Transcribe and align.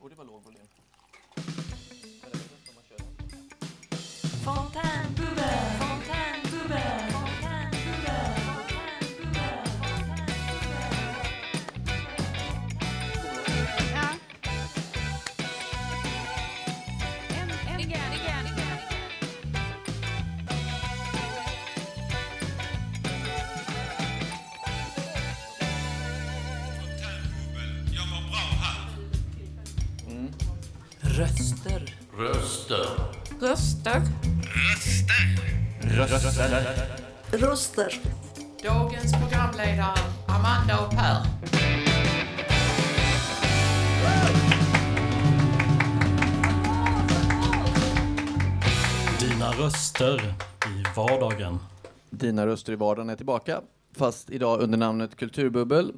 Och 0.00 0.08
det 0.10 0.14
var 0.14 0.24
låg 0.24 0.42
volym. 0.42 0.66
Röster. 33.88 34.02
Röster. 37.30 38.00
Dagens 38.62 39.12
programledare 39.12 39.98
Amanda 40.26 40.86
och 40.86 40.90
Per. 40.90 41.22
Dina 49.20 49.52
röster 49.52 50.34
i 50.66 50.96
vardagen. 50.96 51.58
Dina 52.10 52.46
röster 52.46 52.72
i 52.72 52.76
vardagen 52.76 53.10
är 53.10 53.16
tillbaka, 53.16 53.60
fast 53.92 54.30
idag 54.30 54.60
under 54.60 54.78
namnet 54.78 55.16
Kulturbubbel. 55.16 55.92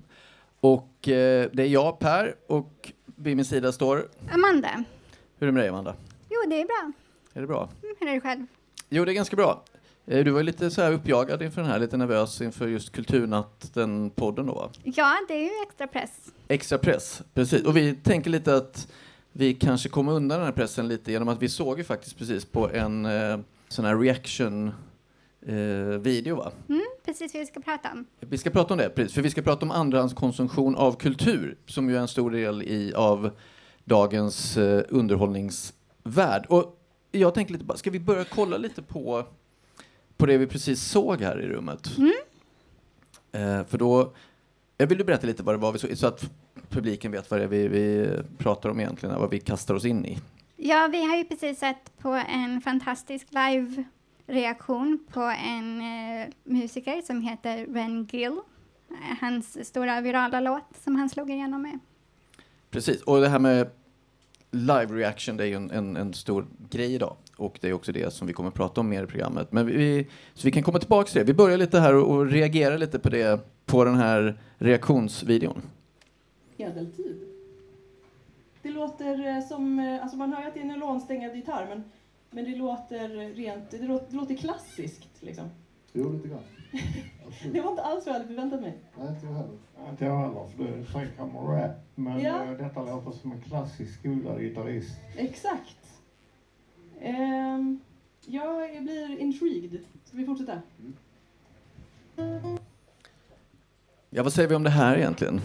Och 0.61 1.09
eh, 1.09 1.51
det 1.53 1.63
är 1.63 1.69
jag, 1.69 1.99
Per, 1.99 2.35
och 2.49 2.93
vid 3.05 3.37
min 3.37 3.45
sida 3.45 3.73
står... 3.73 4.09
Amanda. 4.33 4.85
Hur 5.39 5.47
är 5.47 5.47
det 5.47 5.53
med 5.53 5.63
dig, 5.63 5.69
Amanda? 5.69 5.95
Jo, 6.29 6.51
det 6.51 6.61
är 6.61 6.65
bra. 6.65 6.93
Är 7.35 7.41
det 7.41 7.47
bra? 7.47 7.69
Mm, 7.83 7.97
Hur 8.01 8.09
är 8.09 8.15
det 8.15 8.21
själv? 8.21 8.47
Jo, 8.89 9.05
det 9.05 9.13
är 9.13 9.15
ganska 9.15 9.37
bra. 9.37 9.65
Eh, 10.07 10.25
Du 10.25 10.31
var 10.31 10.43
lite 10.43 10.71
så 10.71 10.83
här 10.83 10.93
uppjagad 10.93 11.43
inför 11.43 11.61
den 11.63 11.71
här, 11.71 11.79
lite 11.79 11.97
nervös 11.97 12.41
inför 12.41 12.69
just 12.69 12.93
Kulturnatt, 12.93 13.71
den 13.75 14.11
podden 14.11 14.47
då, 14.47 14.55
va? 14.55 14.71
Ja, 14.83 15.17
det 15.29 15.35
är 15.35 15.43
ju 15.43 15.51
extra 15.69 15.87
press. 15.87 16.33
Extra 16.49 16.79
press, 16.79 17.23
precis. 17.35 17.65
Och 17.65 17.77
vi 17.77 17.95
tänker 17.95 18.31
lite 18.31 18.57
att 18.57 18.93
vi 19.33 19.55
kanske 19.55 19.89
kommer 19.89 20.13
undan 20.13 20.39
den 20.39 20.47
här 20.47 20.53
pressen 20.55 20.89
lite 20.89 21.13
genom 21.13 21.29
att 21.29 21.43
vi 21.43 21.49
såg 21.49 21.79
ju 21.79 21.85
faktiskt 21.85 22.19
precis 22.19 22.45
på 22.45 22.71
en 22.71 23.07
eh, 23.07 23.39
sån 23.69 23.85
här 23.85 23.97
reaction 23.99 24.69
eh, 25.47 25.55
video, 26.01 26.37
va? 26.37 26.53
Mm, 26.69 26.83
precis 27.05 27.35
vad 27.35 27.41
vi 27.41 27.47
ska 27.47 27.61
prata 27.61 27.89
om. 27.93 28.07
Vi 28.21 28.39
ska 28.39 28.51
prata 28.51 28.75
om 28.75 28.79
det, 28.79 28.89
precis. 28.91 29.15
För 29.15 29.23
vi 29.23 29.31
ska 29.31 29.43
prata 29.43 29.65
om 29.67 29.71
andrahandskonsumtion 29.71 30.77
av 30.77 30.93
kultur, 30.97 31.57
som 31.67 31.91
ju 31.91 31.97
är 31.97 32.01
en 32.01 32.09
stor 32.09 32.31
del 32.31 32.63
i, 32.63 32.95
av 32.95 33.31
dagens 33.85 34.57
eh, 34.57 34.83
underhållningsvärld. 34.89 36.47
Och 36.49 36.77
jag 37.11 37.35
tänker 37.35 37.53
lite 37.53 37.65
bara, 37.65 37.79
ska 37.79 37.91
vi 37.91 38.01
börja 38.01 38.25
kolla 38.25 38.57
lite 38.57 38.83
på, 38.83 39.25
på 40.17 40.27
det 40.27 40.39
vi 40.39 40.47
precis 40.47 40.83
såg 40.83 41.21
här 41.21 41.41
i 41.41 41.47
rummet? 41.49 41.91
Eh, 43.33 43.65
för 43.65 43.79
då, 43.79 44.13
jag 44.77 44.87
vill 44.87 44.99
du 44.99 45.05
berätta 45.05 45.27
lite 45.27 45.43
vad 45.43 45.55
det 45.55 45.59
var 45.59 45.73
vi 45.73 45.79
såg, 45.79 45.99
så 45.99 46.07
att 46.07 46.31
publiken 46.69 47.13
vet 47.13 47.31
vad 47.31 47.41
det 47.41 47.45
är 47.45 47.49
vi, 47.49 47.69
vi 47.69 48.09
pratar 48.39 48.71
om 48.71 48.81
egentligen, 48.81 49.21
vad 49.21 49.31
vi 49.31 49.41
kastar 49.41 49.75
oss 49.75 49.85
in 49.85 50.07
i. 50.07 50.19
Ja, 50.57 50.89
vi 50.93 51.05
har 51.05 51.17
ju 51.17 51.25
precis 51.25 51.59
sett 51.59 51.99
på 51.99 52.09
en 52.09 52.61
fantastisk 52.61 53.27
live-reaktion 53.31 54.99
på 55.13 55.21
en 55.21 55.81
eh, 55.81 56.29
musiker 56.45 57.03
som 57.03 57.23
heter 57.23 57.67
Ren 57.67 58.05
Gill. 58.05 58.41
Hans 59.21 59.69
stora 59.69 60.01
virala 60.01 60.41
låt 60.41 60.65
som 60.85 60.97
han 60.97 61.09
slog 61.09 61.31
igenom 61.31 61.63
med. 61.63 61.79
Precis, 62.71 63.03
och 63.03 63.21
det 63.21 63.29
här 63.29 63.39
med 63.39 63.71
live 64.51 64.87
reaction, 64.87 65.37
det 65.37 65.45
är 65.45 65.49
ju 65.49 65.55
en, 65.55 65.71
en, 65.71 65.97
en 65.97 66.15
stor 66.15 66.47
grej 66.71 66.95
idag. 66.95 67.17
Och 67.37 67.59
det 67.61 67.69
är 67.69 67.73
också 67.73 67.93
det 67.93 68.13
som 68.13 68.27
vi 68.27 68.33
kommer 68.33 68.49
att 68.49 68.55
prata 68.55 68.81
om 68.81 68.89
mer 68.89 69.05
i 69.05 69.07
programmet. 69.07 69.53
Men 69.53 69.67
vi, 69.67 70.07
så 70.35 70.47
vi 70.47 70.53
kan 70.53 70.63
komma 70.63 70.79
tillbaka 70.79 71.11
till 71.11 71.19
det. 71.19 71.25
Vi 71.25 71.35
börjar 71.35 71.59
lite 71.59 71.81
här 71.81 71.95
och, 71.95 72.11
och 72.11 72.27
reagera 72.27 72.77
lite 72.77 72.99
på 72.99 73.09
det, 73.09 73.41
på 73.67 73.85
den 73.85 73.95
här 73.95 74.41
reaktionsvideon. 74.59 75.63
medeltid. 76.57 77.27
Det 78.63 78.71
låter 78.71 79.27
eh, 79.27 79.47
som, 79.49 79.79
eh, 79.79 80.03
alltså 80.03 80.17
man 80.17 80.33
hör 80.33 80.43
ju 80.43 80.49
att 80.49 80.55
det 80.55 80.61
är 80.61 80.65
en 80.65 80.69
nylonstängad 80.69 81.37
gitarr 81.37 81.67
men, 81.69 81.85
men 82.31 82.45
det 82.45 82.57
låter 82.57 83.35
rent, 83.35 83.71
det 83.71 83.79
låter, 83.79 84.07
det 84.11 84.17
låter 84.17 84.35
klassiskt 84.37 85.09
liksom. 85.21 85.45
Jo, 85.93 86.13
lite 86.13 86.29
grann. 86.29 86.41
Det 87.53 87.61
var 87.61 87.71
inte 87.71 87.83
alls 87.83 88.07
vad 88.07 88.15
jag 88.15 88.21
hade 88.21 88.27
förväntat 88.27 88.61
mig. 88.61 88.79
Nej, 88.99 89.09
inte 89.09 89.27
jag 89.27 89.33
heller. 89.35 89.59
Inte 89.91 90.05
jag 90.05 90.19
heller, 90.19 90.47
för 90.57 90.65
det 90.65 90.71
är 90.71 90.85
trekammar-rap. 90.85 91.71
Men 91.95 92.21
Ja. 92.21 92.45
eh, 92.45 92.51
detta 92.51 92.83
låter 92.83 93.11
som 93.11 93.33
en 93.33 93.41
klassisk 93.41 93.99
skolad 93.99 94.41
gitarrist. 94.41 94.97
Exakt. 95.17 95.77
Ehm, 97.01 97.81
jag 98.27 98.83
blir 98.83 99.19
intrigued. 99.19 99.79
Ska 100.05 100.17
vi 100.17 100.27
fortsätta? 100.27 100.63
Ja, 104.11 104.23
vad 104.23 104.33
säger 104.33 104.49
vi 104.49 104.55
om 104.55 104.63
det 104.63 104.71
här 104.71 104.97
egentligen? 104.97 105.41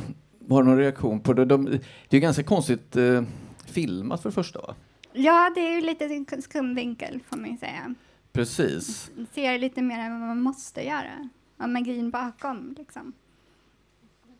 Har 0.49 0.63
du 0.63 0.69
någon 0.69 0.77
reaktion 0.77 1.19
på 1.19 1.33
det? 1.33 1.45
De, 1.45 1.65
det 1.65 1.71
är 1.75 1.79
ju 2.15 2.19
ganska 2.19 2.43
konstigt 2.43 2.95
eh, 2.95 3.23
filmat 3.65 4.21
för 4.21 4.29
det 4.29 4.33
första, 4.33 4.61
va? 4.61 4.75
Ja, 5.13 5.51
det 5.55 5.61
är 5.61 5.75
ju 5.75 5.81
lite 5.81 6.05
en 6.05 6.41
skum 6.41 6.75
vinkel 6.75 7.19
får 7.29 7.37
man 7.37 7.57
säga. 7.57 7.95
Precis. 8.35 9.11
Ser 9.33 9.59
lite 9.59 9.81
mer 9.81 9.99
än 9.99 10.19
vad 10.19 10.27
man 10.27 10.41
måste 10.41 10.81
göra. 10.85 11.29
Och 11.57 11.69
magin 11.69 12.09
bakom 12.09 12.75
liksom. 12.77 13.13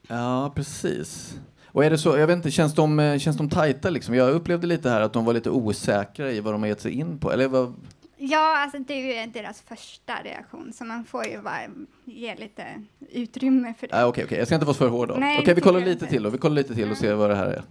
Ja, 0.08 0.52
precis. 0.56 1.40
Och 1.68 1.86
är 1.86 1.90
det 1.90 1.98
så, 1.98 2.18
jag 2.18 2.28
vet 2.28 2.36
inte, 2.36 2.52
känns 2.52 2.76
de, 2.76 3.00
eh, 3.00 3.18
känns 3.18 3.38
de 3.38 3.50
tajta 3.50 3.90
liksom? 3.90 4.16
Jag 4.16 4.32
upplevde 4.32 4.68
lite 4.68 4.90
här 4.90 5.02
att 5.02 5.14
de 5.14 5.26
var 5.26 5.34
lite 5.34 5.50
osäkra 5.50 6.32
i 6.32 6.40
vad 6.40 6.54
de 6.54 6.62
har 6.62 6.68
gett 6.68 6.82
sig 6.82 6.92
in 6.92 7.20
på. 7.20 7.32
Eller 7.32 7.48
vad, 7.48 7.74
Ja, 8.18 8.58
alltså 8.58 8.80
det 8.80 8.94
är 8.94 9.26
ju 9.26 9.32
deras 9.32 9.62
första 9.62 10.14
reaktion, 10.24 10.74
så 10.74 10.86
man 10.86 11.06
får 11.06 11.26
ju 11.26 11.42
bara 11.42 11.60
ge 12.06 12.36
lite 12.36 12.64
utrymme 13.12 13.74
för 13.80 13.88
det. 13.88 14.04
Ah, 14.04 14.06
Okej, 14.08 14.24
okej, 14.26 14.38
jag 14.38 14.48
ska 14.48 14.56
inte 14.56 14.66
vara 14.66 14.78
för 14.78 14.88
hård 14.88 15.08
då. 15.08 15.14
Okej, 15.14 15.44
det 15.46 15.54
vi 15.54 15.62
kollar 15.62 15.80
lite 15.80 15.92
inte. 15.92 16.06
till 16.08 16.24
då. 16.24 16.30
Vi 16.30 16.38
kollar 16.38 16.56
lite 16.56 16.76
till 16.76 16.92
och 16.92 16.98
ser 16.98 17.14
vad 17.14 17.30
det 17.30 17.36
här 17.36 17.48
är. 17.48 17.64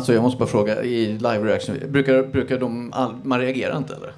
Alltså 0.00 0.12
jag 0.12 0.22
måste 0.22 0.38
bara 0.38 0.48
fråga, 0.48 0.82
i 0.82 1.12
live 1.12 1.38
reaction, 1.38 1.76
brukar, 1.88 2.22
brukar 2.22 2.58
de, 2.58 2.92
all, 2.92 3.14
man 3.22 3.40
reagerar 3.40 3.76
inte 3.76 3.94
eller? 3.94 4.12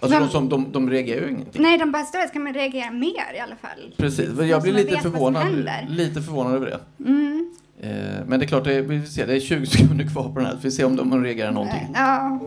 Alltså 0.00 0.18
de, 0.18 0.28
som, 0.28 0.48
de, 0.48 0.72
de 0.72 0.90
reagerar 0.90 1.20
ju 1.20 1.30
ingenting. 1.30 1.62
Nej, 1.62 1.78
de 1.78 1.92
bara 1.92 2.04
står 2.04 2.18
där, 2.18 2.26
ska 2.26 2.38
man 2.38 2.54
reagera 2.54 2.90
mer 2.90 3.34
i 3.34 3.38
alla 3.38 3.56
fall. 3.56 3.94
Precis, 3.96 4.28
jag 4.40 4.62
blir 4.62 4.72
lite 4.72 4.96
förvånad, 4.96 5.46
lite 5.88 6.22
förvånad 6.22 6.54
över 6.54 6.66
det. 6.66 7.04
Mm. 7.04 7.54
Eh, 7.80 7.90
men 8.26 8.40
det 8.40 8.44
är 8.44 8.48
klart, 8.48 8.64
det, 8.64 8.80
vi 8.80 9.00
får 9.00 9.06
se, 9.06 9.26
det 9.26 9.36
är 9.36 9.40
20 9.40 9.66
sekunder 9.66 10.04
kvar 10.04 10.22
på 10.22 10.38
den 10.38 10.46
här, 10.46 10.54
vi 10.54 10.60
får 10.62 10.70
se 10.70 10.84
om 10.84 10.96
de 10.96 11.24
reagerar 11.24 11.52
någonting. 11.52 11.88
Ja. 11.94 12.40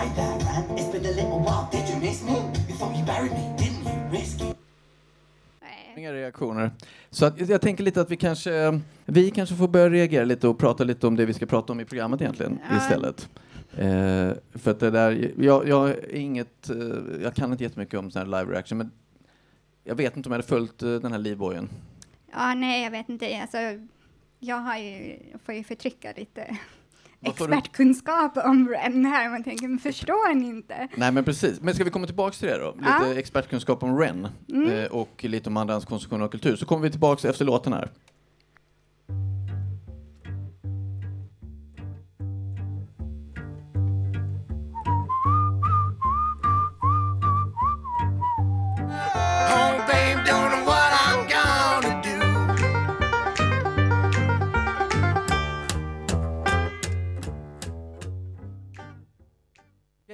Hi 0.00 0.08
there, 0.14 0.38
Ran. 0.38 0.78
It's 0.78 0.92
been 0.92 1.06
a 1.06 1.10
little 1.10 1.40
while. 1.40 1.68
Did 1.72 1.88
you 1.88 2.00
miss 2.00 2.22
me? 2.24 2.32
You 2.68 2.74
thought 2.78 2.96
you 2.96 3.04
buried 3.06 3.32
me, 3.32 3.54
didn't 3.58 3.84
you? 3.84 4.18
Risky. 4.20 4.44
Inga 5.96 6.12
reaktioner. 6.12 6.70
Så 7.10 7.26
att, 7.26 7.48
jag 7.48 7.60
tänker 7.60 7.84
lite 7.84 8.00
att 8.00 8.10
vi 8.10 8.16
kanske, 8.16 8.80
vi 9.04 9.30
kanske 9.30 9.54
får 9.54 9.68
börja 9.68 9.90
reagera 9.90 10.24
lite 10.24 10.48
och 10.48 10.58
prata 10.58 10.84
lite 10.84 11.06
om 11.06 11.16
det 11.16 11.26
vi 11.26 11.34
ska 11.34 11.46
prata 11.46 11.72
om 11.72 11.80
i 11.80 11.84
programmet 11.84 12.20
egentligen 12.20 12.58
Ja. 12.70 12.76
istället. 12.76 13.28
Eh, 13.72 14.32
för 14.58 14.70
att 14.70 14.80
det 14.80 14.90
där, 14.90 15.32
jag, 15.38 15.68
jag 15.68 15.88
är 15.90 16.14
inget, 16.14 16.70
eh, 16.70 16.76
jag 17.22 17.34
kan 17.34 17.52
inte 17.52 17.64
jättemycket 17.64 17.98
om 17.98 18.10
sån 18.10 18.20
här 18.32 18.40
live 18.40 18.54
reaction, 18.54 18.78
men 18.78 18.90
jag 19.84 19.94
vet 19.94 20.16
inte 20.16 20.28
om 20.28 20.32
jag 20.32 20.38
hade 20.38 20.48
följt 20.48 20.82
eh, 20.82 20.94
den 20.94 21.12
här 21.12 21.18
livbojen. 21.18 21.68
Ja, 22.32 22.54
nej, 22.54 22.84
jag 22.84 22.90
vet 22.90 23.08
inte. 23.08 23.40
Alltså, 23.42 23.58
jag 24.38 24.56
har 24.56 24.76
ju, 24.76 25.18
får 25.44 25.54
ju 25.54 25.64
förtrycka 25.64 26.12
lite 26.16 26.56
Du- 27.20 27.30
expertkunskap 27.30 28.36
om 28.36 28.68
Ren 28.68 29.04
här. 29.06 29.28
Man 29.30 29.44
tänker, 29.44 29.68
men 29.68 29.78
förstår 29.78 30.34
ni 30.34 30.46
inte? 30.48 30.88
Nej 30.96 31.12
men 31.12 31.24
precis, 31.24 31.60
men 31.60 31.74
ska 31.74 31.84
vi 31.84 31.90
komma 31.90 32.06
tillbaka 32.06 32.34
till 32.36 32.48
det 32.48 32.58
då? 32.58 32.74
Lite 32.78 32.88
Ja. 32.88 33.14
expertkunskap 33.14 33.82
om 33.82 33.98
REN 33.98 34.28
eh, 34.72 34.84
och 34.90 35.24
lite 35.24 35.50
om 35.50 35.56
andrahandskonsumtion 35.56 36.22
av 36.22 36.28
kultur. 36.28 36.56
Så 36.56 36.66
kommer 36.66 36.82
vi 36.82 36.90
tillbaka 36.90 37.28
efter 37.28 37.44
låten 37.44 37.72
här. 37.72 37.90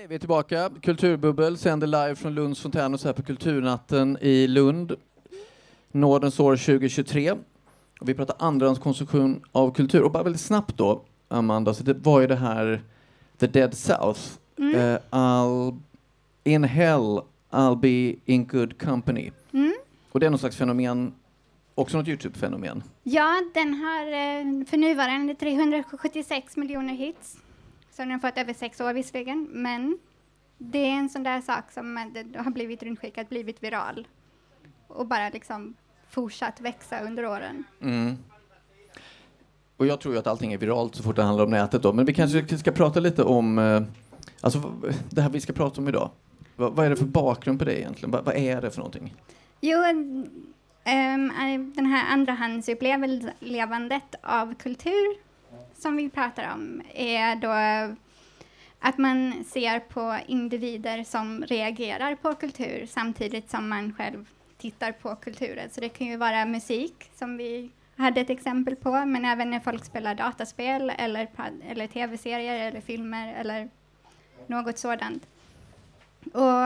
Hej, 0.05 0.09
vi 0.09 0.15
är 0.15 0.19
tillbaka. 0.19 0.71
Kulturbubbel 0.83 1.59
sänder 1.59 1.87
live 1.87 2.15
från 2.15 2.35
Lunds 2.35 2.61
fontän 2.61 2.95
och 2.95 3.01
så 3.01 3.09
här 3.09 3.13
på 3.13 3.23
Kulturnatten 3.23 4.19
i 4.21 4.47
Lund. 4.47 4.93
Nådens 5.93 6.41
år 6.41 6.57
2023. 6.57 7.33
Och 8.01 8.09
vi 8.09 8.15
pratar 8.15 8.37
andrahandskonsumtion 8.39 9.45
av 9.53 9.75
kultur. 9.75 10.03
Och 10.03 10.11
bara 10.13 10.23
väldigt 10.23 10.41
snabbt 10.41 10.77
då, 10.77 11.05
Amanda, 11.29 11.75
så 11.75 11.83
det 11.83 11.95
var 11.95 12.21
ju 12.21 12.27
det 12.27 12.37
här 12.37 12.83
The 13.39 13.47
Dead 13.47 13.75
South. 13.75 14.21
Mm. 14.59 14.75
Eh, 14.75 14.99
I'll, 15.11 15.81
in 16.45 16.65
hell 16.65 17.21
I'll 17.51 17.81
be 17.81 18.17
in 18.33 18.47
good 18.47 18.83
company. 18.83 19.31
Mm. 19.53 19.75
Och 20.13 20.21
det 20.21 20.27
är 20.27 20.31
någon 20.31 20.39
slags 20.39 20.57
fenomen, 20.57 21.15
också 21.75 21.97
något 21.97 22.09
Youtube-fenomen. 22.09 22.83
Ja, 23.03 23.43
den 23.55 23.75
har 23.75 24.65
för 24.65 24.77
nuvarande 24.77 25.35
376 25.35 26.57
miljoner 26.57 26.95
hits. 26.95 27.37
Så 27.97 28.05
den 28.05 28.21
fått 28.21 28.39
över 28.39 28.55
sex 28.55 28.81
år 28.81 28.93
visserligen, 28.93 29.49
men 29.51 29.99
det 30.59 30.79
är 30.79 30.93
en 30.93 31.09
sån 31.09 31.23
där 31.23 31.41
sak 31.41 31.73
som 31.73 31.97
har 32.37 32.51
blivit 32.51 32.83
rundskickad, 32.83 33.27
blivit 33.27 33.63
viral 33.63 34.07
och 34.87 35.07
bara 35.07 35.29
liksom 35.29 35.75
fortsatt 36.09 36.61
växa 36.61 37.01
under 37.01 37.27
åren. 37.27 37.65
Mm. 37.83 38.17
Och 39.77 39.87
jag 39.87 40.01
tror 40.01 40.15
ju 40.15 40.21
att 40.21 40.27
allting 40.27 40.53
är 40.53 40.59
viralt 40.59 40.95
så 40.95 41.03
fort 41.03 41.17
det 41.17 41.23
handlar 41.23 41.45
om 41.45 41.51
nätet 41.51 41.83
då. 41.83 41.93
Men 41.93 42.05
vi 42.05 42.15
kanske 42.15 42.59
ska 42.59 42.73
prata 42.73 43.01
lite 43.01 43.23
om 43.23 43.59
eh, 43.59 43.83
alltså, 44.41 44.73
det 45.11 45.23
här 45.23 45.31
vi 45.31 45.41
ska 45.41 45.53
prata 45.53 45.81
om 45.81 45.89
idag. 45.89 46.11
Va, 46.57 46.71
vad 46.71 46.87
är 46.87 46.91
det 46.91 46.97
för 46.97 47.05
bakgrund 47.05 47.59
på 47.59 47.65
det 47.65 47.81
egentligen? 47.81 48.11
Va, 48.11 48.23
vad 48.25 48.37
är 48.37 48.61
det 48.61 48.71
för 48.71 48.79
någonting? 48.79 49.15
Jo, 49.61 49.79
eh, 49.79 49.95
den 51.75 51.87
här 51.87 52.13
andrahandsupplevandet 52.13 54.15
av 54.23 54.55
kultur 54.55 55.25
som 55.85 55.97
vi 55.97 56.09
pratar 56.09 56.55
om 56.55 56.83
är 56.95 57.37
då 57.37 57.51
att 58.79 58.99
man 58.99 59.45
ser 59.45 59.81
på 59.81 60.19
individer 60.27 61.05
som 61.05 61.45
reagerar 61.45 62.15
på 62.15 62.35
kultur 62.35 62.87
samtidigt 62.87 63.51
som 63.51 63.69
man 63.69 63.95
själv 63.95 64.29
tittar 64.59 64.93
på 64.93 65.17
kulturen. 65.17 65.71
Så 65.71 65.81
det 65.81 65.89
kan 65.89 66.07
ju 66.07 66.17
vara 66.17 66.45
musik 66.45 67.11
som 67.15 67.37
vi 67.37 67.71
hade 67.97 68.21
ett 68.21 68.31
exempel 68.31 68.77
på, 68.77 68.91
men 68.91 69.25
även 69.25 69.51
när 69.51 69.61
folk 69.61 69.85
spelar 69.85 70.15
dataspel 70.15 70.93
eller, 70.99 71.29
eller 71.69 71.87
tv-serier 71.87 72.69
eller 72.69 72.81
filmer 72.81 73.35
eller 73.35 73.69
något 74.47 74.79
sådant. 74.79 75.27
Och 76.33 76.63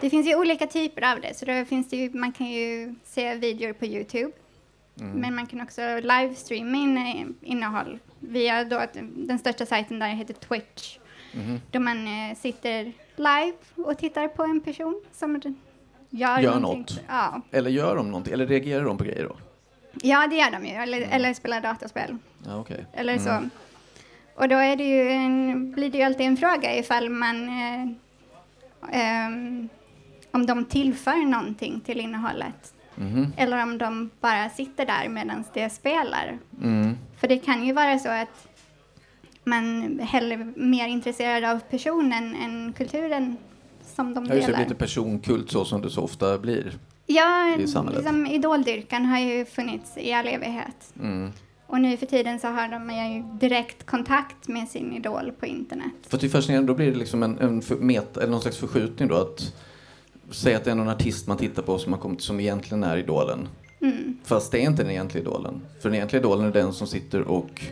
det 0.00 0.10
finns 0.10 0.26
ju 0.26 0.36
olika 0.36 0.66
typer 0.66 1.12
av 1.12 1.20
det, 1.20 1.34
så 1.34 1.44
då 1.44 1.64
finns 1.64 1.88
det 1.88 1.96
ju, 1.96 2.10
man 2.10 2.32
kan 2.32 2.46
ju 2.46 2.94
se 3.04 3.34
videor 3.34 3.72
på 3.72 3.86
Youtube, 3.86 4.32
men 5.00 5.34
man 5.34 5.46
kan 5.46 5.60
också 5.60 5.80
livestreama 6.00 6.76
in, 6.76 6.96
eh, 6.96 7.50
innehåll 7.50 7.98
via 8.20 8.64
då, 8.64 8.76
att 8.76 8.92
den 9.16 9.38
största 9.38 9.66
sajten 9.66 9.98
där 9.98 10.08
heter 10.08 10.34
Twitch, 10.34 10.98
då 11.70 11.80
man 11.80 12.06
eh, 12.06 12.36
sitter 12.36 12.92
live 13.16 13.56
och 13.76 13.98
tittar 13.98 14.28
på 14.28 14.42
en 14.42 14.60
person 14.60 15.02
som 15.12 15.40
gör, 16.10 16.40
Gör 16.40 16.60
något. 16.60 17.00
Ja. 17.08 17.42
Eller 17.50 17.70
gör 17.70 17.96
de 17.96 18.06
någonting? 18.06 18.32
Eller 18.32 18.46
reagerar 18.46 18.84
de 18.84 18.98
på 18.98 19.04
grejer 19.04 19.24
då? 19.24 19.36
ja, 20.02 20.26
det 20.26 20.36
gör 20.36 20.50
de 20.50 20.66
ju, 20.66 20.74
eller, 20.74 21.00
eller 21.00 21.34
spelar 21.34 21.60
dataspel. 21.60 22.16
Ja, 22.46 22.56
okej. 22.56 22.86
Eller 22.92 23.18
så. 23.18 23.48
Och 24.34 24.48
då 24.48 24.56
är 24.56 24.76
det 24.76 24.84
ju 24.84 25.10
en, 25.10 25.72
blir 25.72 25.90
det 25.90 25.98
ju 25.98 26.04
alltid 26.04 26.26
en 26.26 26.36
fråga 26.36 26.78
ifall 26.78 27.10
man 27.10 27.48
eh, 27.48 27.86
ehm, 28.92 29.68
om 30.30 30.46
de 30.46 30.64
tillför 30.64 31.26
någonting 31.26 31.80
till 31.80 32.00
innehållet. 32.00 32.74
Mhm. 33.00 33.32
Eller 33.36 33.62
om 33.62 33.78
de 33.78 34.10
bara 34.20 34.50
sitter 34.50 34.86
där 34.86 35.08
medan 35.08 35.44
det 35.54 35.70
spelar. 35.70 36.38
Mm. 36.62 36.96
För 37.16 37.28
det 37.28 37.38
kan 37.38 37.66
ju 37.66 37.72
vara 37.72 37.98
så 37.98 38.08
att 38.08 38.48
man 39.44 39.98
hellre 40.02 40.34
är 40.34 40.52
mer 40.56 40.88
intresserad 40.88 41.44
av 41.44 41.58
personen 41.58 42.34
än 42.36 42.72
kulturen 42.72 43.36
som 43.96 44.14
de 44.14 44.24
Ja, 44.26 44.34
just 44.34 44.46
det, 44.46 44.52
delar. 44.52 44.64
lite 44.64 44.74
personkult 44.74 45.50
så 45.50 45.64
som 45.64 45.80
det 45.82 45.90
så 45.90 46.02
ofta 46.02 46.38
blir. 46.38 46.78
Ja, 47.06 47.56
i 47.58 47.66
samhället. 47.66 47.98
liksom 48.04 48.26
idoldyrkan 48.26 49.04
har 49.04 49.18
ju 49.18 49.44
funnits 49.44 49.96
i 49.98 50.12
all 50.12 50.26
evighet. 50.26 50.92
Mm. 51.00 51.30
Och 51.66 51.80
nu 51.80 51.96
för 51.96 52.06
tiden 52.06 52.38
så 52.40 52.48
har 52.48 52.68
de 52.68 52.90
ju 52.90 53.38
direkt 53.48 53.86
kontakt 53.86 54.48
med 54.48 54.68
sin 54.68 54.92
idol 54.92 55.32
på 55.40 55.46
internet. 55.46 55.92
Fast 56.08 56.20
det 56.20 56.26
är 56.26 56.28
fascinerande, 56.28 56.72
då 56.72 56.76
blir 56.76 56.92
det 56.92 56.98
liksom 56.98 57.22
en, 57.22 57.38
en 57.38 57.62
för, 57.62 57.76
meta, 57.76 58.20
eller 58.20 58.30
någon 58.30 58.40
slags 58.42 58.56
förskjutning 58.58 59.08
då. 59.08 59.14
Att 59.16 59.54
säga 60.30 60.56
att 60.56 60.64
det 60.64 60.70
är 60.70 60.74
någon 60.74 60.88
artist 60.88 61.26
man 61.26 61.36
tittar 61.36 61.62
på 61.62 61.78
som 61.78 61.92
har 61.92 62.00
kommit 62.00 62.20
som 62.22 62.40
egentligen 62.40 62.84
är 62.84 62.96
idolen. 62.96 63.48
Mm. 63.82 64.16
Fast 64.24 64.52
det 64.52 64.58
är 64.58 64.62
inte 64.62 64.82
den 64.82 64.90
egentliga 64.90 65.22
idolen. 65.22 65.60
För 65.82 65.88
den 65.88 65.96
egentliga 65.96 66.20
idolen 66.20 66.46
är 66.46 66.52
den 66.52 66.72
som 66.72 66.86
sitter 66.86 67.20
och 67.22 67.62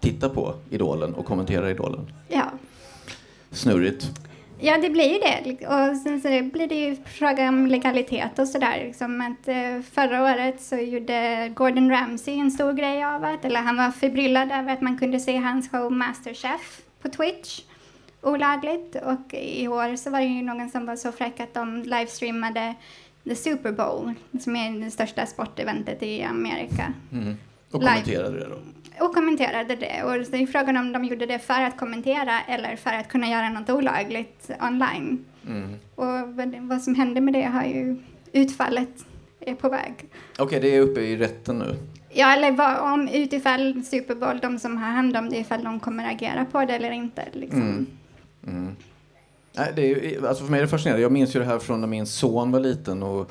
tittar 0.00 0.28
på 0.28 0.54
idolen 0.70 1.14
och 1.14 1.24
kommenterar 1.26 1.68
idolen. 1.70 2.12
Ja. 2.28 2.50
Snurrigt. 3.50 4.10
ja, 4.60 4.78
det 4.78 4.90
blir 4.90 5.12
ju 5.12 5.18
det. 5.18 5.66
Och 5.66 5.96
sen 5.96 6.20
så 6.20 6.28
blir 6.28 6.68
det 6.68 6.74
ju 6.74 6.96
fråga 7.06 7.48
om 7.48 7.66
legalitet 7.66 8.38
och 8.38 8.48
sådär. 8.48 8.84
Liksom 8.86 9.20
att, 9.20 9.48
eh, 9.48 9.82
förra 9.92 10.22
året 10.22 10.60
så 10.60 10.76
gjorde 10.76 11.48
Gordon 11.54 11.90
Ramsay 11.90 12.38
en 12.38 12.50
stor 12.50 12.72
grej 12.72 13.04
av 13.04 13.24
att, 13.24 13.44
eller 13.44 13.60
han 13.60 13.76
var 13.76 13.90
förbryllad 13.90 14.52
över 14.52 14.72
att 14.72 14.80
man 14.80 14.98
kunde 14.98 15.20
se 15.20 15.36
hans 15.36 15.70
show 15.70 15.92
Masterchef 15.92 16.82
på 17.02 17.08
Twitch 17.08 17.60
olagligt. 18.22 18.96
Och 19.02 19.34
i 19.34 19.68
år 19.68 19.96
så 19.96 20.10
var 20.10 20.20
det 20.20 20.26
ju 20.26 20.42
någon 20.42 20.70
som 20.70 20.86
var 20.86 20.96
så 20.96 21.12
fräck 21.12 21.40
att 21.40 21.54
de 21.54 21.82
livestreamade 21.82 22.74
The 23.24 23.34
Super 23.34 23.72
Bowl, 23.72 24.14
som 24.40 24.56
är 24.56 24.84
det 24.84 24.90
största 24.90 25.26
sporteventet 25.26 26.02
i 26.02 26.22
Amerika. 26.22 26.92
Mm. 27.12 27.36
Och 27.70 27.80
Live. 27.80 27.92
kommenterade 27.92 28.38
det 28.38 28.46
då. 28.48 29.04
och 29.04 29.14
kommenterade 29.14 29.76
det. 29.76 30.02
Och 30.02 30.30
det 30.30 30.42
är 30.42 30.46
frågan 30.46 30.76
om 30.76 30.92
de 30.92 31.04
gjorde 31.04 31.26
det 31.26 31.38
för 31.38 31.60
att 31.62 31.76
kommentera 31.76 32.40
eller 32.40 32.76
för 32.76 32.90
att 32.90 33.08
kunna 33.08 33.28
göra 33.28 33.48
något 33.48 33.70
olagligt 33.70 34.50
online. 34.60 35.24
Mm. 35.46 35.74
Och 35.94 36.36
vad, 36.68 36.82
som 36.82 36.94
hände 36.94 37.20
med 37.20 37.34
det 37.34 37.42
har 37.42 37.64
ju 37.64 37.96
utfallet 38.32 39.04
är 39.40 39.54
på 39.54 39.68
väg. 39.68 39.94
Okej, 40.38 40.60
det 40.60 40.76
är 40.76 40.80
uppe 40.80 41.00
i 41.00 41.16
rätten 41.16 41.58
nu. 41.58 41.76
Ja, 42.10 42.32
eller 42.32 42.52
vad, 42.52 42.92
om 42.92 43.08
utifall 43.08 43.84
Super 43.84 44.14
Bowl, 44.14 44.38
de 44.42 44.58
som 44.58 44.76
har 44.76 44.90
hand 44.90 45.16
om 45.16 45.28
det, 45.28 45.36
ifall 45.36 45.64
de 45.64 45.80
kommer 45.80 46.10
agera 46.10 46.44
på 46.44 46.64
det 46.64 46.74
eller 46.74 46.90
inte. 46.90 47.24
Liksom. 47.32 47.62
Mm. 47.62 47.86
Mm. 48.46 48.76
Nej, 49.52 49.72
det 49.76 50.14
är, 50.14 50.26
alltså 50.26 50.44
för 50.44 50.50
mig 50.50 50.58
är 50.58 50.62
det 50.62 50.68
fascinerande. 50.68 51.02
Jag 51.02 51.12
minns 51.12 51.36
ju 51.36 51.40
det 51.40 51.46
här 51.46 51.58
från 51.58 51.80
när 51.80 51.88
min 51.88 52.06
son 52.06 52.52
var 52.52 52.60
liten 52.60 53.02
och 53.02 53.30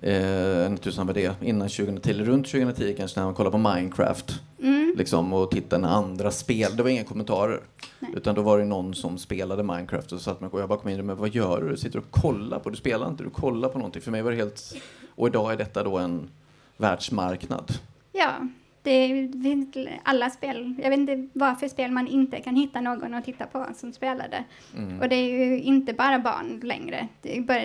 eh, 0.00 0.66
inte 0.66 0.82
tusan 0.82 1.06
var 1.06 1.14
det, 1.14 1.34
innan 1.42 1.68
2010, 1.68 2.10
eller 2.10 2.24
runt 2.24 2.46
2010 2.46 2.94
kanske 2.96 3.20
när 3.20 3.24
han 3.24 3.34
kollade 3.34 3.52
på 3.52 3.58
Minecraft. 3.58 4.40
Mm. 4.62 4.94
Liksom, 4.98 5.32
och 5.32 5.50
tittade 5.50 5.82
när 5.82 5.88
andra 5.88 6.30
spel, 6.30 6.76
det 6.76 6.82
var 6.82 6.90
inga 6.90 7.04
kommentarer. 7.04 7.60
Nej. 7.98 8.10
Utan 8.16 8.34
då 8.34 8.42
var 8.42 8.58
det 8.58 8.64
någon 8.64 8.94
som 8.94 9.18
spelade 9.18 9.62
Minecraft 9.62 10.12
och 10.12 10.18
så 10.18 10.24
satt 10.24 10.40
man 10.40 10.50
och 10.50 10.60
jag 10.60 10.68
bara 10.68 10.78
kom 10.78 10.90
in 10.90 11.06
men 11.06 11.16
vad 11.16 11.28
gör 11.28 11.62
du? 11.62 11.68
Du 11.68 11.76
sitter 11.76 11.98
och 11.98 12.10
kollar 12.10 12.58
på, 12.58 12.70
du 12.70 12.76
spelar 12.76 13.08
inte, 13.08 13.24
du 13.24 13.30
kollar 13.30 13.68
på 13.68 13.78
någonting. 13.78 14.02
För 14.02 14.10
mig 14.10 14.22
var 14.22 14.30
det 14.30 14.36
helt, 14.36 14.74
och 15.14 15.28
idag 15.28 15.52
är 15.52 15.56
detta 15.56 15.82
då 15.82 15.98
en 15.98 16.28
världsmarknad. 16.76 17.72
Ja, 18.12 18.48
det 18.82 19.30
finns 19.42 19.76
alla 20.02 20.30
spel. 20.30 20.74
Jag 20.82 20.90
vet 20.90 20.98
inte 20.98 21.28
vad 21.32 21.60
för 21.60 21.68
spel 21.68 21.90
man 21.90 22.08
inte 22.08 22.40
kan 22.40 22.56
hitta 22.56 22.80
någon 22.80 23.14
att 23.14 23.24
titta 23.24 23.46
på 23.46 23.66
som 23.74 23.92
spelar 23.92 24.28
det. 24.28 24.44
Mm. 24.76 25.00
Och 25.00 25.08
det 25.08 25.16
är 25.16 25.46
ju 25.46 25.60
inte 25.60 25.92
bara 25.92 26.18
barn 26.18 26.60
längre. 26.62 27.08
Det 27.22 27.38
är 27.38 27.40
bara, 27.40 27.62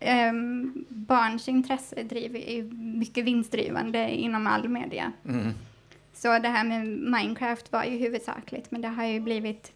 ehm, 0.00 0.84
barns 0.88 1.48
intresse 1.48 2.02
driver, 2.02 2.38
är 2.38 2.62
mycket 2.98 3.24
vinstdrivande 3.24 4.10
inom 4.10 4.46
all 4.46 4.68
media. 4.68 5.12
Mm. 5.28 5.52
Så 6.14 6.38
det 6.38 6.48
här 6.48 6.64
med 6.64 6.86
Minecraft 6.86 7.72
var 7.72 7.84
ju 7.84 7.96
huvudsakligt, 7.98 8.70
men 8.70 8.80
det 8.80 8.88
har 8.88 9.04
ju 9.04 9.20
blivit 9.20 9.72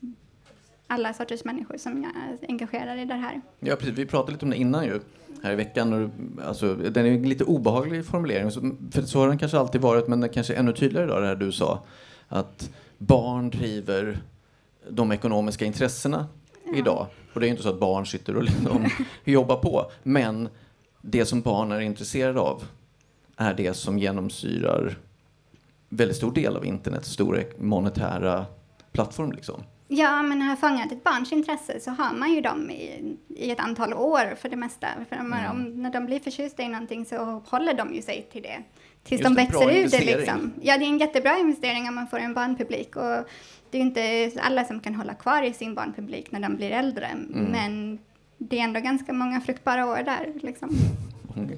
alla 0.87 1.15
sorters 1.15 1.45
människor 1.45 1.77
som 1.77 2.05
är 2.05 2.47
engagerade 2.49 3.03
i 3.03 3.05
det 3.05 3.15
här. 3.15 3.41
Ja, 3.61 3.77
precis. 3.77 3.99
Vi 3.99 4.07
pratade 4.07 4.33
lite 4.33 4.45
om 4.45 4.51
det 4.51 4.57
innan 4.57 4.85
ju, 4.85 5.01
här 5.43 5.53
i 5.53 5.57
veckan. 5.57 5.93
Och, 5.93 6.11
alltså, 6.47 6.75
den 6.75 7.07
är 7.07 7.11
en 7.11 7.29
lite 7.29 7.45
obehaglig 7.45 8.07
formulering, 8.07 8.51
för 8.91 9.03
så 9.03 9.19
har 9.19 9.29
den 9.29 9.39
kanske 9.39 9.59
alltid 9.59 9.81
varit, 9.81 10.09
men 10.09 10.21
den 10.21 10.31
kanske 10.31 10.55
är 10.55 10.59
ännu 10.59 10.73
tydligare 10.73 11.07
idag, 11.07 11.23
det 11.23 11.29
här 11.29 11.37
du 11.37 11.53
sa. 11.53 11.85
Att 12.29 12.71
barn 12.99 13.51
driver 13.51 14.19
de 14.91 15.13
ekonomiska 15.13 15.65
intressena 15.65 16.27
idag. 16.75 17.07
Och 17.33 17.41
det 17.41 17.47
är 17.47 17.51
inte 17.51 17.63
så 17.63 17.69
att 17.69 17.81
barn 17.81 18.07
sitter 18.07 18.37
och 18.37 18.43
liksom 18.43 18.89
jobbar 19.25 19.57
på, 19.57 19.91
men 20.03 20.49
det 21.01 21.25
som 21.25 21.41
barn 21.41 21.73
är 21.73 21.81
intresserade 21.81 22.41
av 22.41 22.65
är 23.37 23.55
det 23.55 23.75
som 23.75 23.99
genomsyrar 23.99 24.99
väldigt 25.89 26.17
stor 26.17 26.33
del 26.33 26.57
av 26.57 26.67
internets 26.67 27.11
stora 27.11 27.43
monetära 27.59 28.47
plattform. 28.93 29.33
Liksom. 29.33 29.63
Ja, 29.93 30.23
men 30.23 30.43
har 30.43 30.57
fångat 30.57 30.93
ett 30.93 31.05
barns 31.05 31.33
intresse 31.33 31.81
så 31.81 31.91
har 31.91 32.13
man 32.15 32.33
ju 32.33 32.41
dem 32.41 32.71
i, 32.71 33.17
i 33.29 33.51
ett 33.51 33.61
antal 33.61 33.95
år 33.95 34.35
för 34.37 34.49
det 34.49 34.57
mesta. 34.57 34.87
För 35.09 35.17
de, 35.17 35.33
Mm. 35.33 35.51
om, 35.51 35.83
när 35.83 35.91
de 35.91 36.07
blir 36.07 36.21
förtjusta 36.21 36.63
i 36.63 36.69
någonting 36.69 37.05
så 37.05 37.43
håller 37.47 37.75
de 37.75 37.95
ju 37.95 38.03
sig 38.03 38.29
till 38.33 38.43
det. 38.43 38.59
Tills 39.05 39.21
Just 39.21 39.25
de 39.25 39.35
växer 39.35 39.71
ur 39.71 39.89
det 39.89 40.05
liksom. 40.17 40.53
Ja, 40.63 40.79
det 40.79 40.85
är 40.85 40.89
en 40.89 40.99
jättebra 40.99 41.39
investering 41.39 41.89
om 41.89 41.95
man 41.95 42.07
får 42.09 42.19
en 42.19 42.35
barnpublik. 42.35 42.97
Och 42.97 43.03
det 43.71 43.79
är 43.79 43.83
ju 43.83 43.87
inte 43.87 44.31
alla 44.43 44.65
som 44.65 44.81
kan 44.81 44.95
hålla 44.95 45.15
kvar 45.15 45.43
i 45.43 45.53
sin 45.53 45.75
barnpublik 45.75 46.33
när 46.33 46.41
de 46.41 46.57
blir 46.57 46.71
äldre. 46.71 47.07
Mm. 47.07 47.45
Men 47.45 47.99
det 48.39 48.59
är 48.59 48.65
ändå 48.65 48.81
ganska 48.81 49.13
många 49.13 49.41
fruktbara 49.41 49.87
år 49.87 50.03
där. 50.05 50.33
Liksom. 50.43 50.71
Många, 51.35 51.53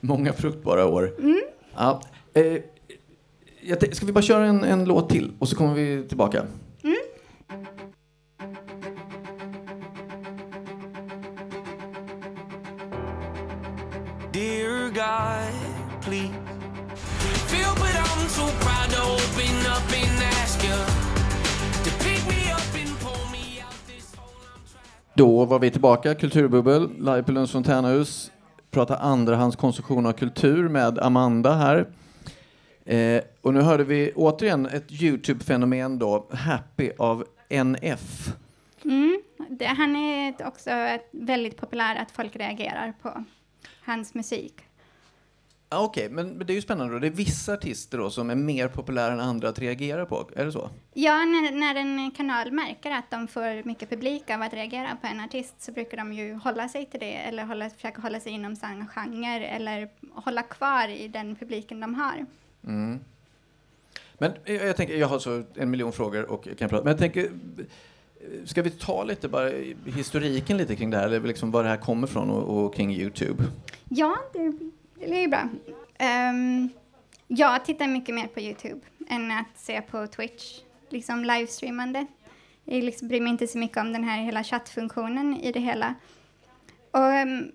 många 0.00 0.32
fruktbara 0.32 0.86
år. 0.86 1.14
Mm. 1.18 1.40
Ja, 1.74 2.02
eh, 2.34 3.92
ska 3.92 4.06
vi 4.06 4.12
bara 4.12 4.22
köra 4.22 4.44
en, 4.46 4.64
en 4.64 4.84
låt 4.84 5.10
till 5.10 5.32
och 5.38 5.48
så 5.48 5.56
kommer 5.56 5.74
vi 5.74 6.08
tillbaka? 6.08 6.42
Please. 16.08 16.30
Feel, 17.50 17.74
but 17.74 17.94
I'm 18.04 18.22
too 18.36 18.50
proud 18.64 18.88
to 18.94 19.00
open 19.02 19.54
up 19.74 19.92
and 20.02 20.22
ask 20.42 20.64
you 20.64 20.78
to 21.84 21.90
pick 22.04 22.22
me 22.32 22.40
up 22.52 22.74
and 22.82 22.90
pull 23.00 23.24
me 23.32 23.60
out 23.60 23.76
this 23.86 24.14
hole 24.16 24.32
I'm 24.54 24.62
trapped. 24.72 25.14
Då 25.14 25.44
var 25.44 25.58
vi 25.58 25.70
tillbaka, 25.70 26.14
Kulturbubbel, 26.14 26.90
live 26.98 27.22
på 27.22 27.32
Lunds 27.32 27.52
fontänhus. 27.52 28.30
Prata 28.70 28.96
andrahandskonsumtion 28.96 30.06
av 30.06 30.12
kultur 30.12 30.68
med 30.68 30.98
Amanda 30.98 31.54
här. 31.54 31.86
Eh, 32.84 33.22
och 33.40 33.54
nu 33.54 33.60
hörde 33.60 33.84
vi 33.84 34.12
återigen 34.16 34.66
ett 34.66 34.92
Youtube-fenomen 35.02 35.98
då, 35.98 36.26
Happy 36.32 36.90
av 36.98 37.24
NF. 37.48 38.32
Mm. 38.84 39.22
Det, 39.48 39.64
han 39.64 39.96
är 39.96 40.46
också 40.46 40.70
väldigt 41.10 41.56
populär 41.56 41.96
att 41.96 42.10
folk 42.10 42.36
reagerar 42.36 42.92
på 43.02 43.24
hans 43.84 44.14
musik. 44.14 44.67
Ah, 45.70 45.84
Okej, 45.84 46.08
men, 46.10 46.28
men 46.28 46.46
det 46.46 46.52
är 46.52 46.54
ju 46.54 46.62
spännande 46.62 46.94
då. 46.94 46.98
Det 46.98 47.06
är 47.06 47.10
vissa 47.10 47.52
artister 47.52 47.98
då 47.98 48.10
som 48.10 48.30
är 48.30 48.34
mer 48.34 48.68
populära 48.68 49.12
än 49.12 49.20
andra 49.20 49.48
att 49.48 49.58
reagera 49.58 50.06
på. 50.06 50.30
Är 50.36 50.44
det 50.44 50.52
så? 50.52 50.70
Ja, 50.94 51.24
när, 51.24 51.52
när 51.52 51.74
en 51.74 52.10
kanal 52.10 52.50
märker 52.50 52.90
att 52.90 53.10
de 53.10 53.28
får 53.28 53.64
mycket 53.64 53.90
publik 53.90 54.30
av 54.30 54.42
att 54.42 54.54
reagera 54.54 54.96
på 55.00 55.06
en 55.06 55.20
artist 55.20 55.54
så 55.58 55.72
brukar 55.72 55.96
de 55.96 56.12
ju 56.12 56.34
hålla 56.34 56.68
sig 56.68 56.86
till 56.86 57.00
det 57.00 57.14
eller 57.14 57.44
hålla, 57.44 57.70
försöka 57.70 58.00
hålla 58.00 58.20
sig 58.20 58.32
inom 58.32 58.56
samma 58.56 58.86
genre 58.86 59.46
eller 59.46 59.88
hålla 60.14 60.42
kvar 60.42 60.88
i 60.88 61.08
den 61.08 61.36
publiken 61.36 61.80
de 61.80 61.94
har. 61.94 62.26
Mm. 62.64 63.00
Men 64.18 64.32
jag, 64.44 64.66
jag 64.66 64.76
tänker, 64.76 64.96
jag 64.96 65.08
har 65.08 65.18
så 65.18 65.42
en 65.54 65.70
miljon 65.70 65.92
frågor 65.92 66.30
och 66.30 66.48
kan 66.58 66.68
prata. 66.68 66.84
Men 66.84 66.90
jag 66.90 66.98
tänker, 66.98 67.30
ska 68.44 68.62
vi 68.62 68.70
ta 68.70 69.04
lite 69.04 69.28
bara 69.28 69.50
historiken 69.86 70.56
lite 70.56 70.76
kring 70.76 70.90
det 70.90 70.96
här, 70.96 71.06
eller 71.06 71.20
liksom 71.20 71.50
var 71.50 71.62
det 71.62 71.68
här 71.68 71.76
kommer 71.76 72.06
ifrån 72.06 72.30
och, 72.30 72.64
och 72.64 72.74
kring 72.74 72.92
Youtube? 72.92 73.44
Ja, 73.88 74.16
det, 74.32 74.52
det 75.00 75.24
är 75.24 75.28
bra. 75.28 75.48
Um, 76.30 76.70
jag 77.26 77.64
tittar 77.64 77.86
mycket 77.86 78.14
mer 78.14 78.26
på 78.26 78.40
Youtube 78.40 78.80
än 79.08 79.30
att 79.30 79.58
se 79.58 79.82
på 79.82 80.06
Twitch, 80.06 80.60
liksom 80.88 81.24
livestreamande. 81.24 82.06
Jag 82.64 82.84
liksom 82.84 83.08
bryr 83.08 83.20
mig 83.20 83.30
inte 83.30 83.46
så 83.46 83.58
mycket 83.58 83.76
om 83.76 83.92
den 83.92 84.04
här 84.04 84.22
hela 84.22 84.44
chattfunktionen 84.44 85.40
i 85.40 85.52
det 85.52 85.60
hela. 85.60 85.94
Och 86.90 87.00
um, 87.00 87.52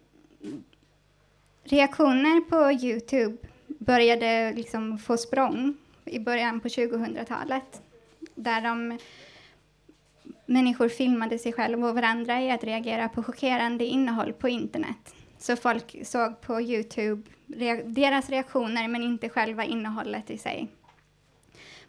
reaktioner 1.64 2.42
på 2.42 2.86
Youtube 2.86 3.38
började 3.68 4.54
liksom 4.54 4.98
få 4.98 5.18
språng 5.18 5.78
i 6.06 6.20
början 6.20 6.60
på 6.60 6.68
2000-talet. 6.68 7.82
Där 8.36 8.62
de 8.62 9.00
människor 10.46 10.90
filmade 10.90 11.40
sig 11.40 11.54
själva 11.54 11.88
och 11.88 11.96
varandra 11.96 12.42
i 12.42 12.52
att 12.52 12.64
reagera 12.64 13.10
på 13.10 13.24
chockerande 13.24 13.86
innehåll 13.86 14.34
på 14.34 14.50
internet. 14.50 15.16
Så 15.44 15.56
folk 15.56 15.96
såg 16.04 16.42
på 16.42 16.62
Youtube 16.62 17.30
rea- 17.48 17.84
deras 17.84 18.30
reaktioner 18.30 18.88
men 18.88 19.04
inte 19.04 19.30
själva 19.30 19.64
innehållet 19.64 20.30
i 20.30 20.38
sig. 20.38 20.68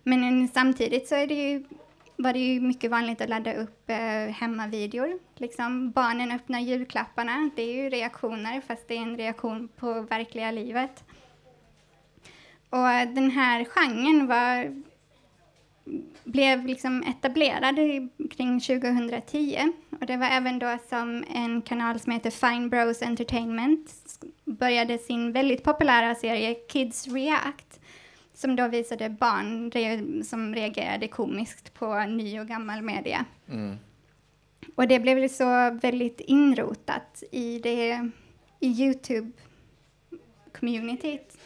Men 0.02 0.49
samtidigt 0.49 1.08
så 1.08 1.14
är 1.14 1.26
det 1.26 1.34
ju, 1.34 1.64
var 2.16 2.32
det 2.32 2.38
ju 2.38 2.61
mycket 2.61 2.90
vanligt 2.90 3.20
att 3.20 3.28
ladda 3.28 3.54
upp 3.54 3.90
eh, 3.90 3.96
hemmavideor. 4.34 5.18
Liksom 5.37 5.90
barnen 5.90 6.32
öppnar 6.32 6.61
julklapparna, 6.61 7.50
det 7.56 7.62
är 7.62 7.75
ju 7.75 7.90
reaktioner 7.90 8.61
fast 8.61 8.88
det 8.88 8.96
är 8.96 9.02
en 9.02 9.16
reaktion 9.16 9.68
på 9.76 10.00
verkliga 10.00 10.50
livet. 10.50 11.04
Och 12.70 13.14
den 13.14 13.30
här 13.30 13.64
genren 13.64 14.26
var 14.26 14.82
blev 16.24 16.66
liksom 16.66 17.02
etablerad 17.02 17.76
kring 18.30 18.60
2010. 18.60 19.72
Och 20.00 20.06
det 20.06 20.16
var 20.16 20.26
även 20.26 20.58
då 20.58 20.78
som 20.88 21.24
en 21.34 21.62
kanal 21.62 22.00
som 22.00 22.12
heter 22.12 22.30
Fine 22.30 22.68
Bros 22.68 23.02
Entertainment 23.02 23.90
började 24.44 24.98
sin 24.98 25.32
väldigt 25.32 25.62
populära 25.62 26.14
serie 26.14 26.54
Kids 26.54 27.08
React 27.08 27.80
som 28.34 28.56
då 28.56 28.68
visade 28.68 29.10
barn 29.10 29.72
som 30.24 30.54
reagerade 30.54 31.08
komiskt 31.08 31.74
på 31.74 32.04
ny 32.04 32.40
och 32.40 32.46
gammal 32.46 32.82
media. 32.82 33.24
Mm. 33.48 33.76
Och 34.74 34.88
det 34.88 35.00
blev 35.00 35.28
så 35.28 35.78
väldigt 35.82 36.20
inrotat 36.20 37.22
i 37.30 37.58
det 37.58 38.10
i 38.60 38.68
Youtube-communityt. 38.68 41.38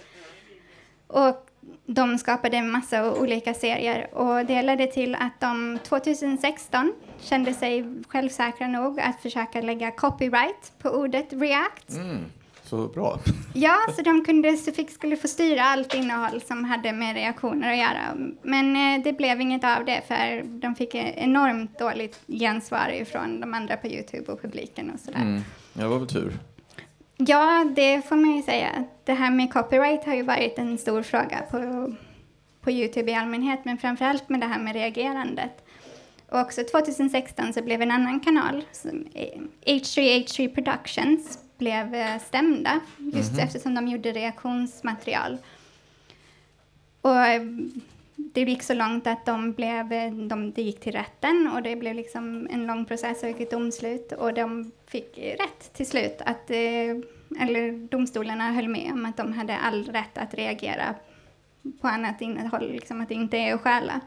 Och 1.06 1.47
de 1.86 2.18
skapade 2.18 2.56
en 2.56 2.70
massa 2.70 3.14
olika 3.14 3.54
serier 3.54 4.14
och 4.14 4.46
det 4.46 4.62
ledde 4.62 4.86
till 4.86 5.14
att 5.14 5.40
de 5.40 5.78
2016 5.88 6.92
kände 7.20 7.54
sig 7.54 8.02
självsäkra 8.08 8.66
nog 8.66 9.00
att 9.00 9.22
försöka 9.22 9.60
lägga 9.60 9.90
copyright 9.90 10.72
på 10.78 10.88
ordet 10.88 11.32
react. 11.32 11.90
Mm. 11.90 12.24
Så 12.62 12.88
bra. 12.88 13.18
Ja, 13.54 13.76
så 13.96 14.02
de 14.02 14.24
kunde, 14.24 14.56
fick, 14.56 14.90
skulle 14.90 15.16
få 15.16 15.28
styra 15.28 15.62
allt 15.62 15.94
innehåll 15.94 16.40
som 16.40 16.64
hade 16.64 16.92
med 16.92 17.14
reaktioner 17.14 17.72
att 17.72 17.78
göra. 17.78 18.32
Men 18.42 18.76
eh, 18.76 19.04
det 19.04 19.12
blev 19.12 19.40
inget 19.40 19.64
av 19.64 19.84
det 19.84 20.02
för 20.08 20.42
de 20.60 20.74
fick 20.74 20.94
eh, 20.94 21.24
enormt 21.24 21.78
dåligt 21.78 22.20
gensvar 22.26 22.88
ifrån 22.88 23.40
de 23.40 23.54
andra 23.54 23.76
på 23.76 23.86
Youtube 23.86 24.32
och 24.32 24.42
publiken 24.42 24.90
och 24.90 25.00
sådär. 25.00 25.20
Mm. 25.20 25.42
Det 25.72 25.86
var 25.86 25.98
väl 25.98 26.08
tur. 26.08 26.32
Ja, 27.20 27.66
det 27.76 28.02
får 28.08 28.16
man 28.16 28.36
ju 28.36 28.42
säga. 28.42 28.84
Det 29.04 29.12
här 29.12 29.30
med 29.30 29.52
copyright 29.52 30.04
har 30.04 30.14
ju 30.14 30.22
varit 30.22 30.58
en 30.58 30.78
stor 30.78 31.02
fråga 31.02 31.42
på, 31.50 31.92
på 32.60 32.70
Youtube 32.70 33.10
i 33.10 33.14
allmänhet, 33.14 33.64
men 33.64 33.78
framförallt 33.78 34.28
med 34.28 34.40
det 34.40 34.46
här 34.46 34.58
med 34.58 34.72
reagerandet. 34.72 35.64
Och 36.28 36.40
också 36.40 36.64
2016 36.64 37.52
så 37.52 37.62
blev 37.62 37.82
en 37.82 37.90
annan 37.90 38.20
kanal, 38.20 38.64
som, 38.72 39.06
eh, 39.14 39.40
H3H3 39.66 40.54
Productions, 40.54 41.38
blev 41.58 41.94
eh, 41.94 42.18
stämda 42.18 42.80
just 42.96 43.38
eftersom 43.38 43.74
de 43.74 43.88
gjorde 43.88 44.12
reaktionsmaterial. 44.12 45.38
Och 47.00 47.16
det 48.20 48.40
gick 48.42 48.62
så 48.62 48.74
långt 48.74 49.06
att 49.06 49.26
de 49.26 49.52
blev, 49.52 49.88
de, 50.28 50.52
det 50.52 50.62
gick 50.62 50.80
till 50.80 50.92
rätten 50.92 51.50
och 51.54 51.62
det 51.62 51.76
blev 51.76 51.94
liksom 51.94 52.48
en 52.50 52.66
lång 52.66 52.84
process 52.84 53.22
och 53.22 53.28
ett 53.40 53.50
domslut 53.50 54.12
och 54.12 54.34
de 54.34 54.72
fick 54.86 55.18
rätt 55.18 55.72
till 55.72 55.86
slut 55.86 56.16
att, 56.26 56.50
eh, 56.50 57.40
eller 57.42 57.88
domstolarna 57.88 58.52
höll 58.52 58.68
med 58.68 58.92
om 58.92 59.06
att 59.06 59.16
de 59.16 59.32
hade 59.32 59.56
all 59.56 59.84
rätt 59.84 60.18
att 60.18 60.34
reagera 60.34 60.94
på 61.80 61.88
annat 61.88 62.20
innehåll, 62.20 62.72
liksom 62.72 63.00
att 63.00 63.08
det 63.08 63.14
inte 63.14 63.36
är 63.38 63.54
att 63.54 63.60
stjäla. 63.60 64.00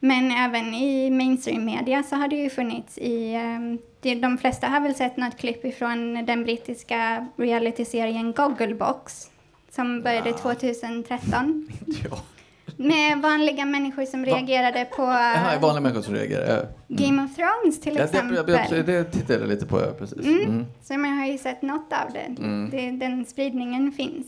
Men 0.00 0.30
även 0.30 0.74
i 0.74 1.10
mainstream 1.10 1.64
media 1.64 2.02
så 2.02 2.16
har 2.16 2.28
det 2.28 2.36
ju 2.36 2.50
funnits 2.50 2.98
i, 2.98 3.34
eh, 3.34 3.58
det- 4.00 4.14
de 4.14 4.38
flesta 4.38 4.66
har 4.68 4.80
väl 4.80 4.94
sett 4.94 5.16
något 5.16 5.36
klipp 5.38 5.64
ifrån 5.64 6.26
den 6.26 6.44
brittiska 6.44 7.26
realityserien 7.36 8.32
Gogglebox 8.32 9.30
som 9.70 10.02
började 10.02 10.32
2013 10.32 11.68
Ja. 12.10 12.18
med 12.80 13.18
vanliga 13.22 13.64
människor 13.64 14.04
som 14.04 14.24
reagerade 14.24 14.84
på 14.84 15.02
Jaha, 15.02 15.58
vanliga 15.58 15.80
människor 15.80 16.02
som 16.02 16.14
reagerar. 16.14 16.56
Ja. 16.56 16.96
Game 16.96 17.24
of 17.24 17.36
Thrones 17.36 17.80
till 17.80 17.96
Ja, 17.96 18.04
exempel. 18.04 18.46
det, 18.46 18.66
det, 18.70 18.82
det 18.82 19.04
tittade 19.04 19.38
jag 19.40 19.48
lite 19.48 19.66
på, 19.66 19.80
ja, 19.80 19.92
precis. 19.98 20.26
Mm. 20.26 20.66
Så 20.82 20.98
man 20.98 21.18
har 21.18 21.26
ju 21.26 21.38
sett 21.38 21.62
något 21.62 21.92
av 21.92 22.12
det. 22.12 22.42
Mm. 22.42 22.70
det. 22.70 23.06
Den 23.06 23.24
spridningen 23.24 23.92
finns. 23.92 24.26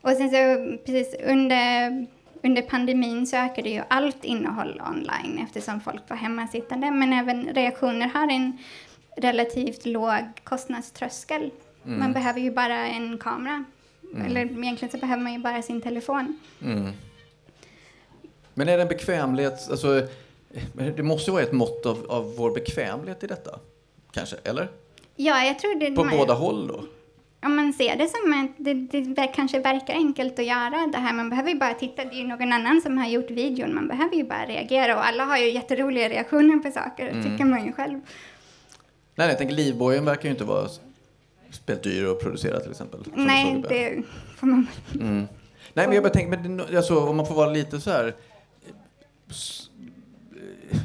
Och 0.00 0.10
sen 0.10 0.30
så 0.30 0.36
precis 0.86 1.14
under, 1.26 2.06
under 2.42 2.62
pandemin 2.62 3.26
så 3.26 3.36
ökade 3.36 3.70
ju 3.70 3.82
allt 3.88 4.24
innehåll 4.24 4.82
online 4.90 5.38
eftersom 5.44 5.80
folk 5.80 6.10
var 6.10 6.16
hemmasittande. 6.16 6.90
Men 6.90 7.12
även 7.12 7.44
reaktioner 7.44 8.08
har 8.08 8.30
en 8.32 8.58
relativt 9.16 9.86
låg 9.86 10.20
kostnadströskel. 10.44 11.50
Mm. 11.86 11.98
Man 11.98 12.12
behöver 12.12 12.40
ju 12.40 12.50
bara 12.50 12.86
en 12.86 13.18
kamera. 13.18 13.64
Eller 14.26 14.40
egentligen 14.40 14.92
så 14.92 14.98
behöver 14.98 15.22
man 15.22 15.32
ju 15.32 15.38
bara 15.38 15.62
sin 15.62 15.80
telefon. 15.80 16.38
Mm. 16.62 16.90
Men 18.54 18.68
är 18.68 18.76
det 18.76 18.82
en 18.82 18.88
bekvämlighet, 18.88 19.68
alltså, 19.70 20.06
det 20.96 21.02
måste 21.02 21.30
ju 21.30 21.32
vara 21.32 21.42
ett 21.44 21.52
mått 21.52 21.86
av, 21.86 22.06
av 22.08 22.36
vår 22.36 22.50
bekvämlighet 22.54 23.24
i 23.24 23.26
detta, 23.26 23.58
kanske, 24.12 24.36
eller? 24.44 24.68
Ja, 25.16 25.44
jag 25.44 25.58
tror 25.58 25.80
det... 25.80 25.90
På 25.90 26.04
man- 26.04 26.16
båda 26.16 26.34
håll 26.34 26.66
då? 26.68 26.84
Om 27.42 27.56
man 27.56 27.72
ser 27.72 27.96
det 27.96 28.08
som 28.08 28.32
att 28.44 28.64
det, 28.64 28.74
det 29.14 29.26
kanske 29.26 29.58
verkar 29.60 29.94
enkelt 29.94 30.38
att 30.38 30.44
göra 30.44 30.86
det 30.92 30.98
här. 30.98 31.12
Man 31.12 31.30
behöver 31.30 31.50
ju 31.50 31.58
bara 31.58 31.74
titta, 31.74 32.04
det 32.04 32.10
är 32.14 32.18
ju 32.18 32.26
någon 32.26 32.52
annan 32.52 32.80
som 32.82 32.98
har 32.98 33.08
gjort 33.08 33.30
videon. 33.30 33.74
Man 33.74 33.88
behöver 33.88 34.16
ju 34.16 34.24
bara 34.24 34.46
reagera 34.46 34.96
och 34.96 35.06
alla 35.06 35.24
har 35.24 35.36
ju 35.38 35.50
jätteroliga 35.52 36.08
reaktioner 36.08 36.58
på 36.58 36.70
saker, 36.70 37.08
Mm. 37.08 37.22
tycker 37.24 37.44
man 37.44 37.66
ju 37.66 37.72
själv. 37.72 38.00
Nej, 39.14 39.28
jag 39.28 39.38
tänker 39.38 39.54
livbojen 39.54 40.04
verkar 40.04 40.24
ju 40.24 40.30
inte 40.30 40.44
vara 40.44 40.68
speciellt 41.54 41.82
dyr 41.82 42.04
att 42.06 42.20
producera 42.20 42.60
till 42.60 42.70
exempel. 42.70 43.00
Nej, 43.14 43.64
det 43.68 44.02
får 44.36 44.46
man 44.46 44.66
Mm. 44.94 45.26
Nej, 45.74 45.86
men 45.86 45.92
jag 45.94 46.02
bara 46.04 46.12
tänker, 46.12 46.38
men 46.38 46.56
det, 46.56 46.76
alltså, 46.76 47.00
om 47.00 47.16
man 47.16 47.26
får 47.26 47.34
vara 47.34 47.50
lite 47.50 47.80
så 47.80 47.90
här... 47.90 48.14
s- 49.30 49.70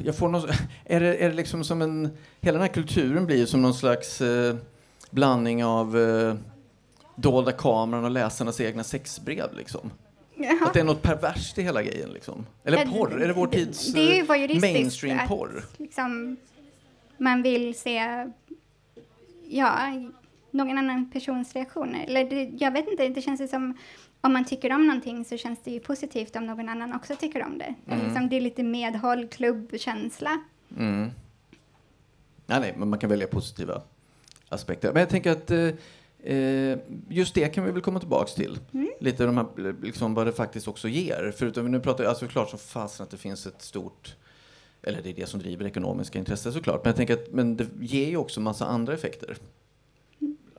Jag 0.04 0.16
får 0.16 0.28
någon, 0.28 0.48
är, 0.84 1.00
det, 1.00 1.16
är 1.16 1.28
det 1.28 1.34
liksom 1.34 1.64
som 1.64 1.82
en... 1.82 2.08
Hela 2.40 2.58
den 2.58 2.66
här 2.66 2.74
kulturen 2.74 3.26
blir 3.26 3.46
som 3.46 3.62
någon 3.62 3.74
slags 3.74 4.20
eh, 4.20 4.56
blandning 5.10 5.64
av 5.64 5.98
eh, 5.98 6.34
dolda 7.16 7.52
kameran 7.52 8.04
och 8.04 8.10
läsarnas 8.10 8.60
egna 8.60 8.84
sexbrev 8.84 9.54
liksom. 9.56 9.90
Jaha. 10.36 10.58
Att 10.66 10.74
det 10.74 10.80
är 10.80 10.84
något 10.84 11.02
perverst 11.02 11.58
i 11.58 11.62
hela 11.62 11.82
grejen 11.82 12.10
liksom. 12.10 12.46
Eller 12.64 12.78
Ja, 12.78 12.84
porr, 12.92 13.22
är 13.22 13.28
det 13.28 13.34
vår 13.34 13.46
det- 13.46 13.56
tids 13.56 13.92
det 13.92 14.00
ju 14.02 14.20
eh, 14.20 14.60
mainstream-porr? 14.60 15.64
Liksom, 15.78 16.36
man 17.18 17.42
vill 17.42 17.74
se... 17.78 18.26
Ja, 19.48 19.78
någon 20.50 20.78
annan 20.78 21.10
persons 21.10 21.54
reaktioner. 21.54 22.04
Eller 22.04 22.24
det, 22.24 22.50
jag 22.64 22.70
vet 22.70 22.88
inte, 22.90 23.08
det 23.08 23.22
känns 23.22 23.40
ju 23.40 23.48
som 23.48 23.74
om 24.20 24.32
man 24.32 24.44
tycker 24.44 24.72
om 24.72 24.86
någonting 24.86 25.24
så 25.24 25.36
känns 25.36 25.58
det 25.64 25.70
ju 25.70 25.80
positivt 25.80 26.36
om 26.36 26.46
någon 26.46 26.68
annan 26.68 26.94
också 26.94 27.16
tycker 27.16 27.42
om 27.44 27.58
det. 27.58 27.74
Är 27.86 28.04
Liksom, 28.04 28.28
det 28.28 28.36
är 28.36 28.40
lite 28.40 28.62
medhåll, 28.62 29.28
klubbkänsla. 29.28 30.40
Mm. 30.78 31.10
Nej, 32.46 32.60
nej, 32.60 32.74
men 32.76 32.88
man 32.88 32.98
kan 32.98 33.10
välja 33.10 33.26
positiva 33.26 33.82
aspekter. 34.48 34.92
Men 34.92 35.00
jag 35.00 35.08
tänker 35.08 35.30
att 35.30 35.50
eh, 35.50 36.34
eh, 36.34 36.78
just 37.08 37.34
det 37.34 37.48
kan 37.48 37.64
vi 37.64 37.72
väl 37.72 37.82
komma 37.82 38.00
tillbaks 38.00 38.34
till. 38.34 38.58
Lite 39.00 39.24
de 39.24 39.36
här, 39.36 39.82
liksom, 39.82 40.14
vad 40.14 40.26
det 40.26 40.32
faktiskt 40.32 40.68
också 40.68 40.88
ger. 40.88 41.34
Förutom, 41.36 41.70
nu 41.70 41.80
pratar 41.80 42.04
jag, 42.04 42.10
alltså 42.10 42.26
klart 42.26 42.50
som 42.50 42.58
fasen 42.58 43.04
att 43.04 43.10
det 43.10 43.16
finns 43.16 43.46
ett 43.46 43.62
stort, 43.62 44.16
eller 44.82 45.02
det 45.02 45.10
är 45.10 45.14
det 45.14 45.26
som 45.26 45.40
driver 45.40 45.64
ekonomiska 45.64 46.18
intressen 46.18 46.52
såklart. 46.52 46.84
Men 46.84 46.88
jag 46.88 46.96
tänker 46.96 47.14
att 47.14 47.32
men 47.32 47.56
det 47.56 47.66
ger 47.80 48.08
ju 48.08 48.16
också 48.16 48.40
massa 48.40 48.66
andra 48.66 48.94
effekter. 48.94 49.36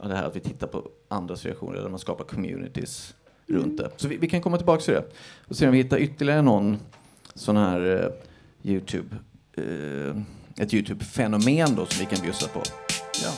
Det 0.07 0.15
här 0.15 0.23
att 0.23 0.35
vi 0.35 0.39
tittar 0.39 0.67
på 0.67 0.87
andras 1.07 1.45
reaktioner, 1.45 1.81
där 1.81 1.89
man 1.89 1.99
skapar 1.99 2.23
communities 2.25 3.13
runt 3.47 3.77
det. 3.77 3.91
Så 3.97 4.07
vi, 4.07 4.17
vi 4.17 4.29
kan 4.29 4.41
komma 4.41 4.57
tillbaka 4.57 4.81
till 4.81 4.93
det. 4.93 5.05
Och 5.47 5.55
se 5.55 5.65
om 5.65 5.71
vi 5.71 5.77
hittar 5.77 5.97
ytterligare 5.97 6.41
någon 6.41 6.79
sån 7.35 7.57
här 7.57 8.03
eh, 8.03 8.71
Youtube, 8.71 9.15
eh, 9.57 10.15
ett 10.63 10.73
Youtube-fenomen 10.73 11.75
då 11.75 11.85
som 11.85 11.99
vi 11.99 12.05
kan 12.15 12.21
bjussa 12.21 12.47
på. 12.47 12.61
Ja. 13.23 13.31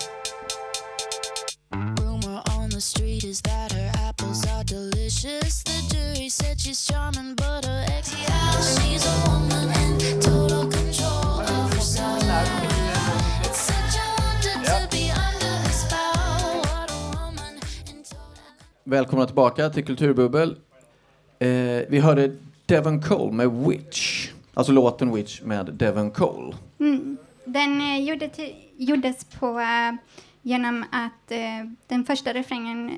Rumor 1.74 2.42
on 2.58 2.70
the 2.70 2.82
street 2.82 3.24
is 3.24 3.42
that 3.42 3.72
her 3.72 3.92
apples 4.10 4.46
are 4.46 4.64
delicious. 4.64 5.64
The 5.64 5.96
jury 5.96 6.30
said 6.30 6.60
she's 6.60 6.88
charming, 6.88 7.36
but 7.36 7.66
her 7.66 7.86
ex, 7.98 8.14
yeah, 8.22 8.62
she's 8.62 9.06
a 9.06 9.30
woman 9.30 9.70
in 9.84 10.20
total 10.22 10.53
Välkomna 18.86 19.26
tillbaka 19.26 19.70
till 19.70 19.86
Kulturbubbel. 19.86 20.56
Eh, 21.40 21.48
vi 21.90 22.00
hörde 22.00 22.36
Devon 22.66 23.02
Cole 23.02 23.32
med 23.32 23.52
Witch. 23.52 24.32
Alltså 24.54 24.72
låten 24.72 25.16
Witch 25.16 25.42
med 25.42 25.74
Devon 25.74 26.12
Cole. 26.12 26.54
Mm. 26.80 27.18
Den 27.46 27.82
eh, 27.82 28.04
gjorde 28.04 28.30
gjordes 28.78 29.26
på, 29.26 29.60
eh, 29.60 29.94
genom 30.42 30.86
att 30.92 31.32
eh, 31.32 31.70
den 31.88 32.06
första 32.06 32.34
refrängen 32.34 32.92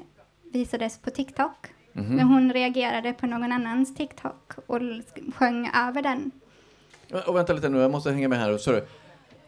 visades 0.53 0.97
på 0.97 1.09
TikTok. 1.09 1.67
Mhm. 1.93 2.15
När 2.15 2.23
hon 2.23 2.53
reagerade 2.53 3.13
på 3.13 3.27
någon 3.27 3.51
annans 3.51 3.95
TikTok 3.95 4.53
och 4.65 4.79
sjöng 5.35 5.71
över 5.75 6.01
den. 6.01 6.31
Och 7.27 7.35
vänta 7.35 7.53
lite 7.53 7.69
nu, 7.69 7.77
jag 7.77 7.91
måste 7.91 8.11
hänga 8.11 8.27
med 8.27 8.39
här. 8.39 8.57
Sorry. 8.57 8.81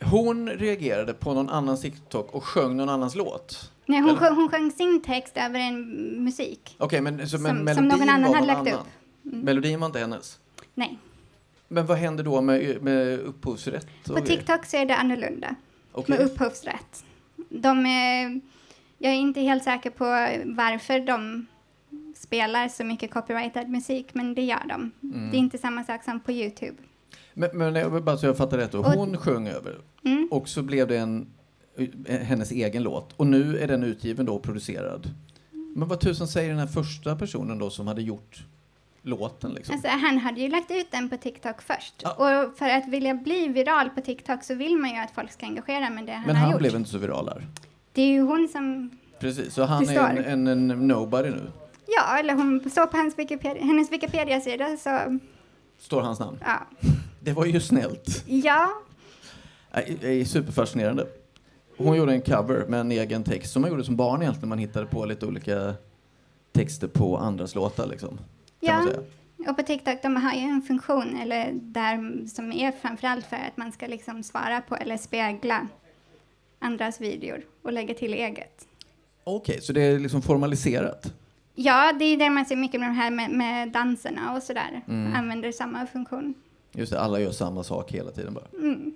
Hon 0.04 0.50
reagerade 0.50 1.14
på 1.14 1.34
någon 1.34 1.50
annans 1.50 1.82
TikTok 1.82 2.34
och 2.34 2.44
sjöng 2.44 2.78
någon 2.78 2.90
annans 2.90 3.16
låt. 3.16 3.72
Nej, 3.88 4.00
hon, 4.02 4.18
sjöng, 4.18 4.36
hon 4.36 4.50
sjöng 4.50 4.72
sin 4.72 5.02
text 5.02 5.38
över 5.38 5.60
en 5.60 5.80
musik. 6.24 6.76
Okej, 6.80 7.02
men, 7.02 7.30
så, 7.30 7.38
men 7.38 7.66
Som- 7.68 7.76
som 7.76 7.88
någon 7.88 8.10
annan 8.10 8.34
hade 8.34 8.48
lagt 8.48 8.60
annan. 8.60 8.74
upp. 8.74 8.88
Mm. 9.26 9.40
Melodin 9.40 9.80
var 9.80 9.86
inte 9.88 10.00
hennes. 10.00 10.40
Nej. 10.74 10.98
Men 11.68 11.86
vad 11.86 11.98
händer 11.98 12.24
då 12.24 12.42
med, 12.42 12.82
med 12.82 13.20
upphovsrätt? 13.20 13.88
och 14.10 14.16
På? 14.16 14.22
TikTok 14.26 14.66
så 14.66 14.78
är 14.78 14.86
det 14.86 14.96
annorlunda. 14.96 15.56
Okej. 15.92 16.18
Med 16.18 16.26
upphovsrätt. 16.26 17.06
De, 17.50 17.86
eh, 17.86 18.42
jag 18.98 19.14
är 19.14 19.18
inte 19.18 19.42
helt 19.42 19.64
säker 19.64 19.90
på 19.90 20.06
varför 20.46 21.00
de 21.00 21.46
spelar 22.16 22.68
så 22.68 22.84
mycket 22.84 23.12
copyrightad 23.12 23.70
musik, 23.70 24.08
men 24.14 24.34
det 24.34 24.42
gör 24.42 24.64
de. 24.70 24.92
Mm. 25.04 25.30
Det 25.32 25.38
är 25.38 25.40
inte 25.40 25.58
samma 25.58 25.84
sak 25.84 26.04
som 26.04 26.20
på 26.20 26.32
Youtube. 26.32 26.76
Men, 27.34 27.58
men 27.58 28.04
bara 28.06 28.18
så 28.18 28.26
jag 28.26 28.38
fattar 28.38 28.58
rätt 28.58 28.72
då. 28.72 28.80
Och- 28.80 28.86
Hon 28.86 29.18
sjöng 29.18 29.48
över 29.48 29.78
Mm. 30.06 30.28
och 30.32 30.50
så 30.50 30.62
blev 30.64 30.88
det 30.88 30.98
en, 30.98 31.28
hennes 32.10 32.52
egen 32.52 32.84
låt. 32.84 33.14
Och 33.18 33.28
nu 33.28 33.60
är 33.60 33.68
den 33.68 33.84
utgiven 33.84 34.26
då 34.26 34.36
och 34.36 34.44
producerad. 34.44 35.10
Men 35.76 35.88
vad 35.88 36.00
tusan 36.00 36.28
säger 36.28 36.50
den 36.50 36.60
här 36.60 36.68
första 36.68 37.16
personen 37.16 37.58
då 37.60 37.70
som 37.70 37.88
hade 37.88 38.02
gjort 38.02 38.44
låten 39.02 39.52
liksom? 39.52 39.74
Alltså, 39.74 39.88
han 39.90 40.18
hade 40.18 40.42
ju 40.42 40.48
lagt 40.50 40.72
ut 40.72 40.92
den 40.92 41.10
på 41.10 41.18
TikTok 41.18 41.62
först. 41.62 41.94
Ja. 42.04 42.12
Och 42.46 42.58
för 42.58 42.70
att 42.70 42.88
vilja 42.88 43.14
bli 43.14 43.48
viral 43.48 43.90
på 43.90 44.02
TikTok 44.02 44.44
så 44.44 44.56
vill 44.56 44.78
man 44.78 44.90
ju 44.90 44.96
att 44.98 45.12
folk 45.12 45.32
ska 45.32 45.46
engagera 45.46 45.90
med 45.90 46.06
det 46.06 46.12
han 46.12 46.24
Men 46.28 46.36
har 46.36 46.42
han 46.44 46.52
gjort. 46.52 46.60
blev 46.60 46.76
inte 46.76 46.90
så 46.90 46.98
viral 46.98 47.26
där. 47.26 47.48
Det 47.94 48.02
är 48.02 48.08
ju 48.08 48.22
hon 48.22 48.48
som, 48.52 48.90
Precis, 49.20 49.54
så 49.54 49.64
han 49.64 49.84
är 49.84 49.88
står. 49.88 50.02
en, 50.04 50.48
en, 50.48 50.48
en 50.72 50.88
nobody 50.88 51.30
nu. 51.30 51.52
ja, 51.88 52.18
eller 52.20 52.34
hon 52.34 52.70
såg 52.70 52.92
på 52.92 52.98
hans 52.98 53.20
Wikipedia, 53.20 53.64
hennes 53.64 53.92
Wikipedia-sida 53.92 54.78
så, 54.78 55.20
Står 55.80 56.02
hans 56.02 56.20
namn. 56.20 56.38
ja. 56.46 56.68
Det 57.20 57.34
var 57.34 57.46
ju 57.46 57.60
snällt. 57.60 58.24
Ja, 58.28 58.70
Det 60.02 60.08
är 60.22 60.26
superfascinerande. 60.26 61.08
Hon 61.78 61.98
gjorde 61.98 62.14
en 62.14 62.22
cover 62.22 62.66
med 62.68 62.80
en 62.80 62.92
egen 62.92 63.24
text 63.24 63.54
som 63.54 63.62
man 63.62 63.72
gjorde 63.72 63.84
som 63.84 63.96
barn 63.96 64.22
egentligen. 64.22 64.50
Man 64.50 64.60
hittade 64.60 64.86
på 64.86 65.06
lite 65.06 65.26
olika 65.26 65.74
texter 66.52 66.88
på 66.88 67.18
andras 67.18 67.56
låtar 67.56 67.88
liksom. 67.88 68.20
Ja. 68.60 68.88
och 69.48 69.58
på 69.58 69.64
TikTok 69.64 70.02
de 70.02 70.16
har 70.16 70.34
ju 70.34 70.40
en 70.40 70.62
funktion 70.62 71.18
eller 71.22 71.52
där, 71.54 72.28
som 72.28 72.52
är 72.52 72.72
framförallt 72.72 73.26
för 73.26 73.36
att 73.36 73.58
man 73.58 73.72
ska 73.72 73.88
liksom 73.88 74.24
svara 74.24 74.62
på 74.62 74.76
eller 74.76 74.98
spegla 74.98 75.68
andras 76.60 77.02
videor 77.02 77.42
och 77.62 77.74
lägga 77.74 77.94
till 77.94 78.14
eget. 78.14 78.68
Okej, 79.24 79.62
så 79.62 79.74
det 79.74 79.82
är 79.82 80.00
liksom 80.00 80.22
formaliserat. 80.22 81.14
Ja, 81.56 81.94
det 82.00 82.06
är 82.06 82.18
där 82.18 82.30
man 82.30 82.46
ser 82.46 82.56
mycket 82.56 82.80
med 82.80 82.90
de 82.90 82.94
här 82.94 83.12
med, 83.12 83.32
med 83.32 83.72
danserna 83.72 84.36
och 84.36 84.44
sådär. 84.44 84.82
Mm. 84.88 85.14
Använder 85.16 85.52
samma 85.52 85.88
funktion. 85.88 86.34
Just 86.72 86.92
det, 86.92 87.00
alla 87.00 87.20
gör 87.20 87.32
samma 87.32 87.64
sak 87.64 87.92
hela 87.92 88.12
tiden 88.12 88.34
bara. 88.34 88.46
Mm. 88.60 88.94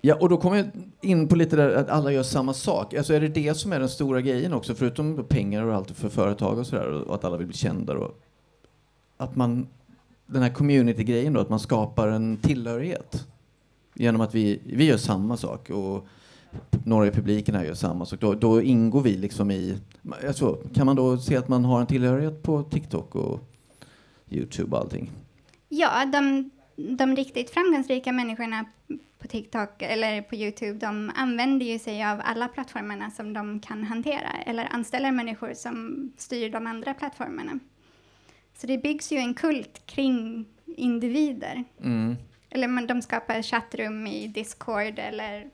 Ja, 0.00 0.14
och 0.20 0.28
då 0.28 0.36
kommer 0.36 0.56
jag 0.56 0.66
in 1.00 1.28
på 1.28 1.36
lite 1.36 1.56
där 1.56 1.74
att 1.74 1.88
alla 1.88 2.12
gör 2.12 2.22
samma 2.22 2.54
sak. 2.54 2.94
Alltså 2.94 3.14
är 3.14 3.20
det 3.20 3.28
det 3.28 3.54
som 3.54 3.72
är 3.72 3.80
den 3.80 3.88
stora 3.88 4.20
grejen 4.20 4.52
också, 4.52 4.74
förutom 4.74 5.24
pengar 5.28 5.62
och 5.62 5.74
allt 5.74 5.90
för 5.90 6.08
företag 6.08 6.58
och 6.58 6.66
sådär, 6.66 6.90
och 6.90 7.14
att 7.14 7.24
alla 7.24 7.36
vill 7.36 7.46
bli 7.46 7.56
kända 7.56 7.94
då? 7.94 8.12
att 9.18 9.36
man, 9.36 9.68
den 10.26 10.42
här 10.42 10.50
community-grejen 10.50 11.32
då, 11.32 11.40
att 11.40 11.48
man 11.48 11.60
skapar 11.60 12.08
en 12.08 12.36
tillhörighet 12.36 13.26
genom 13.94 14.20
att 14.20 14.34
vi, 14.34 14.60
vi 14.64 14.84
gör 14.84 14.96
samma 14.96 15.36
sak 15.36 15.70
och 15.70 16.06
några 16.84 17.06
i 17.06 17.10
publiken 17.10 17.54
här 17.54 17.64
gör 17.64 17.74
samma 17.74 18.06
sak. 18.06 18.20
Då, 18.20 18.34
då 18.34 18.62
ingår 18.62 19.00
vi 19.00 19.16
liksom 19.16 19.50
i, 19.50 19.78
alltså, 20.26 20.58
kan 20.74 20.86
man 20.86 20.96
då 20.96 21.18
se 21.18 21.36
att 21.36 21.48
man 21.48 21.64
har 21.64 21.80
en 21.80 21.86
tillhörighet 21.86 22.42
på 22.42 22.62
TikTok 22.62 23.14
och 23.14 23.40
YouTube 24.30 24.76
och 24.76 24.82
allting? 24.82 25.10
Ja, 25.68 26.04
de, 26.12 26.50
de 26.78 27.16
riktigt 27.16 27.50
framgångsrika 27.50 28.12
människorna 28.12 28.64
på 29.18 29.28
TikTok 29.28 29.82
eller 29.82 30.22
på 30.22 30.34
Youtube, 30.34 30.72
de 30.72 31.12
använder 31.14 31.66
ju 31.66 31.78
sig 31.78 32.04
av 32.04 32.20
alla 32.24 32.48
plattformarna 32.48 33.10
som 33.10 33.32
de 33.32 33.60
kan 33.60 33.84
hantera 33.84 34.30
eller 34.46 34.68
anställer 34.70 35.12
människor 35.12 35.54
som 35.54 36.10
styr 36.16 36.50
de 36.50 36.66
andra 36.66 36.94
plattformarna. 36.94 37.58
Så 38.54 38.66
det 38.66 38.78
byggs 38.78 39.12
ju 39.12 39.16
en 39.16 39.34
kult 39.34 39.86
kring 39.86 40.44
individer. 40.66 41.64
Mm. 41.82 42.16
Eller 42.50 42.86
de 42.86 43.02
skapar 43.02 43.42
chattrum 43.42 44.06
i 44.06 44.28
Discord 44.28 44.98
eller 44.98 45.50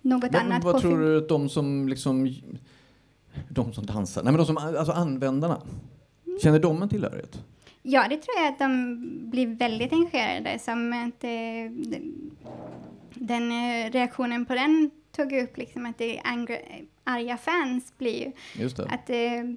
något 0.00 0.32
Men, 0.32 0.46
annat. 0.46 0.64
vad 0.64 0.80
tror 0.80 0.98
du 0.98 1.18
att 1.18 1.28
de 1.28 1.48
som 1.48 1.88
liksom... 1.88 2.34
De 3.48 3.72
som 3.72 3.86
dansar, 3.86 4.22
nej 4.22 4.32
men 4.32 4.38
de 4.38 4.46
som, 4.46 4.56
alltså 4.56 4.92
användarna. 4.92 5.62
Känner 6.42 6.58
de 6.58 6.82
en 6.82 6.88
tillhörighet? 6.88 7.44
Ja, 7.86 8.06
det 8.08 8.16
tror 8.16 8.36
jag 8.36 8.46
att 8.48 8.58
de 8.58 8.96
blir 9.30 9.46
väldigt 9.46 9.92
engagerade. 9.92 10.58
Som 10.58 10.92
att 10.92 11.24
eh, 11.24 11.72
den, 11.90 12.30
den 13.14 13.52
eh, 13.52 13.90
reaktionen 13.90 14.44
på 14.46 14.54
den 14.54 14.90
tog 15.16 15.32
ju 15.32 15.42
upp 15.42 15.56
liksom 15.56 15.86
att 15.86 15.98
det 15.98 16.18
är 16.18 16.22
arga 17.04 17.36
fans 17.36 17.92
blir 17.98 18.24
ju 18.24 18.32
Just 18.62 18.76
det. 18.76 18.84
att 18.84 19.10
eh, 19.10 19.54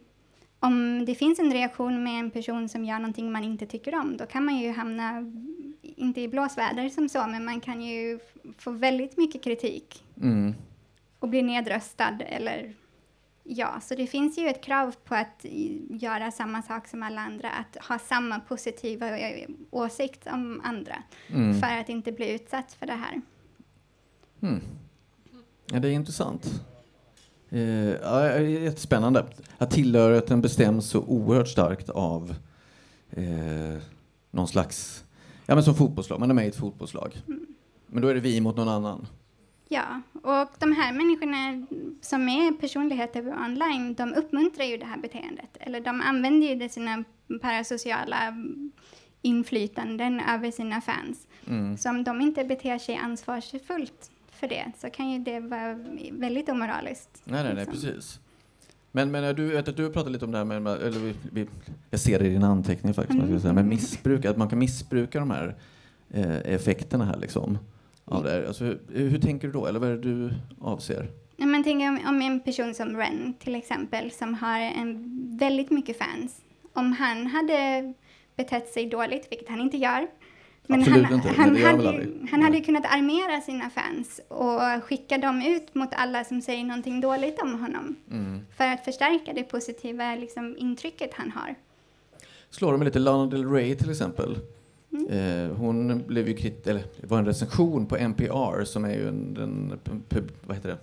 om 0.59 1.05
det 1.05 1.15
finns 1.15 1.39
en 1.39 1.53
reaktion 1.53 2.03
med 2.03 2.19
en 2.19 2.31
person 2.31 2.69
som 2.69 2.85
gör 2.85 2.99
någonting 2.99 3.31
man 3.31 3.43
inte 3.43 3.65
tycker 3.65 3.95
om, 3.95 4.17
då 4.17 4.25
kan 4.25 4.45
man 4.45 4.57
ju 4.57 4.71
hamna, 4.71 5.31
inte 5.81 6.21
i 6.21 6.27
blåsväder 6.27 6.89
som 6.89 7.09
så, 7.09 7.27
men 7.27 7.45
man 7.45 7.59
kan 7.61 7.81
ju 7.81 8.19
få 8.57 8.71
väldigt 8.71 9.17
mycket 9.17 9.43
kritik 9.43 10.03
Mm. 10.21 10.53
och 11.19 11.29
bli 11.29 11.41
nedröstad 11.41 12.17
eller 12.27 12.73
ja, 13.47 13.79
så 13.81 13.95
det 13.95 14.07
finns 14.07 14.37
ju 14.37 14.47
ett 14.47 14.63
krav 14.63 14.95
på 15.05 15.15
att 15.15 15.45
göra 15.89 16.31
samma 16.31 16.61
sak 16.61 16.87
som 16.87 17.03
alla 17.03 17.21
andra, 17.21 17.49
att 17.49 17.85
ha 17.85 17.99
samma 17.99 18.39
positiva 18.39 19.17
eh, 19.19 19.49
åsikt 19.71 20.27
om 20.27 20.61
andra 20.63 20.95
Mm. 21.29 21.59
för 21.61 21.67
att 21.77 21.89
inte 21.89 22.11
bli 22.11 22.31
utsatt 22.33 22.73
för 22.73 22.85
det 22.85 22.93
här. 22.93 23.21
Mm. 24.41 24.61
Ja, 25.71 25.79
det 25.79 25.87
är 25.87 25.91
intressant. 25.91 26.63
Eh, 27.49 27.61
ja, 27.89 28.39
jättespännande. 28.39 29.25
Att 29.57 29.71
tillhörigheten 29.71 30.41
bestäms 30.41 30.85
så 30.89 31.01
oerhört 31.01 31.47
starkt 31.47 31.89
av 31.89 32.35
eh, 33.09 33.81
någon 34.31 34.47
slags... 34.47 35.03
Ja, 35.45 35.55
men 35.55 35.63
som 35.63 35.75
fotbollslag. 35.75 36.19
Man 36.19 36.29
är 36.29 36.33
med 36.33 36.45
i 36.45 36.47
ett 36.47 36.55
fotbollslag. 36.55 37.21
Men 37.87 38.01
då 38.01 38.07
är 38.07 38.13
det 38.13 38.19
vi 38.19 38.41
mot 38.41 38.55
någon 38.55 38.69
annan. 38.69 39.07
Ja, 39.69 40.01
och 40.13 40.49
de 40.59 40.71
här 40.71 40.93
människorna 40.93 41.65
som 42.01 42.29
är 42.29 42.51
personligheter 42.51 43.27
online, 43.27 43.93
de 43.93 44.13
uppmuntrar 44.13 44.65
ju 44.65 44.77
det 44.77 44.85
här 44.85 44.97
beteendet. 44.97 45.57
Eller 45.59 45.81
de 45.81 46.01
använder 46.01 46.47
ju 46.47 46.55
det 46.55 46.69
sina 46.69 47.03
parasociala 47.41 48.33
inflytanden 49.21 50.19
över 50.19 50.51
sina 50.51 50.81
fans. 50.81 51.27
Mm. 51.47 51.77
Så 51.77 51.89
om 51.89 52.03
de 52.03 52.21
inte 52.21 52.43
beter 52.43 52.77
sig 52.77 52.95
ansvarsfullt 52.95 54.11
för 54.31 54.47
det 54.47 54.71
så 54.77 54.89
kan 54.89 55.09
ju 55.09 55.19
det 55.19 55.39
vara 55.39 55.79
väldigt 56.11 56.49
omoraliskt. 56.49 57.21
Nej, 57.23 57.43
nej, 57.43 57.53
nej, 57.53 57.65
liksom. 57.65 57.73
precis. 57.73 58.19
Men, 58.91 59.11
men 59.11 59.35
du 59.35 59.57
att 59.57 59.77
du 59.77 59.89
pratat 59.89 60.11
lite 60.11 60.25
om 60.25 60.31
det 60.31 60.37
här 60.37 60.45
med, 60.45 60.67
eller 60.67 60.99
vi, 60.99 61.15
vi, 61.31 61.47
jag 61.89 61.99
ser 61.99 62.19
det 62.19 62.25
i 62.25 62.29
din 62.29 62.43
anteckning 62.43 62.93
faktiskt, 62.93 63.19
mm. 63.19 63.55
men 63.55 63.69
missbruk, 63.69 64.25
att 64.25 64.37
man 64.37 64.49
kan 64.49 64.59
missbruka 64.59 65.19
de 65.19 65.31
här 65.31 65.55
eh, 66.09 66.53
effekterna 66.53 67.05
här 67.05 67.17
liksom. 67.17 67.57
Av 68.07 68.23
det 68.23 68.31
här. 68.31 68.43
Alltså, 68.43 68.63
hur, 68.63 69.09
hur 69.09 69.19
tänker 69.19 69.47
du 69.47 69.53
då, 69.53 69.65
eller 69.65 69.79
vad 69.79 69.89
är 69.89 69.93
det 69.93 70.01
du 70.01 70.31
avser? 70.61 71.07
Ja, 71.37 71.45
men 71.45 71.63
tänk 71.63 71.81
om, 71.81 71.99
om 72.07 72.21
en 72.21 72.39
person 72.39 72.73
som 72.73 72.97
Ren 72.97 73.33
till 73.39 73.55
exempel, 73.55 74.11
som 74.11 74.33
har 74.33 74.59
en, 74.59 75.37
väldigt 75.37 75.71
mycket 75.71 75.97
fans. 75.97 76.41
Om 76.73 76.91
han 76.91 77.27
hade 77.27 77.93
betett 78.35 78.69
sig 78.69 78.85
dåligt, 78.89 79.27
vilket 79.31 79.49
han 79.49 79.61
inte 79.61 79.77
gör. 79.77 80.07
Absolut 80.69 81.05
han, 81.05 81.13
inte, 81.13 81.29
han, 81.29 81.55
hade, 81.55 82.07
han 82.31 82.41
hade 82.41 82.61
kunnat 82.61 82.85
armera 82.85 83.41
sina 83.41 83.69
fans 83.69 84.21
och 84.27 84.83
skicka 84.83 85.17
dem 85.17 85.41
ut 85.41 85.75
mot 85.75 85.89
alla 85.91 86.23
som 86.23 86.41
säger 86.41 86.63
någonting 86.63 87.01
dåligt 87.01 87.41
om 87.41 87.59
honom. 87.59 87.95
Mm. 88.11 88.39
För 88.57 88.67
att 88.67 88.85
förstärka 88.85 89.33
det 89.33 89.43
positiva 89.43 90.15
liksom, 90.15 90.55
intrycket 90.57 91.13
han 91.13 91.31
har. 91.31 91.55
Slår 92.49 92.71
det 92.71 92.77
med 92.77 92.85
lite 92.85 92.99
Lana 92.99 93.25
Del 93.25 93.51
Rey 93.51 93.75
till 93.75 93.89
exempel. 93.89 94.37
Mm. 95.09 95.49
Eh, 95.51 95.57
hon 95.57 96.03
blev 96.07 96.27
ju 96.27 96.33
krit- 96.35 96.67
eller 96.69 96.83
det 97.01 97.07
var 97.07 97.17
en 97.19 97.25
recension 97.25 97.85
på 97.85 97.95
NPR 97.97 98.63
som 98.63 98.85
är 98.85 98.93
ju 98.93 99.07
en, 99.07 99.33
den, 99.33 99.73
pub, 100.09 100.31
vad 100.45 100.55
heter 100.57 100.69
det? 100.69 100.77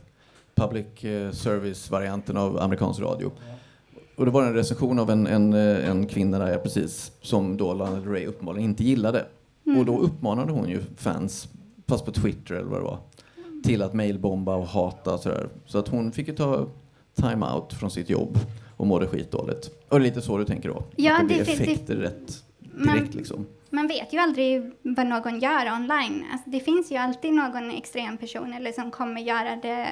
public 0.54 1.04
eh, 1.04 1.30
service-varianten 1.30 2.36
av 2.36 2.58
amerikansk 2.60 3.00
radio. 3.00 3.30
Och 4.16 4.24
det 4.24 4.30
var 4.30 4.42
en 4.42 4.54
recension 4.54 4.98
av 4.98 5.10
en, 5.10 5.26
en, 5.26 5.52
eh, 5.52 5.90
en 5.90 6.06
kvinna 6.06 6.38
där, 6.38 6.58
precis, 6.58 7.12
som 7.20 7.56
då 7.56 7.74
Lana 7.74 7.96
Del 8.00 8.08
Rey 8.08 8.26
uppenbarligen 8.26 8.70
inte 8.70 8.84
gillade. 8.84 9.26
Mm. 9.66 9.78
Och 9.78 9.86
då 9.86 9.98
uppmanade 9.98 10.52
hon 10.52 10.68
ju 10.68 10.80
fans, 10.96 11.48
fast 11.86 12.04
på 12.04 12.12
Twitter 12.12 12.54
eller 12.54 12.68
vad 12.70 12.80
det 12.80 12.84
var, 12.84 12.98
till 13.64 13.82
att 13.82 13.94
mailbomba 13.94 14.54
och 14.56 14.66
hata 14.66 15.14
och 15.14 15.20
sådär. 15.20 15.48
Så 15.66 15.78
att 15.78 15.88
hon 15.88 16.12
fick 16.12 16.28
ju 16.28 16.34
ta 16.34 16.66
time-out 17.14 17.72
från 17.72 17.90
sitt 17.90 18.10
jobb 18.10 18.38
och 18.76 18.86
mådde 18.86 19.06
skitdåligt. 19.06 19.70
Och 19.88 19.98
det 20.00 20.06
är 20.06 20.08
lite 20.08 20.20
så 20.22 20.38
du 20.38 20.44
tänker 20.44 20.68
då? 20.68 20.82
Ja, 20.96 21.12
att 21.14 21.20
det 21.20 21.26
blir 21.26 21.38
det- 21.38 21.44
det- 21.44 21.52
effekter 21.52 22.12
rätt 22.76 22.84
Man- 22.86 22.96
direkt 22.96 23.14
liksom? 23.14 23.46
Man 23.70 23.86
vet 23.86 24.12
ju 24.12 24.18
aldrig 24.18 24.70
vad 24.82 25.06
någon 25.06 25.40
gör 25.40 25.72
online. 25.72 26.24
Alltså, 26.32 26.50
det 26.50 26.60
finns 26.60 26.92
ju 26.92 26.96
alltid 26.96 27.32
någon 27.34 27.70
extrem 27.70 28.16
person 28.18 28.52
eller 28.52 28.72
som 28.72 28.90
kommer 28.90 29.20
göra 29.20 29.56
det 29.56 29.88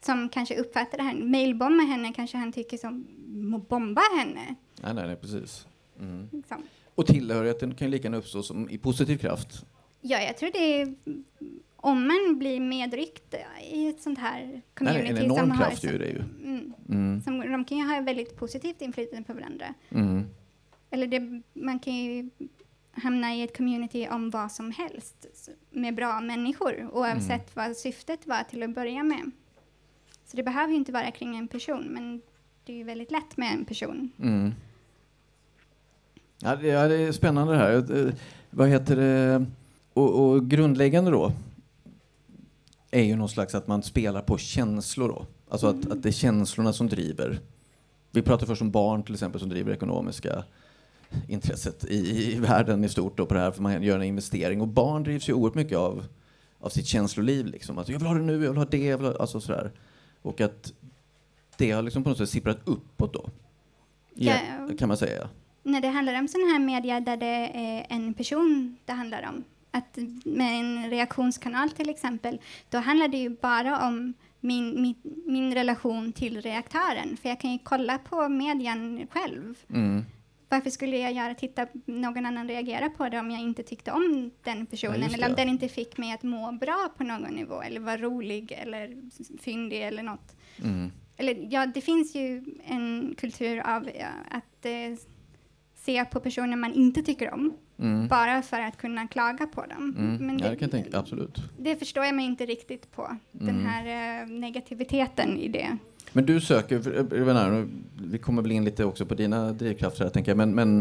som 0.00 0.28
kanske 0.28 0.56
uppfattar 0.56 0.98
det 0.98 1.04
här. 1.04 1.14
Mailbomba 1.14 1.84
henne 1.84 2.12
kanske 2.12 2.36
han 2.36 2.52
tycker 2.52 2.76
som 2.78 3.06
må 3.28 3.58
bomba 3.58 4.02
henne. 4.18 4.54
Nej, 4.82 4.94
nej, 4.94 5.06
nej 5.06 5.16
precis. 5.16 5.66
Mm. 6.00 6.28
Liksom. 6.32 6.62
Och 6.94 7.06
tillhörigheten 7.06 7.74
kan 7.74 7.86
ju 7.88 7.92
lika 7.92 8.04
gärna 8.04 8.16
uppstå 8.16 8.42
som 8.42 8.70
i 8.70 8.78
positiv 8.78 9.18
kraft. 9.18 9.64
Ja, 10.00 10.20
jag 10.20 10.36
tror 10.36 10.50
det 10.52 10.80
är 10.80 10.94
om 11.76 12.06
man 12.06 12.38
blir 12.38 12.60
medryckt 12.60 13.34
i 13.72 13.88
ett 13.88 14.02
sånt 14.02 14.18
här 14.18 14.40
Nej, 14.46 14.62
community 14.74 15.08
en 15.10 15.18
enorm 15.18 15.38
som 15.38 15.50
har... 15.50 15.64
kraft 15.66 15.84
gör 15.84 15.98
det 15.98 16.06
ju. 16.08 16.18
Mm, 16.44 16.72
Mm. 16.88 17.22
som, 17.22 17.40
de 17.52 17.64
kan 17.64 17.78
ju 17.78 17.84
ha 17.84 18.00
väldigt 18.00 18.36
positivt 18.36 18.82
inflytande 18.82 19.24
på 19.24 19.32
varandra. 19.34 19.74
Mm. 19.90 20.24
Eller 20.92 21.06
det, 21.06 21.42
man 21.52 21.78
kan 21.78 21.94
ju 21.94 22.30
hamna 22.92 23.34
i 23.34 23.42
ett 23.42 23.56
community 23.56 24.08
om 24.08 24.30
vad 24.30 24.52
som 24.52 24.70
helst 24.70 25.48
med 25.70 25.94
bra 25.94 26.20
människor 26.20 26.88
oavsett 26.92 27.56
vad 27.56 27.76
syftet 27.76 28.26
var 28.26 28.42
till 28.50 28.62
att 28.62 28.74
börja 28.74 29.02
med. 29.02 29.30
Så 30.26 30.36
det 30.36 30.42
behöver 30.42 30.72
ju 30.72 30.76
inte 30.78 30.92
vara 30.92 31.10
kring 31.10 31.36
en 31.36 31.48
person, 31.48 31.84
men 31.84 32.22
det 32.64 32.72
är 32.72 32.76
ju 32.76 32.84
väldigt 32.84 33.10
lätt 33.10 33.36
med 33.36 33.52
en 33.52 33.64
person. 33.64 34.10
Mm. 34.18 34.52
Ja, 36.38 36.56
det, 36.56 36.66
ja, 36.66 36.88
det 36.88 36.96
är 36.96 37.12
spännande 37.12 37.52
det 37.52 37.58
här. 37.58 38.06
Eh, 38.06 38.12
Vad 38.50 38.68
heter 38.68 38.96
det? 38.96 39.46
Och, 39.92 40.20
och 40.28 40.50
grundläggande 40.50 41.10
då 41.10 41.32
är 42.90 43.02
ju 43.02 43.16
någon 43.16 43.28
slags 43.28 43.54
att 43.54 43.66
man 43.66 43.82
spelar 43.82 44.22
på 44.22 44.38
känslor 44.38 45.08
då. 45.08 45.26
Alltså 45.48 45.66
att, 45.66 45.90
att 45.90 46.02
det 46.02 46.08
är 46.08 46.12
känslorna 46.12 46.72
som 46.72 46.88
driver. 46.88 47.40
Vi 48.10 48.22
pratar 48.22 48.46
först 48.46 48.62
om 48.62 48.70
barn 48.70 49.02
till 49.02 49.14
exempel 49.14 49.40
som 49.40 49.48
driver 49.48 49.72
ekonomiska 49.72 50.44
intresset 51.28 51.84
i, 51.84 52.32
i 52.32 52.38
världen 52.38 52.84
i 52.84 52.88
stort 52.88 53.16
då 53.16 53.26
på 53.26 53.34
det 53.34 53.40
här 53.40 53.50
för 53.50 53.62
man 53.62 53.82
gör 53.82 53.96
en 53.96 54.02
investering. 54.02 54.60
Och 54.60 54.68
barn 54.68 55.02
drivs 55.02 55.28
ju 55.28 55.32
oerhört 55.32 55.54
mycket 55.54 55.78
av, 55.78 56.04
av 56.58 56.68
sitt 56.68 56.86
känsloliv 56.86 57.46
liksom. 57.46 57.78
Alltså, 57.78 57.92
jag 57.92 57.98
vill 57.98 58.08
ha 58.08 58.14
det 58.14 58.22
nu, 58.22 58.32
jag 58.32 58.50
vill 58.50 58.56
ha 58.56 58.64
det, 58.64 58.86
jag 58.86 58.98
vill 58.98 59.06
ha, 59.06 59.16
alltså 59.20 59.40
sådär. 59.40 59.72
Och 60.22 60.40
att 60.40 60.72
det 61.56 61.70
har 61.70 61.82
liksom 61.82 62.04
på 62.04 62.08
något 62.08 62.18
sätt 62.18 62.30
sipprat 62.30 62.58
uppåt 62.64 63.12
då. 63.12 63.30
Ja, 64.14 64.34
kan 64.78 64.88
man 64.88 64.96
säga. 64.96 65.28
När 65.62 65.80
det 65.80 65.88
handlar 65.88 66.18
om 66.18 66.28
sån 66.28 66.40
här 66.40 66.58
media 66.58 67.00
där 67.00 67.16
det 67.16 67.50
är 67.54 67.86
en 67.88 68.14
person 68.14 68.76
det 68.84 68.92
handlar 68.92 69.28
om, 69.28 69.44
att 69.70 69.98
med 70.24 70.60
en 70.60 70.90
reaktionskanal 70.90 71.70
till 71.70 71.90
exempel, 71.90 72.40
då 72.70 72.78
handlar 72.78 73.08
det 73.08 73.16
ju 73.16 73.30
bara 73.30 73.88
om 73.88 74.14
min, 74.40 74.82
min, 74.82 74.94
min 75.26 75.54
relation 75.54 76.12
till 76.12 76.40
reaktören. 76.40 77.16
För 77.16 77.28
jag 77.28 77.40
kan 77.40 77.52
ju 77.52 77.58
kolla 77.62 77.98
på 77.98 78.28
median 78.28 79.06
själv. 79.10 79.54
Mm. 79.70 80.04
Varför 80.52 80.70
skulle 80.70 80.98
jag 80.98 81.12
göra, 81.12 81.34
titta 81.34 81.66
någon 81.84 82.26
annan 82.26 82.48
reagera 82.48 82.90
på 82.90 83.08
det 83.08 83.18
om 83.20 83.30
jag 83.30 83.40
inte 83.40 83.62
tyckte 83.62 83.92
om 83.92 84.30
den 84.44 84.58
Ja, 84.58 84.64
personen? 84.70 85.02
just 85.02 85.14
eller 85.14 85.26
om 85.28 85.34
det. 85.34 85.42
den 85.42 85.48
inte 85.48 85.68
fick 85.68 85.98
mig 85.98 86.12
att 86.12 86.22
må 86.22 86.52
bra 86.52 86.88
på 86.96 87.04
någon 87.04 87.22
nivå, 87.34 87.62
eller 87.62 87.80
var 87.80 87.98
rolig 87.98 88.52
eller 88.62 88.96
fyndig 89.40 89.82
eller 89.82 90.02
något. 90.02 90.36
Mm. 90.64 90.90
Eller 91.16 91.46
ja, 91.50 91.66
det 91.66 91.80
finns 91.80 92.14
ju 92.14 92.44
en 92.64 93.14
kultur 93.18 93.58
av 93.66 93.88
ja, 94.00 94.06
att 94.30 94.64
eh, 94.66 94.98
se 95.74 96.04
på 96.04 96.20
personer 96.20 96.56
man 96.56 96.72
inte 96.72 97.02
tycker 97.02 97.34
om, 97.34 97.52
Mm. 97.78 98.08
bara 98.08 98.42
för 98.42 98.60
att 98.60 98.76
kunna 98.76 99.06
klaga 99.08 99.46
på 99.46 99.60
dem. 99.66 99.94
Mm. 99.98 100.26
Men 100.26 100.38
ja, 100.38 100.44
det, 100.44 100.50
det 100.50 100.56
kan 100.56 100.70
tänka. 100.70 100.98
Absolut. 100.98 101.38
det 101.58 101.76
förstår 101.76 102.04
jag 102.04 102.14
mig 102.14 102.24
inte 102.24 102.46
riktigt 102.46 102.92
på, 102.92 103.16
den 103.32 103.48
Mm. 103.48 103.66
här 103.66 104.20
eh, 104.22 104.26
negativiteten 104.28 105.38
i 105.38 105.48
det. 105.48 105.76
Men 106.12 106.26
du 106.26 106.40
söker, 106.40 106.80
för- 106.80 106.90
eh, 106.92 107.18
jag 107.18 107.24
vet 107.24 107.68
vi 108.02 108.18
kommer 108.18 108.42
väl 108.42 108.52
in 108.52 108.64
lite 108.64 108.84
också 108.84 109.06
på 109.06 109.14
dina 109.14 109.52
drivkrafter 109.52 110.04
här, 110.04 110.10
tänker 110.10 110.30
jag, 110.30 110.36
men, 110.48 110.54
men 110.54 110.78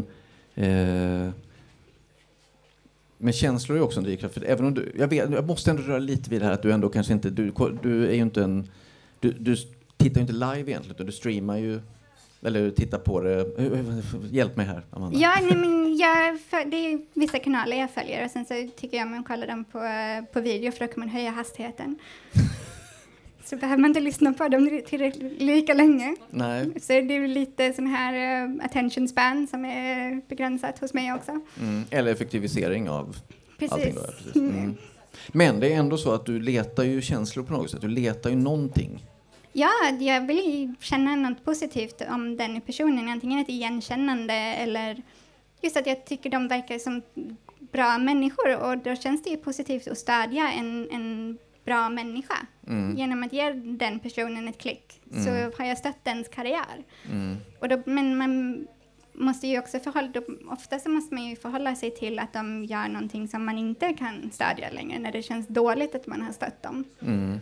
eh, 0.56 1.34
men 3.18 3.34
känslor 3.34 3.78
är 3.78 3.82
också 3.82 4.00
en 4.00 4.04
drivkraft. 4.04 4.34
För 4.34 4.44
även 4.46 4.66
om 4.66 4.74
du, 4.74 4.92
jag, 4.98 5.08
vet, 5.08 5.32
jag 5.32 5.48
måste 5.48 5.72
ändå 5.72 5.84
röra 5.84 6.00
lite 6.00 6.30
vid 6.30 6.42
det 6.42 6.46
här 6.46 6.54
att 6.54 6.62
du 6.62 6.72
ändå 6.72 6.90
kanske 6.90 7.14
inte, 7.14 7.30
du, 7.30 7.52
du 7.82 8.08
är 8.08 8.14
ju 8.14 8.22
inte 8.22 8.44
en, 8.44 8.70
du, 9.20 9.32
du 9.32 9.56
tittar 9.98 10.16
ju 10.16 10.22
inte 10.22 10.34
live 10.34 10.72
egentligen, 10.72 10.96
utan 10.96 11.06
du 11.06 11.12
streamar 11.12 11.58
ju, 11.58 11.80
eller 12.42 12.62
du 12.62 12.72
tittar 12.72 12.98
på 12.98 13.22
det. 13.22 13.46
Hjälp 14.32 14.56
mig 14.56 14.66
här, 14.66 14.82
Amanda. 14.92 15.20
Ja, 15.20 15.38
nej, 15.42 15.56
men 15.58 15.98
jag, 15.98 16.38
det 16.72 16.78
är 16.78 17.02
vissa 17.14 17.40
kanaler 17.40 17.78
jag 17.78 17.92
följer 17.92 18.26
och 18.26 18.32
sen 18.32 18.46
så 18.46 18.70
tycker 18.78 18.98
jag 18.98 19.08
man 19.08 19.24
kollar 19.24 19.48
dem 19.48 19.64
på, 19.64 19.80
på 20.34 20.42
video 20.42 20.72
för 20.72 20.80
då 20.88 20.94
kan 20.94 21.00
man 21.00 21.10
höja 21.10 21.32
hastigheten 21.32 21.96
så 23.52 23.58
behöver 23.58 23.82
man 23.82 23.90
inte 23.90 24.00
lyssna 24.00 24.34
på 24.34 24.48
dem 24.48 24.82
tillräckligt 24.88 25.42
lika 25.42 25.74
länge. 25.74 26.16
Nej. 26.30 26.66
Så 26.82 26.94
det 26.94 27.16
är 27.16 27.28
lite 27.28 27.74
sån 27.74 27.88
här 27.88 28.46
uh, 28.48 28.66
attention 28.66 29.08
span 29.08 29.48
som 29.48 29.66
är 29.66 30.22
begränsat 30.28 30.80
hos 30.80 30.94
mig 30.94 31.14
också. 31.14 31.32
Mm. 31.60 31.84
Eller 31.90 32.12
effektivisering 32.12 32.90
av 32.90 33.16
Precis. 33.58 33.74
allting. 33.74 33.96
Då, 33.96 34.02
precis. 34.02 34.36
Mm. 34.36 34.78
Men 35.28 35.60
det 35.60 35.74
är 35.74 35.78
ändå 35.78 35.98
så 35.98 36.12
att 36.12 36.26
du 36.26 36.40
letar 36.40 36.84
ju 36.84 37.02
känslor 37.02 37.44
på 37.44 37.54
något 37.54 37.72
sätt. 37.72 37.82
Du 37.82 37.88
letar 37.88 38.30
ju 38.30 38.36
någonting. 38.36 39.06
Ja, 39.54 39.70
jag 40.00 40.28
vill 40.28 40.38
ju 40.38 40.76
känna 40.80 41.16
något 41.16 41.46
positivt 41.46 42.02
om 42.10 42.38
den 42.38 42.62
personen, 42.62 43.10
antingen 43.10 43.40
ett 43.40 43.50
igenkännande 43.50 44.34
eller 44.34 45.02
just 45.62 45.78
att 45.78 45.88
jag 45.88 46.06
tycker 46.06 46.30
de 46.30 46.48
verkar 46.48 46.80
som 46.80 47.02
bra 47.60 47.98
människor 47.98 48.58
och 48.58 48.78
då 48.78 48.96
känns 48.96 49.24
det 49.24 49.30
ju 49.30 49.38
positivt 49.38 49.88
att 49.88 49.98
stödja 49.98 50.52
en, 50.52 50.90
en 50.92 51.38
bra 51.66 51.90
människa. 51.90 52.36
Mm. 52.68 52.98
Genom 52.98 53.24
att 53.24 53.34
ge 53.34 53.52
den 53.54 54.00
personen 54.00 54.48
ett 54.48 54.58
klick 54.58 55.02
så 55.12 55.30
Mm. 55.30 55.52
har 55.58 55.66
jag 55.66 55.78
stött 55.78 56.04
dens 56.04 56.28
karriär. 56.28 56.84
Mm. 57.12 57.38
Och 57.60 57.70
då, 57.70 57.82
men 57.86 58.18
man 58.18 58.68
måste 59.14 59.48
ju 59.48 59.60
också 59.60 59.80
förhålla, 59.80 60.08
då, 60.08 60.22
ofta 60.50 60.80
så 60.80 60.90
måste 60.90 61.16
man 61.16 61.24
ju 61.26 61.36
förhålla 61.36 61.76
sig 61.76 61.92
till 61.92 62.20
att 62.20 62.34
de 62.34 62.66
gör 62.66 62.88
någonting 62.88 63.28
som 63.28 63.46
man 63.46 63.58
inte 63.58 63.94
kan 63.94 64.32
stödja 64.32 64.70
längre 64.70 65.00
när 65.00 65.12
det 65.12 65.24
känns 65.24 65.48
dåligt 65.48 65.96
att 65.96 66.08
man 66.08 66.22
har 66.22 66.32
stött 66.34 66.64
dem. 66.64 66.84
Mm. 67.02 67.40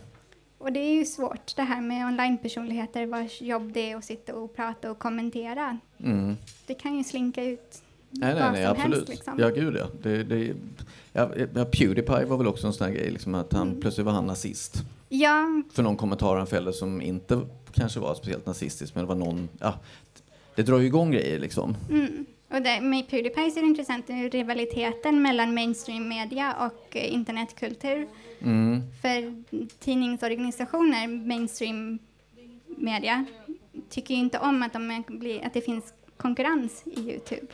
Och 0.58 0.72
det 0.72 0.80
är 0.80 0.94
ju 0.94 1.04
svårt 1.04 1.56
det 1.56 1.62
här 1.62 1.80
med 1.80 2.06
online-personligheter 2.06 3.06
vars 3.06 3.42
jobb 3.42 3.72
det 3.72 3.90
är 3.90 3.96
att 3.96 4.04
sitta 4.04 4.34
och 4.34 4.56
prata 4.56 4.90
och 4.90 4.98
kommentera. 4.98 5.78
Mm. 6.04 6.36
Det 6.66 6.74
kan 6.74 6.96
ju 6.96 7.04
slinka 7.04 7.44
ut 7.44 7.82
Nej, 8.10 8.34
nej, 8.34 8.52
nej, 8.52 8.64
absolut. 8.64 8.96
helst. 8.96 9.08
Liksom. 9.08 9.34
Ja, 9.38 9.48
gud 9.48 9.76
ja. 9.76 9.86
Det, 10.02 10.22
det, 10.22 10.54
ja, 11.12 11.30
ja. 11.54 11.64
Pewdiepie 11.64 12.24
var 12.24 12.36
väl 12.36 12.46
också 12.46 12.66
en 12.66 12.72
sån 12.72 12.86
här 12.86 12.94
grej, 12.94 13.10
liksom 13.10 13.34
att 13.34 13.52
han, 13.52 13.68
Mm. 13.68 13.80
plötsligt 13.80 14.06
var 14.06 14.12
han 14.12 14.26
nazist. 14.26 14.76
Ja, 15.08 15.62
För 15.72 15.82
någon 15.82 15.96
kommentar 15.96 16.36
han 16.36 16.46
fällde 16.46 16.72
som 16.72 17.02
inte 17.02 17.40
kanske 17.72 18.00
var 18.00 18.14
speciellt 18.14 18.46
nazistisk, 18.46 18.94
men 18.94 19.04
det 19.04 19.08
var 19.08 19.14
någon, 19.14 19.48
ja, 19.60 19.74
det 20.54 20.62
drar 20.62 20.78
ju 20.78 20.86
igång 20.86 21.10
grejer 21.10 21.38
liksom. 21.38 21.76
mm. 21.90 22.26
och 22.50 22.62
det, 22.62 22.80
med 22.80 23.08
Pewdiepie 23.08 23.50
så 23.50 23.58
är 23.58 23.62
det 23.62 23.68
intressant 23.68 24.10
rivaliteten 24.32 25.22
mellan 25.22 25.54
mainstream 25.54 26.08
media 26.08 26.54
och 26.66 26.96
eh, 26.96 27.14
internetkultur. 27.14 28.06
Mm. 28.42 28.82
För 29.02 29.42
tidningsorganisationer, 29.78 31.06
mainstream 31.08 31.98
media, 32.66 33.24
tycker 33.88 34.14
ju 34.14 34.20
inte 34.20 34.38
om 34.38 34.62
att, 34.62 34.72
de 34.72 35.02
blir, 35.08 35.46
att 35.46 35.54
det 35.54 35.60
finns 35.60 35.84
konkurrens 36.16 36.82
i 36.84 37.00
Youtube. 37.00 37.46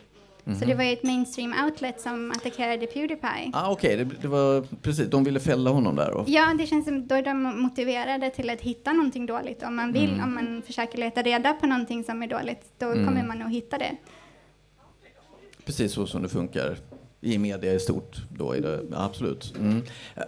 Så 0.60 0.64
det 0.64 0.74
var 0.74 0.84
ju 0.84 0.92
ett 0.92 1.02
mainstream 1.02 1.54
outlet 1.64 2.00
som 2.00 2.30
attackerade 2.30 2.86
Pewdiepie. 2.86 3.50
Ah, 3.52 3.70
Okej, 3.70 3.96
det, 3.96 4.04
det 4.04 4.28
var 4.28 4.66
precis. 4.82 5.06
De 5.10 5.24
ville 5.24 5.40
fälla 5.40 5.70
honom 5.70 5.96
där. 5.96 6.10
Och, 6.10 6.28
Ja, 6.28 6.54
det 6.58 6.66
känns 6.66 6.84
som 6.84 7.06
då 7.06 7.14
är 7.14 7.22
de 7.22 7.42
motiverade 7.62 8.30
till 8.30 8.50
att 8.50 8.60
hitta 8.60 8.92
någonting 8.92 9.26
dåligt. 9.26 9.62
Om 9.62 9.76
man 9.76 9.92
vill, 9.92 10.10
Mm. 10.10 10.24
om 10.24 10.34
man 10.34 10.62
försöker 10.66 10.98
leta 10.98 11.22
reda 11.22 11.52
på 11.52 11.66
någonting 11.66 12.04
som 12.04 12.22
är 12.22 12.26
dåligt, 12.26 12.64
då 12.78 12.86
Mm. 12.86 13.06
kommer 13.06 13.26
man 13.26 13.38
nog 13.38 13.50
hitta 13.52 13.78
det. 13.78 13.96
Precis 15.64 15.92
så 15.92 16.06
som 16.06 16.22
det 16.22 16.28
funkar 16.28 16.76
i 17.20 17.38
media 17.38 17.72
i 17.74 17.80
stort. 17.80 18.16
Då 18.38 18.52
är 18.52 18.60
det, 18.60 18.80
absolut. 18.96 19.54
Mm. 19.58 19.82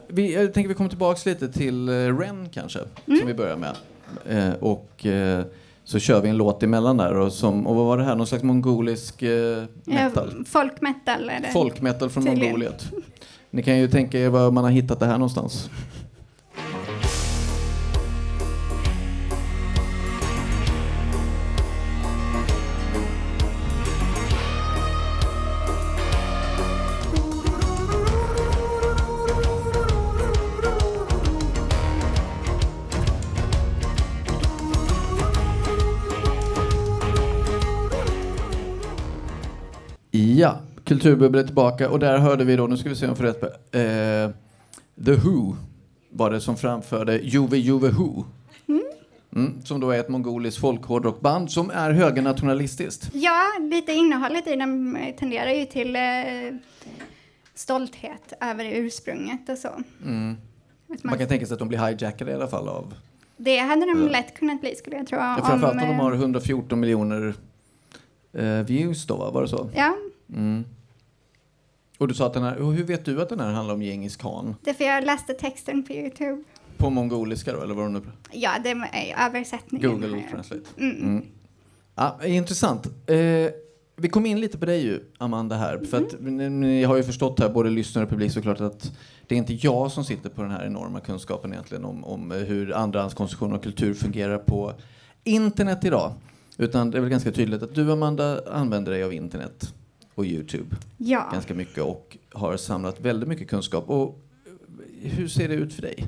Vi, 0.09 0.35
jag 0.35 0.55
tänker 0.55 0.69
vi 0.69 0.75
kommer 0.75 0.91
tillbaka 0.91 1.31
lite 1.31 1.49
till 1.53 1.89
eh, 1.89 1.93
Ren 2.19 2.49
kanske, 2.53 2.79
Mm. 3.07 3.19
som 3.19 3.27
vi 3.29 3.35
börjar 3.35 3.57
med. 3.57 3.77
Eh, 4.29 4.55
och 4.55 5.07
eh, 5.07 5.45
så 5.89 5.99
kör 5.99 6.21
vi 6.21 6.29
en 6.29 6.37
låt 6.37 6.63
emellan 6.63 6.97
där. 6.97 7.15
Och, 7.17 7.33
som, 7.33 7.67
och 7.67 7.77
vad 7.77 7.87
var 7.87 7.99
det 7.99 8.05
här? 8.05 8.17
Någon 8.17 8.27
slags 8.27 8.45
mongolisk 8.45 9.23
eh, 9.23 9.65
metal? 9.85 10.29
Eh, 10.29 10.45
Folkmetal 10.47 11.31
är 11.31 11.41
det. 11.41 11.49
Folkmetal 11.53 12.11
från. 12.11 12.25
Mongoliet. 12.25 12.93
Ni 13.51 13.63
kan 13.63 13.79
ju 13.79 13.89
tänka 13.89 14.19
er 14.19 14.29
var 14.29 14.51
man 14.51 14.65
har 14.65 14.71
hittat 14.71 15.01
det 15.01 15.07
här 15.07 15.13
någonstans. 15.13 15.71
Är 40.91 41.43
tillbaka 41.43 41.91
och 41.91 41.99
där 41.99 42.19
hörde 42.19 42.45
vi 42.45 42.57
då, 42.57 42.67
nu 42.67 42.77
ska 42.77 42.89
vi 42.89 42.95
se 42.97 43.05
om 43.07 43.09
jag 43.11 43.17
får 43.19 43.25
rätt 43.25 43.41
på 43.41 43.47
eh, 43.79 44.31
The 45.05 45.13
Who 45.13 45.57
var 46.11 46.31
det 46.31 46.41
som 46.41 46.57
framförde 46.57 47.19
Juve 47.19 47.57
Juve 47.59 47.89
Who. 47.89 48.25
Mm, 49.37 49.63
som 49.65 49.81
då 49.81 49.91
är 49.91 50.01
ett 50.01 50.09
mongoliskt 50.09 50.61
folkhårdrockband 50.61 51.51
som 51.51 51.71
är 51.71 51.91
högernationalistiskt. 51.91 53.11
Ja, 53.13 53.43
lite 53.61 53.93
innehållet 53.93 54.47
i 54.47 54.53
eh, 54.53 55.17
tenderar 55.19 55.51
ju 55.51 55.65
till 55.67 55.97
eh, 55.97 56.03
stolthet 57.55 58.33
över 58.41 58.65
ursprunget 58.65 59.49
och 59.49 59.59
så. 59.59 59.69
Mm. 60.05 60.37
Man- 60.87 60.99
Man 61.03 61.19
kan 61.19 61.29
tänka 61.29 61.47
sig 61.47 61.53
att 61.53 61.59
de 61.59 61.69
blir 61.69 61.87
hijackade 61.87 62.31
i 62.31 62.35
alla 62.35 62.49
fall 62.49 62.69
av... 62.69 62.95
Det 63.37 63.59
hade 63.59 63.81
de 63.81 64.03
Ja. 64.03 64.09
lätt 64.13 64.39
kunnat 64.39 64.61
bli 64.61 64.75
skulle 64.75 64.97
jag 64.97 65.07
tro. 65.07 65.19
Ja, 65.19 65.37
framförallt 65.47 65.75
om 65.83 65.89
de 65.89 65.95
eh, 65.95 66.01
har 66.03 66.13
114 66.13 66.81
miljoner 66.81 67.35
eh, 68.33 68.45
views 68.45 69.07
då, 69.07 69.17
va? 69.17 69.31
var 69.31 69.43
det 69.43 69.49
så? 69.49 69.71
Ja, 69.75 69.97
Mm. 70.35 70.65
Och 71.99 72.09
du 72.09 72.15
sa 72.15 72.27
att 72.27 72.33
den 72.35 72.43
här, 72.43 72.57
hur 72.73 72.85
vet 72.85 73.05
du 73.05 73.23
att 73.23 73.29
den 73.29 73.41
här 73.41 73.51
handlar 73.53 73.75
om 73.75 73.81
Genghis 73.81 74.17
khan? 74.17 74.55
det 74.63 74.75
för 74.75 74.85
jag 74.85 75.05
läste 75.05 75.35
texten 75.35 75.83
på 75.83 75.93
Youtube. 75.93 76.43
På 76.77 76.91
mongoliska 76.91 77.53
då, 77.53 77.63
eller 77.63 77.75
var 77.75 77.85
det 77.85 77.91
nu? 77.91 78.01
Ja, 78.33 78.51
det 78.63 78.71
är 78.71 79.27
översättningen. 79.27 79.91
Google 79.91 80.09
jag- 80.17 80.31
Translate. 80.31 80.63
Mm. 80.79 80.97
Mm. 81.03 81.25
Ja, 81.95 82.19
intressant. 82.25 82.87
Eh, 82.87 83.51
vi 83.97 84.09
kom 84.09 84.27
in 84.27 84.41
lite 84.41 84.59
på 84.59 84.67
dig 84.67 84.83
ju, 84.85 85.01
Amanda, 85.19 85.57
här. 85.57 85.79
För 85.79 85.97
att 85.97 86.21
ni, 86.21 86.49
ni 86.51 86.85
har 86.85 86.97
ju 86.97 87.03
förstått 87.03 87.41
här, 87.41 87.49
både 87.49 87.71
lyssnare 87.71 88.05
och 88.05 88.11
publik 88.11 88.33
såklart, 88.33 88.61
att 88.61 88.93
det 89.27 89.35
är 89.35 89.39
inte 89.39 89.53
jag 89.55 89.93
som 89.93 90.05
sitter 90.05 90.31
på 90.31 90.43
den 90.43 90.51
här 90.51 90.67
enorma 90.67 91.01
kunskapen 91.01 91.53
egentligen 91.53 91.85
om, 91.85 92.05
om 92.05 92.31
hur 92.31 92.73
andrahandskonsumtion 92.77 93.53
och 93.53 93.63
kultur 93.63 93.95
fungerar 93.95 94.39
på 94.39 94.73
internet 95.25 95.85
idag. 95.85 96.13
Utan 96.57 96.91
det 96.91 96.99
är 96.99 97.01
väl 97.01 97.11
ganska 97.11 97.33
tydligt 97.33 97.63
att 97.63 97.75
du, 97.75 97.93
Amanda, 97.93 98.41
använder 98.53 98.93
dig 98.93 99.05
av 99.05 99.13
internet 99.13 99.75
och 100.19 100.27
Youtube 100.27 100.77
Ja. 100.97 101.29
ganska 101.33 101.55
mycket 101.55 101.79
och 101.83 102.17
har 102.33 102.57
samlat 102.57 103.01
väldigt 103.01 103.29
mycket 103.29 103.49
kunskap. 103.49 103.91
Och 103.91 104.19
hur 105.03 105.29
ser 105.29 105.49
det 105.49 105.55
ut 105.55 105.75
för 105.75 105.83
dig? 105.83 106.05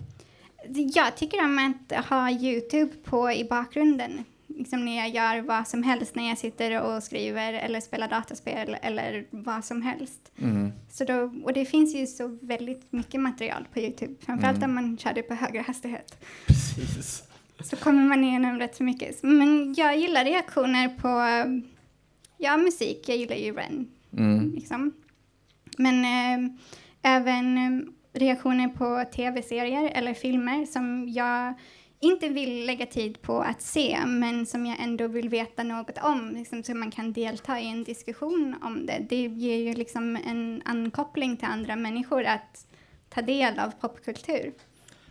Jag 0.95 1.17
tycker 1.17 1.45
om 1.45 1.75
att 1.91 2.07
ha 2.07 2.31
Youtube 2.31 2.91
på 3.05 3.33
i 3.33 3.45
bakgrunden. 3.45 4.25
Liksom 4.47 4.85
när 4.85 4.97
jag 4.97 5.09
gör 5.09 5.41
vad 5.43 5.69
som 5.69 5.83
helst, 5.83 6.15
när 6.15 6.29
jag 6.29 6.39
sitter 6.39 6.81
och 6.83 7.03
skriver 7.03 7.53
eller 7.53 7.81
spelar 7.81 8.09
dataspel 8.09 8.77
eller 8.83 9.27
vad 9.31 9.65
som 9.65 9.83
helst. 9.83 10.33
Mm. 10.43 10.73
Så 10.91 11.05
då, 11.05 11.33
och 11.45 11.53
det 11.53 11.65
finns 11.65 11.95
ju 11.95 12.07
så 12.07 12.39
väldigt 12.43 12.93
mycket 12.93 13.21
material 13.21 13.67
på 13.73 13.81
Youtube, 13.81 14.15
framförallt 14.21 14.57
Mm. 14.59 14.71
om 14.71 14.75
man 14.75 14.99
kör 14.99 15.13
det 15.15 15.23
på 15.23 15.35
högre 15.35 15.61
hastighet. 15.61 16.25
Precis. 16.47 17.23
Så 17.61 17.77
kommer 17.77 18.05
man 18.05 18.25
igenom 18.25 18.59
rätt 18.59 18.77
så 18.77 18.83
mycket. 18.83 19.23
Men 19.23 19.75
jag 19.75 19.99
gillar 19.99 20.25
reaktioner 20.25 20.89
på, 20.89 21.09
ja 22.39 22.57
musik, 22.57 23.05
jag 23.09 23.17
gillar 23.17 23.37
ju 23.37 23.53
Ren. 23.53 23.89
Mm. 24.17 24.53
Liksom. 24.55 24.93
Men 25.79 26.05
eh, 26.05 26.53
även 27.03 27.59
eh, 27.59 27.87
reaktioner 28.13 28.69
på 28.69 29.05
tv-serier 29.15 29.91
eller 29.95 30.15
filmer 30.15 30.67
som 30.67 31.09
jag 31.09 31.55
inte 32.01 32.29
vill 32.29 32.67
lägga 32.67 32.87
tid 32.87 33.23
på 33.23 33.41
att 33.41 33.63
se, 33.63 33.99
men 34.07 34.47
som 34.47 34.67
jag 34.67 34.81
ändå 34.81 35.09
vill 35.09 35.29
veta 35.29 35.63
något 35.63 35.99
om, 36.03 36.31
liksom, 36.35 36.63
så 36.63 36.75
man 36.75 36.91
kan 36.91 37.13
delta 37.13 37.61
i 37.61 37.71
en 37.71 37.85
diskussion 37.85 38.55
om 38.63 38.87
det. 38.87 39.07
Det 39.09 39.27
ger 39.27 39.57
ju 39.57 39.75
liksom 39.75 40.17
en 40.27 40.63
ankoppling 40.65 41.37
till 41.37 41.49
andra 41.49 41.77
människor 41.77 42.25
att 42.25 42.67
ta 43.09 43.23
del 43.23 43.59
av 43.59 43.71
popkultur. 43.81 44.53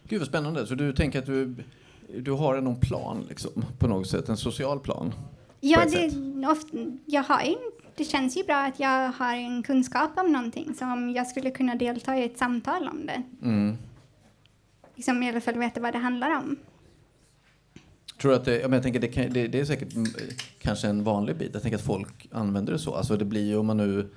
Gud 0.04 0.20
vad 0.20 0.28
spännande. 0.28 0.68
Så 0.68 0.76
du 0.76 0.94
tänker 0.94 1.20
att 1.20 1.26
du, 1.26 1.56
du 2.20 2.32
har 2.32 2.62
någon 2.62 2.80
plan 2.80 3.26
liksom, 3.30 3.66
på 3.80 3.88
något 3.88 4.08
sätt, 4.08 4.30
en 4.30 4.38
social 4.38 4.80
plan? 4.80 5.14
Ja, 5.60 5.86
det, 5.86 6.48
ofta, 6.48 6.78
jag 7.06 7.24
har 7.24 7.44
ju, 7.44 7.56
det 8.00 8.06
känns 8.06 8.38
ju 8.38 8.44
bra 8.44 8.56
att 8.66 8.80
jag 8.80 9.12
har 9.12 9.36
en 9.36 9.64
kunskap 9.64 10.12
om 10.18 10.32
någonting, 10.32 10.76
så 10.80 10.86
om 10.86 11.10
jag 11.10 11.28
skulle 11.28 11.52
kunna 11.52 11.76
delta 11.76 12.18
i 12.18 12.24
ett 12.24 12.38
samtal 12.38 12.88
om 12.88 13.06
det, 13.06 13.24
Mm. 13.42 13.78
liksom 14.96 15.24
i 15.24 15.30
alla 15.30 15.42
fall 15.42 15.54
veta 15.60 15.80
vad 15.82 15.94
det 15.94 15.98
handlar 16.00 16.38
om. 16.38 16.56
Tror 18.22 18.34
att 18.34 18.46
det, 18.46 18.60
jag 18.60 18.84
tänker 18.84 19.00
det, 19.00 19.08
kan, 19.08 19.34
det, 19.34 19.48
det 19.48 19.60
är 19.60 19.66
säkert 19.66 19.94
mm, 19.96 20.08
kanske 20.62 20.88
en 20.88 21.04
vanlig 21.04 21.38
bit. 21.38 21.50
Jag 21.54 21.62
tänker 21.62 21.78
att 21.78 21.86
folk 21.86 22.28
använder 22.32 22.74
det 22.74 22.80
så. 22.80 22.96
Alltså 22.96 23.18
det 23.18 23.26
blir 23.26 23.46
ju 23.48 23.58
om 23.58 23.66
man 23.66 23.78
nu... 23.78 24.10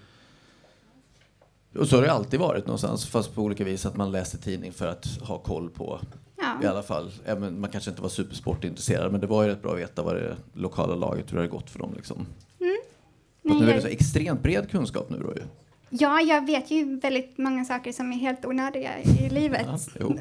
Och 1.79 1.89
så 1.89 1.97
har 1.97 2.03
det 2.03 2.13
alltid 2.13 2.41
varit 2.41 2.67
någonstans, 2.67 3.07
fast 3.07 3.35
på 3.35 3.43
olika 3.43 3.65
vis 3.65 3.87
att 3.87 3.97
man 3.97 4.13
läser 4.13 4.39
tidning 4.39 4.73
för 4.73 4.87
att 4.87 5.07
ha 5.21 5.39
koll 5.39 5.71
på 5.71 6.01
Ja. 6.37 6.59
i 6.63 6.67
alla 6.67 6.83
fall. 6.83 7.13
Även, 7.25 7.61
man 7.61 7.71
kanske 7.71 7.91
inte 7.91 8.03
var 8.03 8.09
supersportintresserad, 8.09 9.13
men 9.13 9.21
det 9.21 9.27
var 9.27 9.43
ju 9.43 9.49
rätt 9.49 9.63
bra 9.63 9.73
att 9.73 9.79
veta 9.79 10.03
vad 10.03 10.15
det 10.15 10.37
lokala 10.55 10.95
laget, 10.95 11.25
hur 11.29 11.37
det 11.37 11.43
hade 11.43 11.49
gått 11.49 11.71
för 11.71 11.79
dem. 11.79 11.93
Liksom. 11.97 12.27
Och 13.57 13.61
nu 13.61 13.71
är 13.71 13.75
det 13.75 13.83
så 13.83 13.89
extremt 13.89 14.43
bred 14.43 14.71
kunskap 14.71 15.11
nu 15.11 15.19
då 15.19 15.35
ju. 15.35 15.43
Ja, 15.91 16.21
jag 16.21 16.47
vet 16.47 16.71
ju 16.71 17.01
väldigt 17.01 17.39
många 17.39 17.65
saker 17.65 17.93
som 17.93 18.13
är 18.13 18.17
helt 18.17 18.45
onödiga 18.45 18.91
i 19.03 19.29
livet. 19.29 19.67
Ja, 19.67 19.79
jo. 20.01 20.19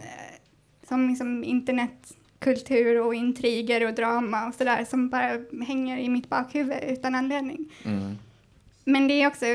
Som 0.88 1.10
liksom 1.10 1.44
internetkultur 1.44 3.02
och 3.02 3.16
intriger 3.16 3.88
och 3.88 3.94
drama 3.94 4.48
och 4.48 4.56
sådär 4.56 4.86
som 4.90 5.10
bara 5.10 5.32
hänger 5.68 5.98
i 5.98 6.10
mitt 6.10 6.30
bakhuvud 6.30 6.78
utan 6.88 7.16
anledning. 7.16 7.72
Mm. 7.86 8.18
Men 8.84 9.08
det 9.08 9.14
är 9.14 9.28
också 9.28 9.46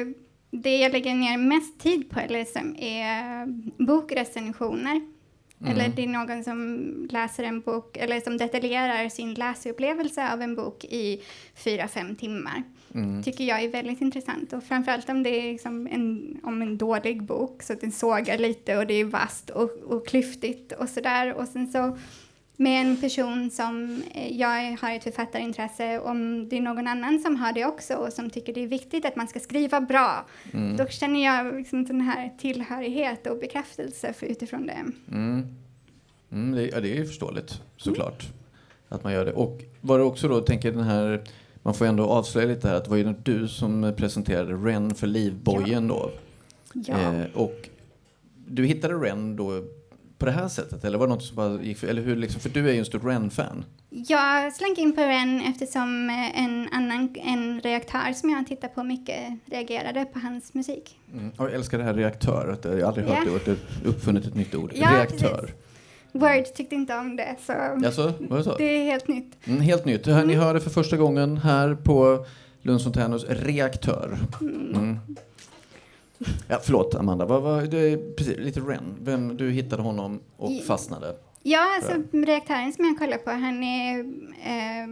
det 0.50 0.76
jag 0.76 0.92
lägger 0.92 1.14
ner 1.14 1.38
mest 1.38 1.80
tid 1.80 2.10
på 2.10 2.20
eller 2.20 2.44
som 2.44 2.76
är 2.78 3.46
bokrecensioner. 3.84 5.15
Mm. 5.60 5.72
Eller 5.72 5.88
det 5.88 6.02
är 6.02 6.06
någon 6.06 6.44
som 6.44 7.08
läser 7.10 7.44
en 7.44 7.60
bok 7.60 7.96
eller 7.96 8.20
som 8.20 8.36
detaljerar 8.36 9.08
sin 9.08 9.34
läsupplevelse 9.34 10.32
av 10.32 10.42
en 10.42 10.54
bok 10.54 10.84
i 10.84 11.22
fyra, 11.54 11.88
fem 11.88 12.16
timmar. 12.16 12.62
Mm. 12.94 13.22
tycker 13.22 13.44
jag 13.44 13.62
är 13.62 13.68
väldigt 13.68 14.00
intressant. 14.00 14.52
Och 14.52 14.64
framförallt 14.64 15.08
om 15.08 15.22
det 15.22 15.30
är 15.30 15.52
liksom 15.52 15.86
en, 15.86 16.36
om 16.42 16.62
en 16.62 16.78
dålig 16.78 17.22
bok, 17.22 17.62
så 17.62 17.72
att 17.72 17.80
den 17.80 17.92
sågar 17.92 18.38
lite 18.38 18.76
och 18.76 18.86
det 18.86 18.94
är 18.94 19.04
vasst 19.04 19.50
och, 19.50 19.70
och 19.84 20.06
klyftigt 20.06 20.72
och 20.72 20.88
sådär. 20.88 21.32
Och 21.32 21.48
sen 21.48 21.72
så 21.72 21.98
med 22.56 22.86
en 22.86 22.96
person 22.96 23.50
som, 23.50 24.02
eh, 24.14 24.36
jag 24.36 24.76
har 24.80 24.90
ett 24.94 25.04
författarintresse, 25.04 25.98
om 26.00 26.48
det 26.48 26.56
är 26.56 26.60
någon 26.60 26.86
annan 26.86 27.18
som 27.18 27.36
har 27.36 27.52
det 27.52 27.64
också 27.64 27.94
och 27.94 28.12
som 28.12 28.30
tycker 28.30 28.52
det 28.54 28.62
är 28.62 28.66
viktigt 28.66 29.04
att 29.04 29.16
man 29.16 29.28
ska 29.28 29.40
skriva 29.40 29.80
bra, 29.80 30.24
Mm. 30.52 30.76
då 30.76 30.86
känner 30.86 31.24
jag 31.24 31.54
liksom 31.54 31.84
den 31.84 32.00
här 32.00 32.32
tillhörighet 32.38 33.26
och 33.26 33.38
bekräftelse 33.38 34.12
för 34.12 34.26
utifrån 34.26 34.66
det. 34.66 34.84
Mm. 35.12 35.46
Mm, 36.32 36.54
det, 36.54 36.66
ja, 36.68 36.80
det 36.80 36.92
är 36.92 36.96
ju 36.96 37.06
förståeligt 37.06 37.60
såklart 37.76 38.26
att 38.88 39.04
man 39.04 39.12
gör 39.12 39.24
det. 39.24 39.32
Och 39.32 39.62
var 39.80 39.98
det 39.98 40.04
också 40.04 40.28
då, 40.28 40.40
tänker 40.40 40.72
den 40.72 40.82
här, 40.84 41.24
man 41.62 41.74
får 41.74 41.86
ändå 41.86 42.04
avslöja 42.06 42.48
lite 42.48 42.68
här 42.68 42.74
att 42.74 42.84
det 42.84 42.90
var 42.90 42.96
ju 42.96 43.14
du 43.22 43.48
som 43.48 43.94
presenterade 43.96 44.54
Ren 44.54 44.94
för 44.94 45.06
Livbojen 45.06 45.88
då. 45.88 46.10
Ja. 46.72 46.94
Eh, 47.00 47.24
och 47.34 47.68
du 48.48 48.64
hittade 48.66 48.94
Ren 48.94 49.36
då 49.36 49.64
på 50.18 50.26
det 50.26 50.32
här 50.32 50.48
sättet 50.48 50.84
eller 50.84 50.98
var 50.98 51.06
det 51.06 51.12
något 51.14 51.22
som 51.24 51.36
bara 51.36 51.62
gick 51.62 51.78
för, 51.78 51.86
eller 51.86 52.02
hur 52.02 52.16
liksom, 52.16 52.40
för 52.40 52.48
du 52.48 52.68
är 52.68 52.72
ju 52.72 52.78
en 52.78 52.84
stor 52.84 52.98
Ren-fan. 53.00 53.64
Jag 53.90 54.52
slank 54.54 54.78
in 54.78 54.92
på 54.94 55.00
den 55.00 55.40
eftersom 55.40 56.10
eh, 56.10 56.44
en 56.44 56.68
annan 56.72 57.14
en 57.14 57.60
reaktör 57.60 58.12
som 58.12 58.30
jag 58.30 58.46
tittar 58.46 58.68
på 58.68 58.82
mycket 58.82 59.18
reagerade 59.46 60.04
på 60.04 60.18
hans 60.18 60.54
musik. 60.54 60.98
Mm. 61.12 61.30
Och 61.36 61.44
jag 61.46 61.54
älskar 61.54 61.78
det 61.78 61.84
här 61.84 61.94
reaktör, 61.94 62.58
jag 62.62 62.70
har 62.70 62.82
aldrig 62.82 63.06
hört 63.06 63.16
Ja. 63.18 63.24
det 63.24 63.30
ordet, 63.30 63.48
är 63.48 63.88
uppfunnit 63.88 64.26
ett 64.26 64.34
nytt 64.34 64.54
ord. 64.54 64.72
Ja, 64.74 64.90
reaktör. 64.96 65.40
precis. 65.40 65.54
Word 66.12 66.54
tyckte 66.56 66.74
inte 66.74 66.94
om 66.96 67.16
det, 67.16 67.36
så 67.46 67.52
Jaså, 67.82 68.12
var 68.20 68.38
det 68.38 68.44
så? 68.44 68.56
det 68.56 68.64
är 68.64 68.84
helt 68.84 69.08
nytt. 69.08 69.36
Mm, 69.44 69.60
helt 69.60 69.84
nytt. 69.84 70.06
Här, 70.06 70.24
Ni 70.24 70.34
hör 70.34 70.54
det 70.54 70.60
för 70.60 70.70
första 70.70 70.96
gången 70.96 71.36
här 71.36 71.74
på 71.74 72.26
Lunds 72.62 72.84
Fontänos 72.84 73.24
reaktör. 73.28 74.18
Mm. 74.40 74.98
Ja, 76.48 76.60
förlåt, 76.64 76.94
Amanda. 76.94 77.24
Vad, 77.24 77.42
vad, 77.42 77.70
det 77.70 77.78
är 77.78 78.14
precis, 78.16 78.36
lite 78.38 78.60
Ren. 78.60 78.96
Vem, 79.00 79.36
du 79.36 79.50
hittade 79.50 79.82
honom 79.82 80.20
och 80.36 80.52
fastnade. 80.66 81.16
Ja, 81.42 81.74
alltså 81.76 82.02
reaktören 82.12 82.72
som 82.72 82.84
jag 82.84 82.98
kollar 82.98 83.18
på, 83.18 83.30
han 83.30 83.62
är 83.64 83.98
eh, 84.44 84.88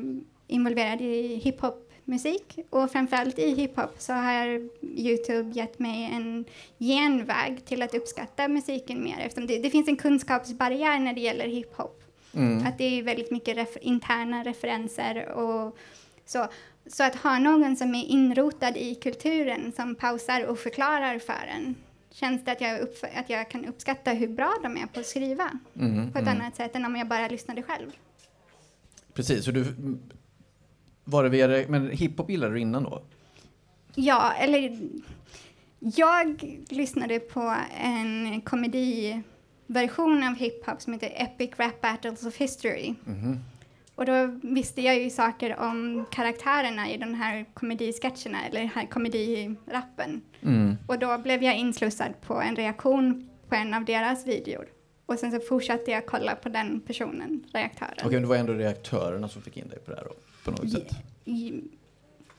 involverad 0.46 1.00
i 1.00 1.37
hiphop-musik. 1.37 2.58
Och 2.70 2.90
framförallt 2.90 3.38
i 3.38 3.54
hiphop 3.54 3.90
så 3.98 4.12
har 4.12 4.68
Youtube 4.96 5.50
gett 5.50 5.78
mig 5.78 6.10
en 6.14 6.44
genväg 6.78 7.64
till 7.64 7.82
att 7.82 7.94
uppskatta 7.94 8.48
musiken 8.48 9.04
mer. 9.04 9.18
Eftersom 9.18 9.46
det, 9.46 9.58
det 9.58 9.70
finns 9.70 9.88
en 9.88 9.96
kunskapsbarriär 9.96 10.98
när 10.98 11.12
det 11.12 11.20
gäller 11.20 11.48
hiphop. 11.48 12.00
Mm. 12.34 12.66
Att 12.66 12.78
det 12.78 12.84
är 12.98 13.02
väldigt 13.02 13.30
mycket 13.30 13.56
ref- 13.56 13.78
interna 13.80 14.44
referenser 14.44 15.28
och 15.32 15.76
så. 16.26 16.46
Så 16.87 17.05
att 17.05 17.14
ha 17.14 17.38
någon 17.38 17.77
som 17.77 17.94
är 17.94 18.05
inrotad 18.05 18.77
i 18.77 18.94
kulturen 18.94 19.73
som 19.77 19.94
pausar 19.94 20.47
och 20.47 20.59
förklarar 20.59 21.18
för 21.18 21.47
en 21.57 21.75
känns 22.14 22.44
det 22.44 22.53
att 22.53 22.61
jag, 22.61 22.81
att 23.14 23.31
jag 23.31 23.51
kan 23.51 23.64
uppskatta 23.64 24.11
hur 24.11 24.29
bra 24.29 24.55
de 24.62 24.77
är 24.77 24.87
på 24.87 25.01
att 25.01 25.07
skriva 25.07 25.51
Mm, 25.77 26.12
på 26.12 26.18
ett 26.18 26.27
mm. 26.27 26.40
annat 26.40 26.57
sätt 26.57 26.77
än 26.77 26.85
om 26.85 26.97
jag 26.97 27.09
bara 27.09 27.29
lyssnade 27.29 27.62
själv. 27.62 27.90
Precis, 29.14 29.44
så 29.44 29.51
du... 29.51 29.75
Var 31.05 31.23
det 31.25 31.29
via, 31.29 31.64
men 31.68 31.90
hiphop 31.90 32.31
gillade 32.31 32.55
du 32.55 32.61
innan 32.61 32.83
då? 32.83 33.03
Ja, 33.94 34.33
eller 34.33 34.79
jag 35.79 36.61
lyssnade 36.68 37.20
på 37.20 37.55
en 37.81 38.40
komediversion 38.40 40.23
av 40.23 40.35
hiphop 40.35 40.83
som 40.83 40.92
heter 40.92 41.12
Epic 41.16 41.51
Rap 41.57 41.81
Battles 41.81 42.27
of 42.27 42.37
History. 42.37 42.94
Mhm. 43.05 43.40
Och 43.94 44.07
då 44.07 44.38
visste 44.42 44.83
jag 44.83 45.00
ju 45.00 45.11
saker 45.11 45.59
om 45.61 46.04
karaktärerna 46.11 46.90
i 46.90 46.96
de 46.96 47.14
här 47.14 47.44
komedisketcherna 47.54 48.46
eller 48.48 48.64
här 48.64 48.87
komedirappen. 48.87 50.22
Mm. 50.42 50.76
Och 50.87 50.98
då 50.98 51.18
blev 51.18 51.42
jag 51.42 51.57
inslussad 51.59 52.20
på 52.26 52.40
en 52.40 52.57
reaktion 52.57 53.28
på 53.48 53.54
en 53.54 53.74
av 53.74 53.85
deras 53.85 54.26
videor. 54.26 54.64
Och 55.07 55.18
sen 55.18 55.33
så 55.33 55.40
fortsatte 55.40 55.90
jag 55.90 56.07
kolla 56.07 56.35
på 56.35 56.48
den 56.48 56.80
personen, 56.80 57.44
reaktören. 57.52 57.94
Okej, 57.98 58.11
men 58.12 58.22
det 58.22 58.28
var 58.28 58.37
ändå 58.37 58.52
reaktörerna 58.52 59.28
som 59.28 59.42
fick 59.42 59.57
in 59.57 59.68
dig 59.68 59.78
på 59.78 59.90
det 59.90 59.96
här 59.96 60.04
då? 60.04 60.14
På 60.44 60.50
något 60.50 60.70
sätt? 60.72 60.90
I- 61.24 61.61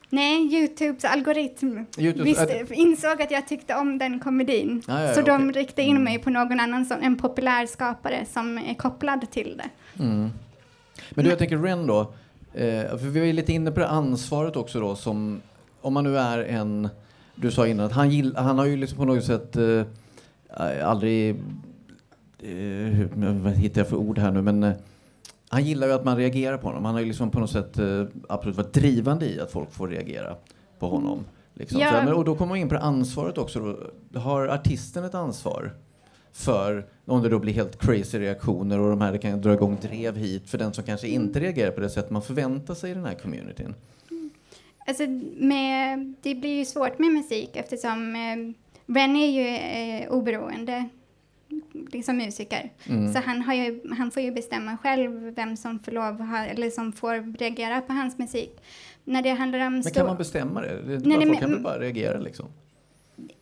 Nej, 0.10 0.56
Youtubes 0.56 1.06
algoritm 1.06 1.86
Youtubes- 1.98 2.24
visste, 2.24 2.66
insåg 2.74 3.22
att 3.22 3.32
jag 3.32 3.48
tyckte 3.48 3.76
om 3.76 3.98
den 3.98 4.20
komedin. 4.20 4.82
Ja, 4.88 5.02
ja, 5.04 5.14
så 5.14 5.20
ja, 5.20 5.26
de 5.26 5.52
riktade 5.52 5.88
in 5.88 6.04
mig 6.04 6.20
på 6.20 6.30
någon 6.30 6.60
annan, 6.60 6.86
som, 6.86 6.98
en 7.02 7.18
populär 7.18 7.66
skapare 7.66 8.26
som 8.26 8.58
är 8.58 8.74
kopplad 8.74 9.32
till 9.32 9.58
det. 9.58 10.04
Mm. 10.04 10.30
Men 11.12 11.24
du, 11.26 11.30
jag 11.30 11.40
tänker 11.40 11.58
Ren 11.58 11.88
då. 11.88 12.00
Eh, 12.54 12.98
för 12.98 13.08
vi 13.10 13.26
ju 13.26 13.34
lite 13.34 13.54
inne 13.54 13.72
på 13.72 13.80
det 13.80 13.88
ansvaret 13.88 14.56
också 14.56 14.80
då 14.80 14.96
som, 14.96 15.42
om 15.82 15.94
man 15.94 16.04
nu 16.04 16.18
är 16.18 16.40
en, 16.40 16.90
du 17.36 17.52
sa 17.52 17.68
innan 17.68 17.86
att 17.86 17.92
han, 17.92 18.10
gill, 18.10 18.36
han 18.36 18.58
har 18.58 18.66
ju 18.66 18.78
liksom 18.78 18.98
på 18.98 19.06
något 19.06 19.24
sätt 19.24 19.56
eh, 19.56 19.86
aldrig, 20.84 21.30
eh, 22.40 23.08
vad 23.16 23.54
hittar 23.54 23.82
jag 23.82 23.88
för 23.88 23.98
ord 23.98 24.18
här 24.18 24.32
nu, 24.32 24.42
men 24.42 24.64
eh, 24.64 24.74
han 25.50 25.66
gillar 25.66 25.88
ju 25.88 25.94
att 25.94 26.06
man 26.06 26.18
reagerar 26.18 26.58
på 26.58 26.68
honom. 26.68 26.86
Han 26.86 26.94
har 26.94 27.02
ju 27.02 27.08
liksom 27.08 27.32
på 27.32 27.40
något 27.40 27.52
sätt 27.52 27.80
eh, 27.80 28.06
absolut 28.30 28.58
varit 28.58 28.74
drivande 28.74 29.26
i 29.26 29.40
att 29.40 29.52
folk 29.52 29.72
får 29.72 29.88
reagera 29.88 30.36
på 30.80 30.90
honom. 30.90 31.26
Liksom. 31.54 31.80
Ja. 31.80 31.90
Så, 31.90 32.06
men, 32.06 32.14
och 32.14 32.26
då 32.26 32.36
kommer 32.36 32.50
man 32.50 32.58
in 32.58 32.70
på 32.70 32.78
ansvaret 32.78 33.38
också. 33.38 33.60
Då. 33.60 34.20
Har 34.20 34.48
artisten 34.48 35.04
ett 35.04 35.16
ansvar 35.16 35.74
för 36.36 36.86
om 37.06 37.24
det 37.24 37.30
då 37.30 37.40
blir 37.40 37.54
helt 37.54 37.80
crazy 37.80 38.20
reaktioner 38.20 38.80
och 38.80 38.90
de 38.90 39.02
här 39.02 39.18
kan 39.18 39.42
dra 39.42 39.54
igång 39.54 39.78
drev 39.82 40.18
hit 40.18 40.50
för 40.50 40.58
den 40.58 40.74
som 40.74 40.84
kanske 40.84 41.08
inte 41.08 41.40
reagerar 41.40 41.72
på 41.72 41.82
det 41.82 41.90
sätt 41.90 42.10
man 42.10 42.22
förväntar 42.22 42.74
sig 42.74 42.92
i 42.92 42.94
den 42.94 43.06
här 43.06 43.14
communityn? 43.14 43.76
Alltså, 44.88 45.04
med, 45.38 46.14
det 46.22 46.36
blir 46.36 46.58
ju 46.58 46.66
svårt 46.66 47.00
med 47.00 47.12
musik 47.12 47.50
eftersom 47.54 48.16
eh, 48.16 48.94
Ren 48.94 49.16
är 49.16 49.32
ju 49.32 49.48
eh, 49.48 50.12
oberoende 50.12 50.90
liksom 51.92 52.18
musiker. 52.18 52.72
Mm. 52.86 53.14
Så 53.14 53.20
han, 53.20 53.42
har 53.42 53.54
ju, 53.54 53.82
han 53.98 54.12
får 54.12 54.24
ju 54.24 54.32
bestämma 54.32 54.78
själv 54.78 55.36
vem 55.36 55.58
som 55.58 55.80
får 55.80 55.92
lov 55.92 56.22
ha, 56.22 56.46
eller 56.46 56.70
som 56.70 56.94
får 56.94 57.38
reagera 57.38 57.82
på 57.82 57.94
hans 57.94 58.18
musik. 58.18 58.62
När 59.04 59.22
det 59.22 59.30
handlar 59.30 59.68
om 59.68 59.74
Men 59.74 59.84
kan 59.84 60.06
man 60.06 60.18
bestämma 60.18 60.62
det? 60.62 60.82
det 60.82 61.08
Nej, 61.08 61.28
folk 61.28 61.40
kan 61.40 61.52
väl 61.52 61.64
bara 61.64 61.80
reagera 61.80 62.20
liksom? 62.20 62.46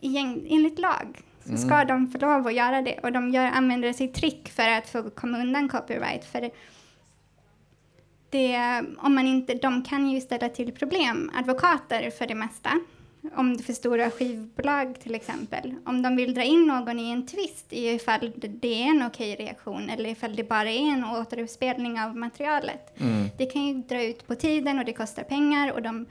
Egent- 0.02 0.46
enligt 0.50 0.80
lag 0.80 1.22
så 1.44 1.50
Mm. 1.50 1.58
ska 1.62 1.84
de 1.86 2.08
få 2.12 2.18
lov 2.18 2.48
att 2.48 2.54
göra 2.54 2.82
det. 2.82 3.00
Och 3.04 3.12
de 3.12 3.30
gör, 3.30 3.46
använder 3.46 3.94
sig 3.94 4.08
trick 4.08 4.50
för 4.50 4.70
att 4.70 4.90
få 4.90 5.10
komma 5.10 5.38
undan 5.38 5.70
copyright. 5.70 6.26
För 6.26 6.42
det, 6.42 6.52
det, 8.30 8.58
om 8.98 9.16
man 9.16 9.28
inte, 9.28 9.54
de 9.54 9.84
kan 9.84 10.10
ju 10.10 10.22
ställa 10.22 10.50
till 10.50 10.72
problem, 10.72 11.32
advokater 11.36 12.10
för 12.10 12.28
det 12.28 12.36
mesta. 12.36 12.70
Om 13.36 13.58
det 13.58 13.64
för 13.64 13.74
stora 13.74 14.10
skivbolag 14.12 15.00
till 15.00 15.16
exempel. 15.16 15.76
Om 15.86 16.02
de 16.02 16.16
vill 16.16 16.34
dra 16.34 16.44
in 16.44 16.68
någon 16.68 17.00
i 17.00 17.12
en 17.12 17.26
tvist 17.28 17.74
i 17.74 17.88
ifall 17.90 18.32
det- 18.36 18.48
det 18.48 18.84
är 18.84 18.88
en 18.90 19.04
okej 19.08 19.36
reaktion 19.36 19.90
eller 19.90 20.10
ifall 20.10 20.36
det 20.36 20.44
bara 20.50 20.70
är 20.72 20.90
en 20.94 21.04
återspelning 21.06 22.00
av 22.02 22.18
materialet. 22.18 23.00
Mm. 23.02 23.28
Det 23.38 23.46
kan 23.46 23.68
ju 23.68 23.74
dra 23.74 24.04
ut 24.04 24.28
på 24.28 24.36
tiden 24.36 24.80
och 24.80 24.86
det 24.86 24.94
kostar 24.94 25.24
pengar 25.24 25.72
och 25.72 25.82
de 25.82 26.06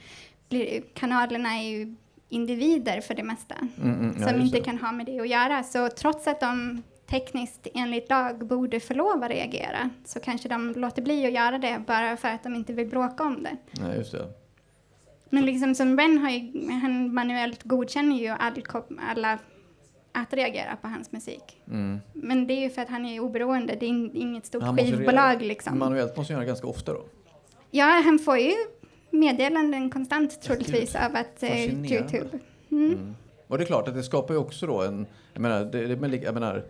blir, 0.49 0.83
kanalerna 0.95 1.49
är 1.59 1.63
ju 1.63 1.95
individer 2.33 3.01
för 3.01 3.15
det 3.15 3.23
mesta 3.23 3.55
Mm, 3.83 3.95
mm, 4.01 4.17
ja, 4.21 4.29
som 4.29 4.41
just 4.41 4.55
inte 4.55 4.65
kan 4.71 4.79
ha 4.79 4.93
med 4.93 5.07
det 5.07 5.21
att 5.21 5.29
göra. 5.29 5.63
Så 5.63 5.89
trots 5.89 6.27
att 6.27 6.41
de 6.41 6.83
tekniskt 7.07 7.67
enligt 7.75 8.11
lag 8.11 8.47
borde 8.47 8.81
få 8.81 8.95
lov 8.95 9.23
att 9.23 9.31
reagera 9.31 9.91
så 10.05 10.21
kanske 10.21 10.49
de 10.49 10.73
låter 10.77 11.03
bli 11.03 11.27
att 11.27 11.33
göra 11.33 11.59
det 11.59 11.83
bara 11.87 12.17
för 12.17 12.29
att 12.29 12.43
de 12.43 12.55
inte 12.55 12.73
vill 12.73 12.87
bråka 12.89 13.25
om 13.25 13.43
det. 13.43 13.57
Nej, 13.83 13.97
just 13.99 14.13
det. 14.13 14.29
Men 15.31 15.47
liksom 15.47 15.75
som 15.75 15.99
Ren 15.99 16.19
har 16.19 16.31
ju, 16.31 16.71
han 16.71 17.15
manuellt 17.15 17.63
godkänner 17.63 18.17
ju 18.17 18.29
all, 18.29 18.63
alla 19.11 19.39
att 20.13 20.33
reagera 20.33 20.77
på 20.77 20.89
hans 20.89 21.13
musik. 21.13 21.61
Mm. 21.67 22.01
Men 22.13 22.47
det 22.47 22.55
är 22.55 22.61
ju 22.61 22.71
för 22.71 22.83
att 22.83 22.89
han 22.89 23.07
är 23.07 23.21
oberoende, 23.21 23.77
det 23.81 23.87
är 23.87 23.89
in- 23.89 24.17
inget 24.17 24.47
stort 24.47 24.63
Han 24.63 24.77
skivbolag 24.77 25.43
liksom. 25.43 25.79
Manuellt 25.79 26.17
måste 26.17 26.33
göra 26.33 26.45
ganska 26.45 26.67
ofta 26.67 26.93
då. 26.93 27.05
Ja, 27.71 27.85
han 28.05 28.19
får 28.19 28.39
ju 28.39 28.53
meddelanden 29.13 29.91
konstant 29.91 30.43
troligtvis 30.43 30.95
av 30.95 31.17
att 31.17 31.43
eh. 31.43 31.93
Youtube. 31.93 32.39
Mm. 32.71 32.93
Mm. 32.93 33.15
Och 33.47 33.59
det 33.59 33.65
är 33.65 33.67
klart 33.67 33.89
att 33.89 33.95
det 33.95 34.03
skapar 34.03 34.35
ju 34.35 34.41
också 34.41 34.67
då 34.67 34.83
en, 34.83 35.07
jag 35.33 35.41
menar, 35.41 35.65
det, 35.65 35.87
det, 35.87 36.17
jag 36.17 36.35
menar, 36.35 36.65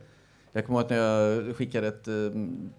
jag 0.52 0.66
kommer 0.66 0.78
ihåg 0.78 0.84
att 0.84 0.90
när 0.90 0.96
jag 0.96 1.56
skickade 1.56 1.88
ett, 1.88 2.08
eh, 2.08 2.14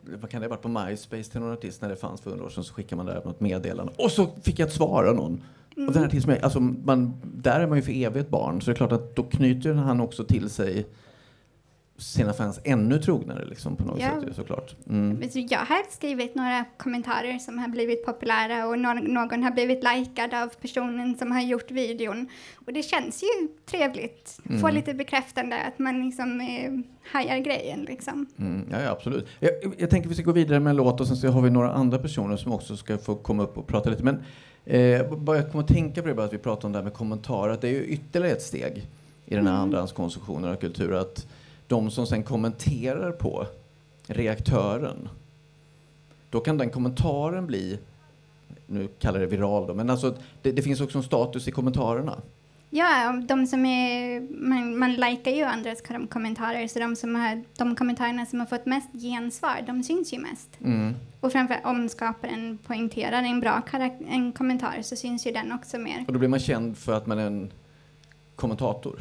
vad 0.04 0.30
kan 0.30 0.41
det 0.41 0.47
ha 0.47 0.49
varit 0.49 0.62
på 0.62 0.67
MySpace 0.67 1.32
till 1.32 1.39
någon 1.39 1.54
artist 1.54 1.82
när 1.82 1.89
det 1.89 1.95
fanns 1.95 2.21
för 2.21 2.30
hundra 2.30 2.45
år 2.45 2.49
sedan 2.49 2.63
så 2.63 2.73
skickade 2.73 2.95
man 2.95 3.06
där 3.06 3.21
något 3.26 3.39
meddelande 3.39 3.93
och 3.97 4.12
så 4.12 4.28
fick 4.43 4.60
jag 4.60 4.67
ett 4.67 4.73
svar 4.73 5.04
av 5.04 5.15
någon. 5.15 5.43
Mm. 5.76 5.88
Och 5.88 5.93
den 5.93 6.04
artist 6.04 6.23
som 6.23 6.34
jag, 6.34 6.43
alltså 6.43 6.60
man, 6.60 7.13
där 7.23 7.60
är 7.60 7.67
man 7.67 7.78
ju 7.78 7.82
för 7.82 7.91
evigt 7.91 8.30
barn 8.30 8.62
så 8.62 8.65
det 8.65 8.73
är 8.73 8.76
klart 8.76 8.91
att 8.91 9.15
då 9.15 9.23
knyter 9.23 9.73
han 9.73 10.02
också 10.02 10.23
till 10.23 10.49
sig 10.49 10.86
sina 11.98 12.34
fans 12.34 12.60
ännu 12.64 13.00
trognare 13.00 13.46
liksom 13.46 13.76
på 13.76 13.84
något 13.84 14.00
Ja. 14.02 14.22
sätt 14.22 14.36
såklart. 14.36 14.76
Mm. 14.90 15.22
Jag 15.34 15.60
har 15.60 15.92
skrivit 15.92 16.36
några 16.36 16.66
kommentarer 16.78 17.38
som 17.38 17.60
har 17.60 17.68
blivit 17.68 18.06
populära 18.06 18.68
och 18.68 18.80
någon, 18.80 19.44
har 19.44 19.52
blivit 19.52 19.84
likad 19.84 20.34
av 20.34 20.48
personen 20.62 21.16
som 21.18 21.32
har 21.32 21.42
gjort 21.42 21.72
videon. 21.72 22.28
Och 22.66 22.74
det 22.74 22.84
känns 22.84 23.24
ju 23.24 23.48
trevligt. 23.66 24.40
Få 24.46 24.52
Mm. 24.68 24.76
lite 24.76 24.94
bekräftande 24.94 25.56
att 25.64 25.80
man 25.80 26.06
liksom 26.06 26.42
eh, 26.42 26.72
hajar 27.12 27.38
grejen 27.38 27.82
liksom. 27.82 28.26
Mm, 28.40 28.68
ja, 28.72 28.82
ja, 28.82 28.90
absolut. 28.92 29.28
Jag, 29.40 29.52
jag 29.78 29.90
tänker 29.90 30.10
vi 30.10 30.16
ska 30.16 30.24
gå 30.24 30.32
vidare 30.32 30.60
med 30.60 30.70
en 30.72 30.78
låt 30.78 31.02
och 31.02 31.08
sen 31.08 31.18
så 31.18 31.28
har 31.28 31.42
vi 31.42 31.50
några 31.50 31.72
andra 31.72 31.98
personer 32.00 32.38
som 32.38 32.52
också 32.52 32.78
ska 32.78 32.98
få 32.98 33.16
komma 33.16 33.44
upp 33.44 33.58
och 33.58 33.68
prata 33.68 33.90
lite. 33.90 34.04
Men 34.04 34.24
eh, 34.66 35.14
bara 35.18 35.38
jag 35.38 35.52
kommer 35.52 35.64
att 35.64 35.70
tänka 35.74 36.02
på 36.02 36.08
det 36.08 36.14
bara 36.14 36.26
att 36.26 36.34
vi 36.34 36.38
pratar 36.38 36.66
om 36.68 36.72
det 36.72 36.78
här 36.78 36.84
med 36.84 36.94
kommentarer. 36.94 37.54
Att 37.54 37.62
det 37.62 37.68
är 37.68 37.72
ju 37.72 37.86
ytterligare 37.86 38.36
ett 38.36 38.41
steg 38.41 38.88
i 39.26 39.36
den 39.36 39.48
här 39.48 39.54
andrahandskonsumtionen 39.56 40.52
av 40.52 40.56
kultur. 40.56 40.94
Att 40.94 41.28
de 41.74 41.91
som 41.91 42.07
sen 42.07 42.24
kommenterar 42.24 43.11
på 43.11 43.47
reaktören, 44.07 45.09
då 46.30 46.39
kan 46.39 46.57
den 46.57 46.69
kommentaren 46.69 47.47
bli, 47.47 47.80
nu 48.67 48.88
kallar 48.99 49.19
jag 49.19 49.30
det 49.30 49.36
viral 49.36 49.67
då, 49.67 49.74
men 49.74 49.89
alltså 49.89 50.15
det, 50.41 50.51
det 50.51 50.61
finns 50.61 50.82
också 50.82 50.97
en 50.97 51.03
status 51.03 51.47
i 51.47 51.51
kommentarerna. 51.51 52.21
Ja, 52.69 53.21
de 53.28 53.47
som 53.47 53.65
är, 53.65 54.21
man, 54.49 54.78
man 54.78 54.93
likar 54.93 55.32
ju 55.32 55.43
andras 55.43 55.82
kom- 55.82 56.07
kommentarer 56.07 56.67
så 56.67 56.80
de, 56.80 56.95
som 56.95 57.15
har, 57.15 57.43
de 57.57 57.76
kommentarerna 57.76 58.26
som 58.26 58.39
har 58.39 58.47
fått 58.47 58.65
mest 58.65 58.89
gensvar, 58.93 59.63
de 59.67 59.84
syns 59.84 60.13
ju 60.13 60.19
mest. 60.19 60.49
Mm. 60.63 60.95
Och 61.19 61.32
framförallt 61.32 61.65
om 61.65 61.89
skaparen 61.89 62.57
poängterar 62.67 63.24
en 63.24 63.39
bra 63.39 63.61
en 64.07 64.32
kommentar 64.32 64.82
så 64.82 64.95
syns 64.95 65.28
ju 65.28 65.32
den 65.32 65.51
också 65.51 65.78
mer. 65.78 66.03
Och 66.07 66.13
då 66.13 66.19
blir 66.19 66.30
man 66.30 66.39
känd 66.39 66.78
för 66.78 66.93
att 66.93 67.07
man 67.07 67.19
är 67.19 67.28
en 67.28 67.51
kommentator. 68.36 68.99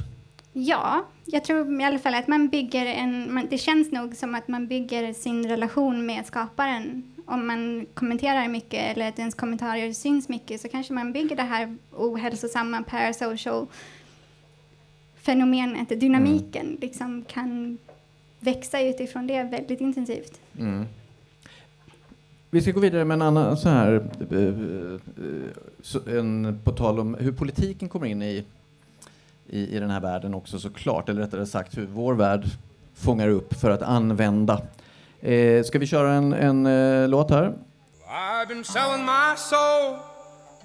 Ja, 0.53 1.05
jag 1.25 1.45
tror 1.45 1.81
i 1.81 1.85
alla 1.85 1.99
fall 1.99 2.15
att 2.15 2.29
man 2.29 2.49
bygger 2.49 2.87
en... 2.87 3.35
Man, 3.35 3.47
det 3.51 3.59
känns 3.59 3.93
nog 3.93 4.17
som 4.17 4.35
att 4.35 4.49
man 4.49 4.67
bygger 4.67 5.13
sin 5.13 5.49
relation 5.49 6.07
med 6.07 6.27
skaparen. 6.27 7.03
Om 7.27 7.47
man 7.47 7.87
kommenterar 7.95 8.49
mycket 8.49 8.97
eller 8.97 9.09
att 9.09 9.19
ens 9.19 9.35
kommentarer 9.35 9.93
syns 9.93 10.29
mycket 10.29 10.61
så 10.61 10.69
kanske 10.69 10.93
man 10.93 11.13
bygger 11.13 11.37
det 11.37 11.43
här 11.43 11.77
ohälsosamma 11.93 12.83
parasocial 12.83 13.67
fenomenet, 15.23 16.01
dynamiken, 16.01 16.79
liksom 16.81 17.25
kan 17.25 17.79
växa 18.41 18.81
utifrån 18.81 19.27
det 19.27 19.43
väldigt 19.43 19.81
intensivt. 19.81 20.41
Mm. 20.59 20.85
Vi 22.51 22.63
ska 22.63 22.73
gå 22.73 22.81
vidare 22.81 23.05
med 23.05 23.15
en 23.15 23.23
annan 23.23 23.57
så 23.57 23.69
här, 23.69 24.11
eh, 24.31 24.39
eh, 26.09 26.19
en, 26.19 26.61
på 26.65 26.73
tal 26.73 27.01
om 27.01 27.15
hur 27.15 27.33
politiken 27.33 27.89
kommer 27.89 28.07
in 28.07 28.23
i, 28.23 28.45
i, 29.53 29.77
i 29.77 29.81
den 29.81 29.91
här 29.91 30.01
världen 30.01 30.35
också 30.35 30.59
såklart, 30.59 31.09
eller 31.09 31.21
rättare 31.21 31.47
sagt 31.47 31.77
hur 31.77 31.87
vår 31.87 32.15
värld 32.15 32.45
fångar 32.95 33.29
upp 33.29 33.55
för 33.55 33.71
att 33.71 33.83
använda. 33.83 34.61
Eh, 35.21 35.65
ska 35.65 35.79
vi 35.79 35.87
köra 35.87 36.13
en, 36.13 36.33
en 36.33 36.67
eh, 36.67 37.09
låt 37.09 37.31
här? 37.31 37.55
I've 38.09 38.49
been 38.49 38.65
selling 38.65 39.05
my 39.05 39.37
soul, 39.37 39.97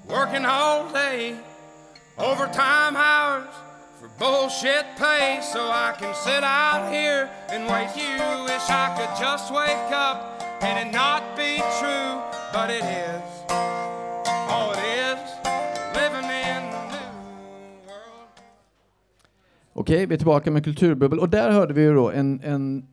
working 0.07 0.45
all 0.45 0.83
day, 0.93 1.35
overtime 2.17 2.95
hours 2.95 3.53
for 3.99 4.09
bullshit 4.19 4.85
pay, 4.97 5.39
so 5.41 5.59
I 5.59 5.93
can 5.99 6.13
sit 6.15 6.43
out 6.43 6.91
here 6.91 7.29
and 7.53 7.67
wait. 7.71 7.89
You 7.95 8.43
wish 8.43 8.69
I 8.69 8.87
could 8.97 9.13
just 9.19 9.51
wake 9.51 9.91
up 9.91 10.17
and 10.61 10.87
it 10.87 10.93
not 10.93 11.21
be 11.37 11.61
true, 11.79 12.21
but 12.53 12.69
it 12.69 12.83
is. 12.83 13.26
Okej, 19.79 20.05
vi 20.05 20.13
är 20.13 20.17
tillbaka 20.17 20.51
med 20.51 20.63
Kulturbubbel. 20.63 21.19
Och 21.19 21.29
där 21.29 21.51
hörde 21.51 21.73
vi 21.73 21.81
ju 21.81 21.93
då 21.93 22.11
en, 22.11 22.41
en, 22.43 22.85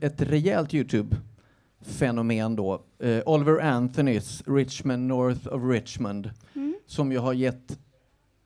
ett 0.00 0.22
rejält 0.22 0.74
Youtube-fenomen 0.74 2.56
då. 2.56 2.82
Eh, 2.98 3.22
Oliver 3.26 3.60
Anthonys 3.60 4.42
Richmond 4.46 5.06
North 5.06 5.46
of 5.54 5.62
Richmond. 5.70 6.30
Mm. 6.54 6.74
Som 6.86 7.12
ju 7.12 7.18
har 7.18 7.32
gett, 7.32 7.78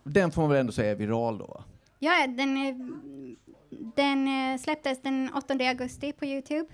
den 0.04 0.30
får 0.30 0.42
man 0.42 0.50
väl 0.50 0.60
ändå 0.60 0.72
säga 0.72 0.90
är 0.90 0.94
viral 0.94 1.38
då? 1.38 1.64
Ja, 1.98 2.26
den, 2.26 2.56
den 3.96 4.28
eh, 4.28 4.58
släpptes 4.60 5.02
den 5.02 5.30
8 5.34 5.54
augusti 5.54 6.12
på 6.12 6.24
Youtube 6.24 6.66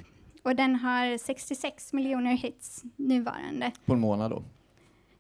och 0.43 0.57
den 0.57 0.75
har 0.77 1.19
66 1.19 1.93
miljoner 1.93 2.33
hits 2.33 2.83
nuvarande. 2.97 3.71
På 3.85 3.93
en 3.93 4.01
månad 4.01 4.31
då. 4.31 4.43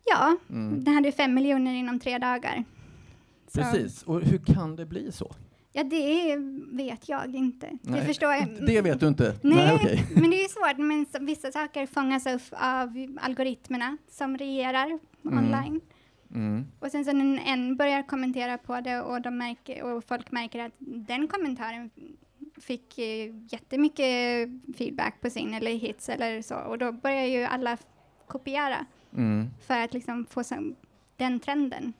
Ja, 0.04 0.36
Mm. 0.50 0.84
den 0.84 0.94
hade 0.94 1.12
5 1.12 1.34
miljoner 1.34 1.74
inom 1.74 2.00
tre 2.00 2.18
dagar. 2.18 2.64
Precis. 3.54 4.02
Och 4.02 4.20
hur 4.20 4.38
kan 4.38 4.76
det 4.76 4.86
bli 4.86 5.12
så? 5.12 5.32
Ja, 5.72 5.84
det 5.84 6.36
vet 6.72 7.08
jag 7.08 7.34
inte. 7.34 7.70
Nej, 7.82 8.00
Det 8.00 8.06
förstår 8.06 8.32
jag. 8.32 8.48
Det 8.66 8.80
vet 8.80 9.00
du 9.00 9.08
inte? 9.08 9.34
Nej, 9.42 9.74
okej. 9.74 10.04
men 10.14 10.30
det 10.30 10.36
är 10.36 10.42
ju 10.42 10.48
svårt. 10.48 10.76
Men 10.78 11.26
vissa 11.26 11.52
saker 11.52 11.86
fångas 11.86 12.26
upp 12.26 12.42
av 12.50 13.16
algoritmerna 13.20 13.96
som 14.10 14.38
regerar 14.38 14.98
Mm. 15.24 15.38
online. 15.38 15.80
Mm. 16.34 16.64
Och 16.80 16.90
sen 16.90 17.04
så 17.04 17.12
när 17.12 17.42
en 17.46 17.76
börjar 17.76 18.02
kommentera 18.02 18.58
på 18.58 18.80
det 18.80 19.00
och, 19.00 19.20
de 19.22 19.38
märker, 19.38 19.82
och 19.82 20.04
folk 20.04 20.30
märker 20.32 20.58
att 20.58 20.72
den 20.78 21.28
kommentaren 21.28 21.90
fick 22.60 22.98
eh, 22.98 23.34
jättemycket 23.48 24.48
feedback 24.78 25.20
på 25.20 25.30
sin 25.30 25.54
eller 25.54 25.70
hits 25.70 26.08
eller 26.08 26.42
så 26.42 26.54
och 26.56 26.78
då 26.78 26.92
börjar 26.92 27.24
ju 27.24 27.42
alla 27.44 27.76
kopiera 28.26 28.86
Mm. 29.16 29.50
för 29.66 29.78
att 29.78 29.94
liksom 29.94 30.26
få 30.30 30.42
den 31.16 31.40
trenden. 31.40 31.92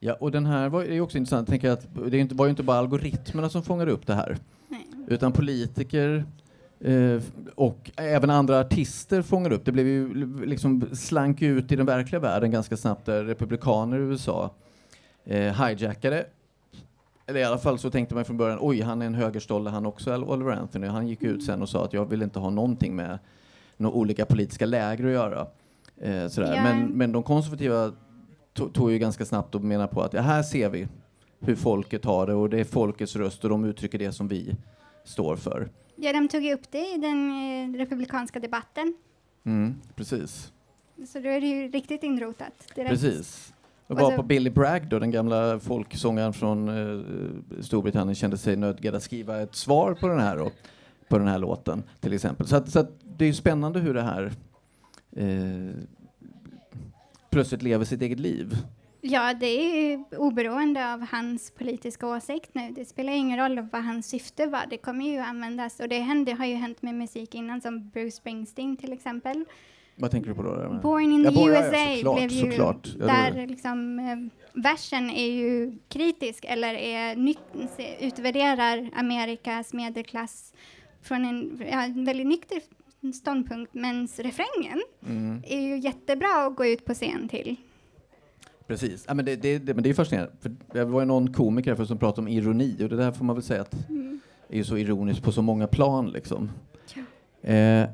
Ja, 0.00 0.14
och 0.20 0.30
den 0.30 0.46
här 0.46 0.68
var, 0.68 0.84
är 0.84 1.00
också 1.00 1.18
intressant. 1.18 1.48
Jag 1.48 1.52
tänker 1.52 1.70
att 1.70 1.86
det 2.10 2.34
var 2.34 2.46
ju 2.46 2.50
inte 2.50 2.62
bara 2.62 2.78
algoritmerna 2.78 3.48
som 3.48 3.62
fångade 3.62 3.92
upp 3.92 4.06
det 4.06 4.14
här. 4.14 4.38
Nej. 4.68 4.86
Utan 5.08 5.32
politiker 5.32 6.24
eh, 6.80 7.22
och 7.54 7.90
även 7.96 8.30
andra 8.30 8.60
artister 8.60 9.22
fångade 9.22 9.54
upp. 9.54 9.64
Det 9.64 9.72
blev 9.72 9.86
ju 9.86 10.14
liksom 10.46 10.88
slank 10.92 11.42
ut 11.42 11.72
i 11.72 11.76
den 11.76 11.86
verkliga 11.86 12.20
världen 12.20 12.50
ganska 12.50 12.76
snabbt 12.76 13.06
där 13.06 13.24
republikaner 13.24 13.98
i 13.98 14.00
USA 14.00 14.50
eh, 15.24 15.66
hijackade 15.66 16.26
eller 17.26 17.40
i 17.40 17.44
alla 17.44 17.58
fall 17.58 17.78
så 17.78 17.90
tänkte 17.90 18.14
man 18.14 18.24
från 18.24 18.36
början, 18.36 18.58
oj, 18.60 18.80
han 18.80 19.02
är 19.02 19.06
en 19.06 19.14
högerstolle 19.14 19.70
han 19.70 19.86
också, 19.86 20.16
Oliver 20.16 20.52
Anthony. 20.52 20.86
Han 20.86 21.08
gick 21.08 21.22
ut 21.22 21.44
sen 21.44 21.62
och 21.62 21.68
sa 21.68 21.84
att 21.84 21.92
jag 21.92 22.06
vill 22.06 22.22
inte 22.22 22.38
ha 22.38 22.50
någonting 22.50 22.96
med 22.96 23.18
några 23.76 23.96
olika 23.96 24.24
politiska 24.24 24.66
läger 24.66 25.04
att 25.04 25.12
göra. 25.12 25.46
Eh, 26.00 26.28
sådär. 26.28 26.54
Ja. 26.56 26.62
Men, 26.62 26.86
men 26.86 27.12
de 27.12 27.22
konservativa 27.22 27.92
to- 28.56 28.72
tog 28.72 28.92
ju 28.92 28.98
ganska 28.98 29.24
snabbt 29.24 29.54
och 29.54 29.64
menar 29.64 29.86
på 29.86 30.02
att 30.02 30.12
ja, 30.12 30.20
här 30.20 30.42
ser 30.42 30.68
vi 30.68 30.88
hur 31.40 31.56
folket 31.56 32.04
har 32.04 32.26
det 32.26 32.34
och 32.34 32.50
det 32.50 32.60
är 32.60 32.64
folkets 32.64 33.16
röst 33.16 33.44
och 33.44 33.50
de 33.50 33.64
uttrycker 33.64 33.98
det 33.98 34.12
som 34.12 34.28
vi 34.28 34.56
står 35.04 35.36
för. 35.36 35.68
Ja, 35.96 36.12
de 36.12 36.28
tog 36.28 36.42
ju 36.42 36.54
upp 36.54 36.70
det 36.70 36.94
i 36.94 36.96
den 36.98 37.30
eh, 37.30 37.78
republikanska 37.78 38.40
debatten. 38.40 38.94
Mm, 39.44 39.74
precis. 39.94 40.52
Så 41.08 41.18
då 41.18 41.28
är 41.28 41.40
det 41.40 41.46
ju 41.46 41.68
riktigt 41.68 42.02
inrotat 42.02 42.52
direkt. 42.74 42.90
Precis. 42.90 43.52
Och 43.86 43.98
var 43.98 44.16
på 44.16 44.22
Billy 44.22 44.50
Bragg 44.50 44.88
då, 44.88 44.98
den 44.98 45.10
gamla 45.10 45.60
folksångaren 45.60 46.32
från 46.32 46.68
eh, 46.68 47.62
Storbritannien, 47.62 48.14
kände 48.14 48.38
sig 48.38 48.56
nödgad 48.56 48.94
att 48.94 49.02
skriva 49.02 49.40
ett 49.40 49.54
svar 49.54 49.94
på 49.94 50.08
den 50.08 50.20
här, 50.20 50.36
då, 50.36 50.50
på 51.08 51.18
den 51.18 51.28
här 51.28 51.38
låten 51.38 51.82
till 52.00 52.12
exempel. 52.12 52.46
Så, 52.46 52.56
att, 52.56 52.70
så 52.70 52.78
att 52.78 52.90
det 53.02 53.24
är 53.24 53.26
ju 53.26 53.34
spännande 53.34 53.80
hur 53.80 53.94
det 53.94 54.02
här 54.02 54.32
eh, 55.16 55.74
plötsligt 57.30 57.62
lever 57.62 57.84
sitt 57.84 58.02
eget 58.02 58.20
liv. 58.20 58.56
Ja, 59.00 59.34
det 59.34 59.46
är 59.46 59.88
ju 59.90 60.04
oberoende 60.18 60.92
av 60.92 61.06
hans 61.10 61.50
politiska 61.50 62.06
åsikt 62.06 62.50
nu. 62.52 62.70
Det 62.70 62.84
spelar 62.84 63.12
ingen 63.12 63.38
roll 63.38 63.68
vad 63.72 63.84
hans 63.84 64.06
syfte 64.06 64.46
var. 64.46 64.62
Det 64.70 64.76
kommer 64.76 65.04
ju 65.04 65.18
användas. 65.18 65.80
Och 65.80 65.88
det 65.88 65.98
hände, 65.98 66.32
har 66.32 66.46
ju 66.46 66.54
hänt 66.54 66.82
med 66.82 66.94
musik 66.94 67.34
innan, 67.34 67.60
som 67.60 67.88
Bruce 67.88 68.16
Springsteen 68.16 68.76
till 68.76 68.92
exempel. 68.92 69.44
Vad 69.96 70.10
tänker 70.10 70.28
du 70.28 70.34
på 70.36 70.42
då? 70.42 70.78
Born 70.82 71.12
in 71.12 71.24
Ja, 71.24 71.30
the 71.30 71.44
USA 71.44 71.76
ja, 71.76 71.96
såklart, 71.96 72.16
blev 72.16 72.30
ju 72.30 72.50
såklart. 72.50 72.88
Där 72.98 73.46
liksom 73.46 73.98
eh, 73.98 74.62
versen 74.62 75.10
är 75.10 75.30
ju 75.30 75.78
kritisk 75.88 76.44
eller 76.48 76.74
är 76.74 77.16
utvärderar 78.00 78.90
Amerikas 78.96 79.72
medelklass 79.72 80.52
från 81.02 81.24
en, 81.24 81.62
ja, 81.70 82.04
väldigt 82.04 82.26
nykter 82.26 82.60
ståndpunkt, 83.14 83.74
men 83.74 84.06
refrängen 84.06 84.82
Mm. 85.08 85.42
är 85.46 85.60
ju 85.60 85.78
jättebra 85.78 86.46
att 86.46 86.56
gå 86.56 86.66
ut 86.66 86.84
på 86.84 86.94
scen 86.94 87.28
till. 87.28 87.56
Precis. 88.66 89.04
Ja, 89.08 89.14
men 89.14 89.24
det, 89.24 89.36
det, 89.36 89.58
det, 89.58 89.74
men 89.74 89.82
det 89.82 89.90
är 89.90 89.94
fascinerande. 89.94 90.32
För 90.40 90.54
det 90.72 90.84
var 90.84 91.00
ju 91.00 91.06
någon 91.06 91.32
komiker 91.32 91.70
här 91.70 91.76
förut 91.76 91.88
som 91.88 91.98
pratade 91.98 92.20
om 92.20 92.28
ironi 92.28 92.76
och 92.84 92.88
det 92.88 92.96
där 92.96 93.12
får 93.12 93.24
man 93.24 93.36
väl 93.36 93.42
säga 93.42 93.60
att 93.62 93.88
Mm. 93.88 94.20
är 94.48 94.56
ju 94.56 94.64
så 94.64 94.76
ironiskt 94.76 95.22
på 95.22 95.32
så 95.32 95.42
många 95.42 95.66
plan 95.66 96.06
liksom. 96.10 96.50
Eh, 97.42 97.88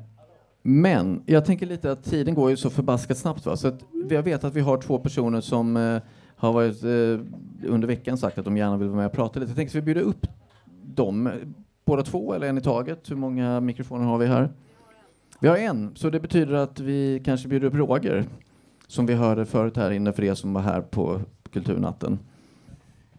men 0.61 1.23
jag 1.25 1.45
tänker 1.45 1.65
lite 1.65 1.91
att 1.91 2.03
tiden 2.03 2.33
går 2.35 2.49
ju 2.49 2.57
så 2.57 2.69
förbaskat 2.69 3.17
snabbt 3.17 3.45
va? 3.45 3.57
så 3.57 3.67
att 3.67 3.83
jag 4.09 4.23
vet 4.23 4.43
att 4.43 4.53
vi 4.55 4.61
har 4.61 4.81
två 4.81 4.99
personer 4.99 5.41
som 5.41 5.77
eh, 5.77 6.01
har 6.35 6.53
varit 6.53 6.83
eh, 6.83 7.69
under 7.71 7.87
veckan 7.87 8.17
sagt 8.17 8.37
att 8.37 8.45
de 8.45 8.57
gärna 8.57 8.77
vill 8.77 8.87
vara 8.87 8.97
med 8.97 9.05
och 9.05 9.11
prata 9.11 9.39
lite. 9.39 9.49
Jag 9.49 9.55
tänkte 9.57 9.77
att 9.77 9.81
vi 9.83 9.85
bjuder 9.85 10.01
upp 10.01 10.27
dem, 10.83 11.29
båda 11.85 12.03
två 12.03 12.33
eller 12.33 12.47
en 12.47 12.57
i 12.57 12.61
taget. 12.61 13.11
Hur 13.11 13.15
många 13.15 13.59
mikrofoner 13.59 14.05
har 14.05 14.17
vi 14.17 14.25
här? 14.25 14.49
Vi 15.43 15.49
har 15.49 15.57
en, 15.57 15.91
så 15.95 16.09
det 16.09 16.19
betyder 16.19 16.53
att 16.53 16.79
vi 16.79 17.21
kanske 17.25 17.47
bjuder 17.47 17.67
upp 17.67 17.73
Roger 17.75 18.25
som 18.87 19.05
vi 19.05 19.13
hörde 19.13 19.45
förut 19.45 19.77
här 19.77 19.91
inne 19.91 20.13
för 20.13 20.23
er 20.23 20.33
som 20.33 20.53
var 20.53 20.61
här 20.61 20.81
på 20.81 21.21
Kulturnatten. 21.53 22.19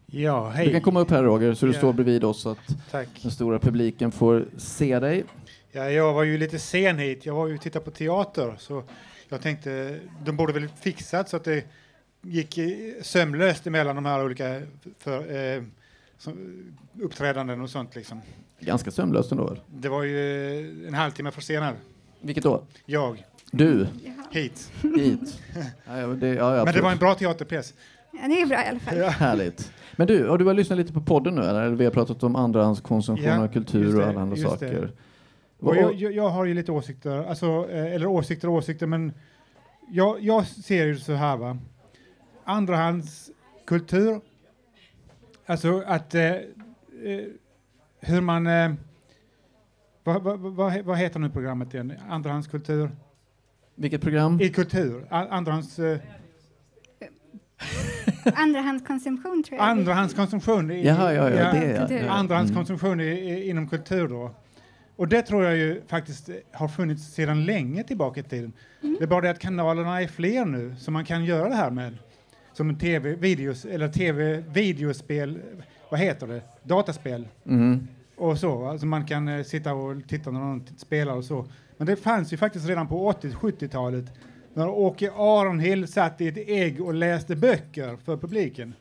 Ja, 0.06 0.48
hej. 0.48 0.66
Du 0.66 0.72
kan 0.72 0.80
komma 0.80 1.00
upp 1.00 1.10
här 1.10 1.22
Roger 1.22 1.54
så 1.54 1.66
du 1.66 1.72
Ja. 1.72 1.78
står 1.78 1.92
bredvid 1.92 2.24
oss 2.24 2.40
så 2.42 2.50
att 2.50 2.58
Tack. 2.90 3.08
den 3.22 3.30
stora 3.30 3.58
publiken 3.58 4.12
får 4.12 4.46
se 4.56 4.98
dig. 4.98 5.24
Ja, 5.72 5.90
jag 5.90 6.12
var 6.12 6.22
ju 6.22 6.38
lite 6.38 6.58
sen 6.58 6.98
hit. 6.98 7.26
Jag 7.26 7.34
var 7.34 7.46
ju 7.48 7.54
och 7.54 7.60
tittade 7.60 7.84
på 7.84 7.90
teater, 7.90 8.54
så 8.58 8.82
jag 9.28 9.40
tänkte 9.40 9.98
de 10.24 10.36
borde 10.36 10.52
väl 10.52 10.68
fixat 10.68 11.28
så 11.28 11.36
att 11.36 11.44
det 11.44 11.64
gick 12.22 12.58
sömlöst 13.02 13.66
emellan 13.66 13.96
de 13.96 14.04
här 14.04 14.24
olika 14.24 14.62
för, 14.98 15.36
eh, 15.56 15.62
uppträdanden 17.02 17.60
och 17.60 17.70
sånt 17.70 17.94
liksom. 17.96 18.20
Ganska 18.60 18.90
sömlöst 18.90 19.32
ändå? 19.32 19.56
Det 19.66 19.88
var 19.88 20.02
ju 20.02 20.86
en 20.88 20.94
halvtimme 20.94 21.30
försenad. 21.30 21.74
Vilket 22.24 22.44
då? 22.44 22.64
Jag. 22.86 23.24
Du? 23.50 23.86
Hit. 24.30 24.72
Hit? 24.96 25.40
Ja, 25.86 25.98
ja, 26.00 26.06
det, 26.06 26.28
ja, 26.28 26.56
ja, 26.56 26.64
Men 26.64 26.74
det 26.74 26.80
var 26.80 26.92
en 26.92 26.98
bra 26.98 27.14
teaterpjäs. 27.14 27.74
Ja, 28.12 28.28
det 28.28 28.40
är 28.40 28.46
bra 28.46 28.64
i 28.64 28.68
alla 28.68 28.78
fall. 28.78 28.96
Härligt. 28.98 29.72
Men 29.96 30.06
du, 30.06 30.28
har 30.28 30.38
du 30.38 30.44
börjat 30.44 30.56
lyssna 30.56 30.76
lite 30.76 30.92
på 30.92 31.00
podden 31.00 31.34
nu 31.34 31.42
eller? 31.42 31.70
Vi 31.70 31.84
har 31.84 31.92
pratat 31.92 32.22
om 32.22 32.36
andrahandskonsumtion 32.36 33.26
Ja, 33.26 33.42
av 33.44 33.48
kultur 33.48 34.00
och 34.00 34.06
alla 34.08 34.20
andra 34.20 34.36
saker. 34.36 34.90
Och 35.60 35.76
jag, 35.76 35.94
jag, 35.94 36.12
jag 36.12 36.28
har 36.28 36.44
ju 36.44 36.54
lite 36.54 36.72
åsikter, 36.72 37.24
alltså, 37.28 37.68
eh, 37.70 37.94
eller 37.94 38.06
åsikter 38.06 38.48
och 38.48 38.54
åsikter, 38.54 38.86
men 38.86 39.12
jag, 39.90 40.20
jag 40.20 40.46
ser 40.46 40.86
ju 40.86 40.96
så 40.96 41.12
här 41.12 41.36
va. 41.36 41.58
Andrahandskultur, 42.44 44.20
alltså 45.46 45.82
att 45.86 46.14
eh, 46.14 46.24
eh, 46.24 46.40
hur 48.00 48.20
man, 48.20 48.46
eh, 48.46 48.72
vad, 50.04 50.22
vad, 50.22 50.38
vad, 50.40 50.78
vad 50.84 50.98
heter 50.98 51.20
nu 51.20 51.30
programmet 51.30 51.74
igen? 51.74 51.92
Andrahandskultur? 52.08 52.90
Vilket 53.74 54.00
program? 54.02 54.40
I 54.40 54.48
kultur, 54.48 55.06
andrahands, 55.10 55.78
eh, 55.78 55.98
Andrahandskonsumtion 58.34 59.42
tror 59.42 59.58
jag. 59.58 59.68
andrahandskonsumtion. 59.68 60.70
i- 60.70 60.86
Jaha, 60.86 61.12
ja, 61.12 61.30
ja, 61.30 61.52
det, 61.52 61.88
ja. 61.90 61.96
Ja. 61.98 62.10
Andrahandskonsumtion 62.12 63.00
i, 63.00 63.04
i, 63.04 63.48
inom 63.50 63.68
kultur 63.68 64.08
då. 64.08 64.30
Och 64.96 65.08
det 65.08 65.22
tror 65.22 65.44
jag 65.44 65.56
ju 65.56 65.82
faktiskt 65.86 66.30
har 66.52 66.68
funnits 66.68 67.14
sedan 67.14 67.44
länge 67.44 67.84
tillbaka 67.84 68.20
i 68.20 68.22
tiden. 68.22 68.52
Mm. 68.82 68.96
Det 68.98 69.04
är 69.04 69.08
bara 69.08 69.20
det 69.20 69.30
att 69.30 69.38
kanalerna 69.38 70.02
är 70.02 70.06
fler 70.06 70.44
nu 70.44 70.74
som 70.78 70.94
man 70.94 71.04
kan 71.04 71.24
göra 71.24 71.48
det 71.48 71.54
här 71.54 71.70
med. 71.70 71.96
Som 72.52 72.78
tv, 72.78 73.14
videos, 73.14 73.64
eller 73.64 73.88
tv, 73.88 74.44
videospel, 74.52 75.40
vad 75.90 76.00
heter 76.00 76.26
det? 76.26 76.42
Dataspel. 76.62 77.28
Mm 77.46 77.88
och 78.16 78.38
så. 78.38 78.66
Alltså 78.66 78.86
man 78.86 79.06
kan 79.06 79.28
eh, 79.28 79.42
sitta 79.42 79.74
och 79.74 80.08
titta 80.08 80.30
när 80.30 80.40
någon 80.40 80.64
spelar 80.76 81.14
och 81.14 81.24
så. 81.24 81.46
Men 81.76 81.86
det 81.86 81.96
fanns 81.96 82.32
ju 82.32 82.36
faktiskt 82.36 82.68
redan 82.68 82.88
på 82.88 83.12
80-70-talet 83.12 84.04
när 84.54 84.68
Åke 84.68 85.12
Aronhill 85.16 85.88
satt 85.88 86.20
i 86.20 86.28
ett 86.28 86.48
ägg 86.48 86.80
och 86.80 86.94
läste 86.94 87.36
böcker 87.36 87.96
för 88.04 88.16
publiken. 88.16 88.74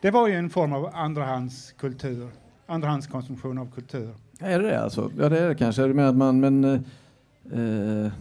Det 0.00 0.10
var 0.10 0.28
ju 0.28 0.34
en 0.34 0.50
form 0.50 0.72
av 0.72 0.90
andrahandskultur, 0.94 2.28
andrahandskonsumtion 2.66 3.58
av 3.58 3.70
kultur. 3.74 4.14
Är 4.40 4.58
det 4.58 4.68
det 4.68 4.80
alltså? 4.80 5.10
Ja, 5.18 5.28
det 5.28 5.38
är 5.38 5.48
det 5.48 5.54
kanske. 5.54 5.82
Du 5.82 5.94
menar 5.94 6.08
att 6.08 6.16
man, 6.16 6.40
men... 6.40 6.64
eh, 6.64 6.80
Eh, 7.52 8.12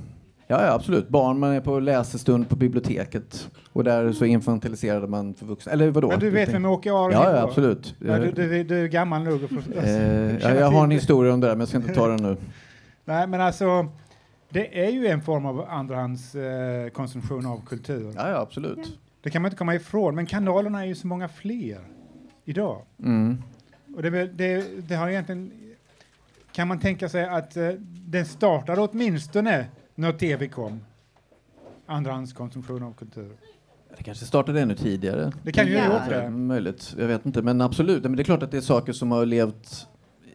ja, 0.48 0.66
ja, 0.66 0.74
absolut. 0.74 1.10
Barn, 1.10 1.40
man 1.40 1.52
är 1.52 1.62
på 1.62 1.80
läsestund 1.80 2.50
på 2.50 2.56
biblioteket 2.56 3.50
och 3.74 3.84
där 3.84 4.12
så 4.12 4.26
infantiliserade 4.26 5.08
man 5.08 5.34
för 5.34 5.46
vuxna. 5.46 5.72
Eller 5.72 5.92
vadå? 5.92 6.08
Men 6.08 6.20
du 6.20 6.30
vet 6.30 6.50
vem 6.50 6.66
Åke 6.66 6.92
Aronhill 6.92 7.14
Ja, 7.14 7.36
ja, 7.36 7.42
absolut. 7.42 7.96
Ja, 8.00 8.18
du, 8.18 8.32
du, 8.32 8.64
du 8.64 8.84
är 8.84 8.88
gammal 8.88 9.24
nog 9.24 9.44
att 9.44 9.50
få 9.50 9.80
Eh, 9.80 10.38
ja, 10.38 10.54
jag 10.54 10.72
har 10.72 10.84
en 10.84 10.92
historia 10.92 11.34
om 11.34 11.40
det 11.40 11.48
där, 11.48 11.54
men 11.54 11.60
jag 11.60 11.68
ska 11.68 11.78
inte 11.78 11.94
ta 11.94 12.08
den 12.08 12.24
nu. 12.24 12.38
Nej, 13.06 13.28
men 13.28 13.42
alltså, 13.42 13.88
det 14.50 14.86
är 14.86 14.90
ju 14.90 15.08
en 15.08 15.22
form 15.22 15.46
av 15.46 15.66
andrahandskonsumtion 15.70 16.86
eh, 16.86 16.90
konsumtion 16.90 17.46
av 17.46 17.66
kultur. 17.66 18.14
Ja, 18.16 18.30
ja, 18.30 18.38
absolut. 18.38 19.00
Det 19.22 19.30
kan 19.30 19.42
man 19.42 19.50
inte 19.50 19.58
komma 19.58 19.76
ifrån, 19.76 20.16
men 20.16 20.26
kanalerna 20.26 20.82
är 20.84 20.88
ju 20.88 20.96
så 20.96 21.08
många 21.08 21.28
fler 21.28 21.80
idag. 22.46 22.82
Mm. 23.00 23.44
Och 23.96 24.02
det, 24.02 24.08
är 24.08 24.30
det, 24.34 24.66
det 24.88 24.96
har 24.96 25.10
egentligen... 25.10 25.52
Kan 26.52 26.68
man 26.68 26.80
tänka 26.80 27.10
sig 27.10 27.26
att 27.26 27.58
eh, 27.58 27.70
den 28.08 28.26
startade 28.26 28.82
åtminstone 28.82 29.66
när 29.96 30.12
tv 30.12 30.48
kom? 30.48 30.80
Andrahandskonsumtion 31.86 32.84
av 32.84 32.94
kultur. 32.94 33.32
Det 33.98 34.04
kanske 34.04 34.26
startade 34.26 34.62
ännu 34.62 34.76
tidigare. 34.76 35.32
Det 35.44 35.52
kan 35.52 35.68
ju 35.68 35.74
Ja. 35.74 35.84
ha 35.88 35.94
gjort 35.94 36.10
det. 36.10 36.30
möjligt. 36.30 36.96
Jag 37.00 37.08
vet 37.08 37.26
inte. 37.26 37.42
Men 37.42 37.62
absolut. 37.62 38.04
Men 38.04 38.16
det 38.16 38.22
är 38.22 38.24
klart 38.24 38.44
att 38.44 38.52
det 38.52 38.58
är 38.58 38.62
saker 38.62 38.94
som 38.94 39.12
har 39.12 39.26
levt 39.26 39.88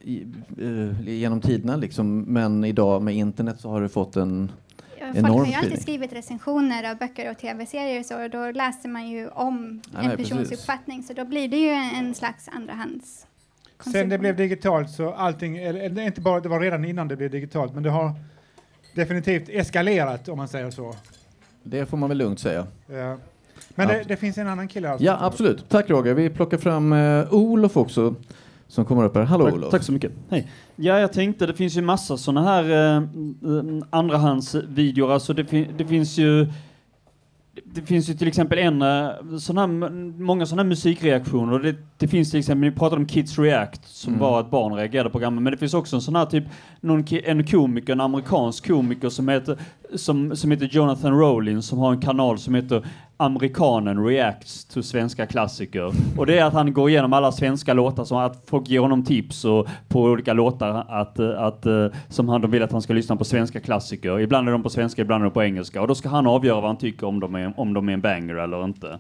i, 0.03 0.27
eh, 0.61 1.09
genom 1.09 1.41
tiderna. 1.41 1.77
Liksom. 1.77 2.21
Men 2.21 2.65
idag 2.65 3.03
med 3.03 3.15
internet 3.15 3.61
så 3.61 3.71
har 3.71 3.81
det 3.81 3.89
fått 3.89 4.17
en... 4.17 4.53
Ja, 5.01 5.07
Folk 5.07 5.19
Enorm 5.19 5.39
har 5.39 5.47
ju 5.47 5.55
alltid 5.55 5.83
skrivit 5.83 6.13
recensioner 6.13 6.91
av 6.91 6.97
böcker 6.99 7.31
och 7.31 7.39
tv-serier 7.39 8.01
och 8.01 8.07
så, 8.07 8.23
och 8.25 8.31
då 8.31 8.51
läser 8.51 8.89
man 8.89 9.09
ju 9.09 9.29
om 9.29 9.81
Ja, 9.93 9.99
en 10.01 10.07
nej, 10.07 10.17
persons 10.17 10.41
precis. 10.41 10.59
uppfattning, 10.61 11.03
så 11.03 11.13
då 11.13 11.25
blir 11.25 11.49
det 11.49 11.57
ju 11.57 11.69
en, 11.69 11.91
en 12.07 12.15
slags 12.15 12.49
andrahands... 12.49 13.27
Sen 13.93 14.09
det 14.09 14.19
blev 14.19 14.37
digitalt 14.37 14.91
så 14.91 15.13
allting, 15.13 15.57
eller 15.57 15.81
eller 15.81 16.03
inte 16.03 16.21
bara, 16.21 16.41
det 16.41 16.49
var 16.49 16.61
redan 16.61 16.85
innan 16.85 17.09
det 17.09 17.17
blev 17.17 17.31
digitalt, 17.31 17.75
men 17.75 17.83
det 17.83 17.91
har 17.91 18.13
definitivt 18.95 19.49
eskalerat 19.49 20.29
om 20.29 20.37
man 20.39 20.49
säger 20.49 20.71
så. 20.71 20.95
Det 21.63 21.87
får 21.87 21.97
man 21.97 22.09
väl 22.09 22.19
lugnt 22.19 22.41
säga. 22.41 22.67
Ja. 22.93 23.17
Men 23.75 23.89
det, 23.89 24.03
det 24.09 24.17
finns 24.17 24.39
en 24.39 24.49
annan 24.49 24.69
kille 24.69 24.89
här. 24.89 24.97
Ja, 25.01 25.17
absolut. 25.21 25.69
Tack 25.69 25.91
Roger. 25.91 26.15
Vi 26.15 26.31
plockar 26.31 26.59
fram 26.59 26.93
eh, 26.93 27.35
Olof 27.35 27.77
också 27.77 28.15
som 28.69 28.85
kommer 28.85 29.05
upp 29.05 29.15
här. 29.15 29.23
Hallå 29.23 29.45
Tack, 29.45 29.55
Olof. 29.55 29.71
tack 29.71 29.83
så 29.83 29.93
mycket. 29.93 30.13
Hej. 30.31 30.47
Ja, 30.77 31.01
jag 31.01 31.13
tänkte 31.13 31.47
det 31.47 31.55
finns 31.55 31.77
ju 31.77 31.83
massa 31.83 32.17
sådana 32.17 32.43
här 32.45 32.97
eh, 32.97 33.03
andrahandsvideor. 33.91 35.13
Alltså 35.13 35.33
det, 35.33 35.45
fin- 35.45 35.69
det 35.77 35.85
finns 35.85 36.19
ju 36.19 36.47
det 37.65 37.83
finns 37.83 38.11
ju 38.11 38.15
till 38.15 38.29
exempel 38.29 38.59
en 38.59 38.83
eh, 38.83 39.09
sån 39.39 39.59
här, 39.59 39.67
många 40.23 40.47
sådana 40.47 40.63
här 40.63 40.69
musikreaktioner. 40.69 41.59
Det, 41.59 41.75
det 41.99 42.09
finns 42.09 42.31
till 42.31 42.41
exempel, 42.41 42.71
ni 42.71 42.77
pratade 42.77 43.01
om 43.01 43.07
Kids 43.07 43.39
React 43.39 43.89
som 43.89 44.13
Mm. 44.13 44.21
var 44.21 44.41
att 44.41 44.51
barn 44.51 44.73
reagerade 44.75 45.09
på 45.09 45.13
programmet. 45.13 45.43
Men 45.43 45.51
det 45.51 45.57
finns 45.57 45.75
också 45.75 45.97
en 45.97 46.03
sån 46.03 46.17
här 46.17 46.27
typ, 46.27 46.45
någon, 46.81 47.05
en 47.25 47.47
komiker, 47.47 47.93
en 47.93 48.01
amerikansk 48.01 48.67
komiker 48.67 49.09
som 49.09 49.29
heter, 49.29 49.59
som, 49.95 50.37
som 50.37 50.51
heter 50.51 50.67
Jonathan 50.73 51.19
Rowling 51.19 51.63
som 51.63 51.79
har 51.79 51.93
en 51.93 52.01
kanal 52.01 52.39
som 52.39 52.55
heter 52.55 52.87
Amerikanen 53.21 54.05
Reacts 54.05 54.65
to 54.65 54.83
svenska 54.83 55.27
klassiker. 55.27 55.93
Och 56.19 56.27
det 56.27 56.39
är 56.39 56.45
att 56.45 56.53
han 56.53 56.73
går 56.73 56.91
igenom 56.91 57.13
alla 57.13 57.33
svenska 57.33 57.75
låtar, 57.75 58.05
så 58.05 58.19
att 58.19 58.43
folk 58.47 58.69
ger 58.69 58.81
honom 58.81 59.05
tips 59.05 59.45
och, 59.45 59.69
på 59.89 60.03
olika 60.03 60.33
låtar 60.33 60.85
att, 60.89 61.19
eh, 61.19 61.43
att, 61.43 61.67
eh, 61.67 61.87
som 62.09 62.29
han, 62.29 62.41
de 62.41 62.51
vill 62.51 62.63
att 62.63 62.73
han 62.73 62.83
ska 62.83 62.93
lyssna 62.93 63.17
på 63.17 63.25
svenska 63.25 63.61
klassiker. 63.61 64.21
Ibland 64.21 64.49
är 64.49 64.53
de 64.53 64.63
på 64.63 64.71
svenska, 64.71 65.03
ibland 65.03 65.23
är 65.23 65.25
de 65.25 65.33
på 65.33 65.43
engelska. 65.43 65.83
Och 65.83 65.89
då 65.89 65.95
ska 65.95 66.09
han 66.09 66.27
avgöra 66.27 66.61
vad 66.61 66.71
han 66.71 66.79
tycker 66.79 67.07
om 67.07 67.21
de 67.21 67.35
är, 67.35 67.53
om 67.57 67.75
de 67.75 67.89
är 67.89 67.93
en 67.93 68.01
banger 68.01 68.35
eller 68.35 68.65
inte. 68.65 68.99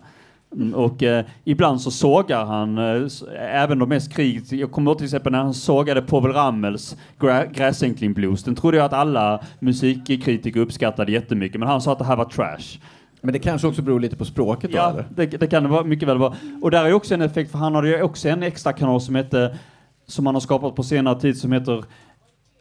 Mm, 0.56 0.74
och 0.74 1.02
eh, 1.02 1.24
ibland 1.44 1.80
så 1.80 1.90
sågar 1.90 2.44
han 2.44 2.78
eh, 2.78 3.08
även 3.38 3.78
de 3.78 3.88
mest 3.88 4.12
kritiska. 4.12 4.56
Jag 4.56 4.72
kommer 4.72 4.90
ihåg 4.90 4.98
till 4.98 5.04
exempel 5.04 5.32
när 5.32 5.38
han 5.38 5.54
sågade 5.54 6.02
Povel 6.02 6.32
Ramels 6.32 6.96
Gra- 7.18 7.52
Gräsänkling 7.52 8.12
Blues. 8.12 8.44
Den 8.44 8.54
trodde 8.54 8.76
jag 8.76 8.86
att 8.86 8.92
alla 8.92 9.40
musikkritiker 9.58 10.60
uppskattade 10.60 11.12
jättemycket, 11.12 11.60
men 11.60 11.68
han 11.68 11.80
sa 11.80 11.92
att 11.92 11.98
det 11.98 12.04
här 12.04 12.16
var 12.16 12.24
trash. 12.24 12.78
Men 13.20 13.32
det 13.32 13.38
kanske 13.38 13.66
också 13.68 13.82
beror 13.82 14.00
lite 14.00 14.16
på 14.16 14.24
språket 14.24 14.70
då, 14.72 14.76
Ja, 14.76 14.90
eller? 14.90 15.04
det, 15.14 15.26
det 15.26 15.46
kan 15.46 15.62
det 15.62 15.68
vara, 15.68 15.84
mycket 15.84 16.08
väl 16.08 16.18
vara. 16.18 16.34
Och 16.62 16.70
där 16.70 16.84
är 16.84 16.92
också 16.92 17.14
en 17.14 17.22
effekt, 17.22 17.50
för 17.50 17.58
han 17.58 17.74
hade 17.74 17.88
ju 17.88 18.02
också 18.02 18.28
en 18.28 18.42
extra 18.42 18.72
kanal 18.72 19.00
som 19.00 19.14
hette, 19.14 19.58
som 20.06 20.26
han 20.26 20.34
har 20.34 20.40
skapat 20.40 20.74
på 20.74 20.82
senare 20.82 21.20
tid, 21.20 21.38
som 21.38 21.52
heter 21.52 21.84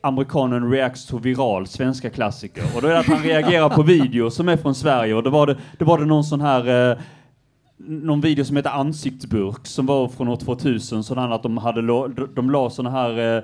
Amerikanen 0.01 0.72
reacts 0.72 1.05
to 1.05 1.18
viral, 1.18 1.68
svenska 1.68 2.10
klassiker. 2.10 2.64
Och 2.76 2.82
då 2.82 2.88
är 2.88 2.91
det 2.93 2.99
att 2.99 3.05
han 3.05 3.24
reagerar 3.24 3.70
på 3.70 3.84
videor 3.84 4.30
som 4.30 4.49
är 4.49 4.57
från 4.57 4.76
Sverige 4.76 5.14
och 5.14 5.24
då 5.24 5.30
var 5.30 5.47
det, 5.47 5.57
då 5.78 5.86
var 5.86 5.97
det 5.99 6.05
någon 6.05 6.24
sån 6.24 6.41
här 6.41 6.91
eh, 6.91 6.97
någon 7.78 8.22
video 8.22 8.45
som 8.45 8.55
heter 8.55 8.70
Ansiktsburk 8.70 9.68
som 9.68 9.86
var 9.86 10.07
från 10.07 10.28
år 10.28 10.36
2000, 10.36 11.03
sådan 11.03 11.34
att 11.34 11.43
de 11.43 11.57
hade 11.57 11.82
lo, 11.82 12.07
de, 12.07 12.49
la 12.49 12.70
såna 12.70 12.89
här 12.89 13.38
eh, 13.38 13.43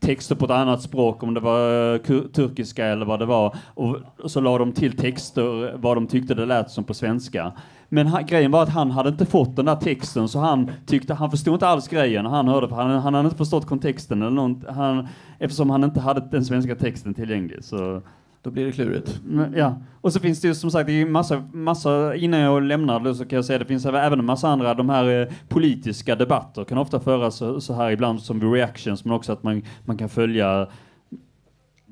texter 0.00 0.34
på 0.34 0.44
ett 0.44 0.50
annat 0.50 0.82
språk, 0.82 1.22
om 1.22 1.34
det 1.34 1.40
var 1.40 1.94
eh, 1.94 1.98
turkiska 2.32 2.86
eller 2.86 3.06
vad 3.06 3.18
det 3.18 3.26
var, 3.26 3.56
och, 3.74 3.96
och 4.22 4.30
så 4.30 4.40
la 4.40 4.58
de 4.58 4.72
till 4.72 4.96
texter 4.96 5.76
vad 5.76 5.96
de 5.96 6.06
tyckte 6.06 6.34
det 6.34 6.46
lät 6.46 6.70
som 6.70 6.84
på 6.84 6.94
svenska. 6.94 7.52
Men 7.88 8.06
han, 8.06 8.26
grejen 8.26 8.50
var 8.50 8.62
att 8.62 8.68
han 8.68 8.90
hade 8.90 9.08
inte 9.08 9.26
fått 9.26 9.56
den 9.56 9.64
där 9.64 9.76
texten, 9.76 10.28
så 10.28 10.38
han 10.38 10.70
tyckte, 10.86 11.14
han 11.14 11.30
förstod 11.30 11.54
inte 11.54 11.68
alls 11.68 11.88
grejen 11.88 12.26
han 12.26 12.48
hörde, 12.48 12.68
för 12.68 12.76
han, 12.76 12.90
han 12.90 13.14
hade 13.14 13.26
inte 13.26 13.38
förstått 13.38 13.66
kontexten 13.66 14.22
eller 14.22 14.30
nånt, 14.30 14.64
han, 14.68 15.08
eftersom 15.38 15.70
han 15.70 15.84
inte 15.84 16.00
hade 16.00 16.28
den 16.30 16.44
svenska 16.44 16.74
texten 16.74 17.14
tillgänglig. 17.14 17.64
Så 17.64 18.02
då 18.44 18.50
blir 18.50 18.66
det 18.66 18.72
klurigt. 18.72 19.20
men, 19.24 19.54
ja, 19.56 19.78
och 20.00 20.12
så 20.12 20.20
finns 20.20 20.40
det 20.40 20.48
ju 20.48 20.54
som 20.54 20.70
sagt, 20.70 20.86
det 20.86 20.92
är 20.92 20.96
ju 20.96 21.06
massa, 21.06 21.44
massa, 21.52 22.14
innan 22.14 22.40
jag 22.40 22.62
lämnar 22.62 23.00
det 23.00 23.14
så 23.14 23.24
kan 23.24 23.36
jag 23.36 23.44
säga 23.44 23.58
det 23.58 23.64
finns 23.64 23.86
även 23.86 24.18
en 24.18 24.24
massa 24.24 24.48
andra, 24.48 24.74
de 24.74 24.88
här 24.88 25.20
eh, 25.20 25.28
politiska 25.48 26.16
debatter 26.16 26.64
kan 26.64 26.78
ofta 26.78 27.00
föras 27.00 27.36
så, 27.36 27.60
så 27.60 27.74
här 27.74 27.90
ibland 27.90 28.22
som 28.22 28.40
vid 28.40 28.52
reactions, 28.52 29.04
men 29.04 29.14
också 29.14 29.32
att 29.32 29.42
man, 29.42 29.62
man 29.84 29.96
kan 29.96 30.08
följa 30.08 30.68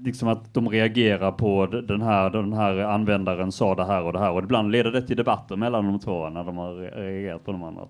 liksom 0.05 0.29
att 0.29 0.55
de 0.55 0.69
reagerar 0.69 1.33
på 1.33 1.67
den 1.67 2.03
här, 2.03 2.31
den 2.31 2.53
här 2.53 2.77
användaren 2.79 3.53
sa 3.53 3.75
det 3.75 3.85
här 3.85 4.03
och 4.03 4.13
det 4.13 4.19
här 4.19 4.31
och 4.33 4.43
ibland 4.43 4.71
leder 4.71 4.93
det 4.93 5.03
till 5.03 5.17
debatter 5.17 5.57
mellan 5.57 5.85
de 5.87 5.99
två 5.99 6.29
när 6.29 6.45
de 6.45 6.57
har 6.57 6.75
re- 6.75 6.97
reagerat 6.97 7.45
på 7.45 7.53
de 7.53 7.63
andra. 7.63 7.83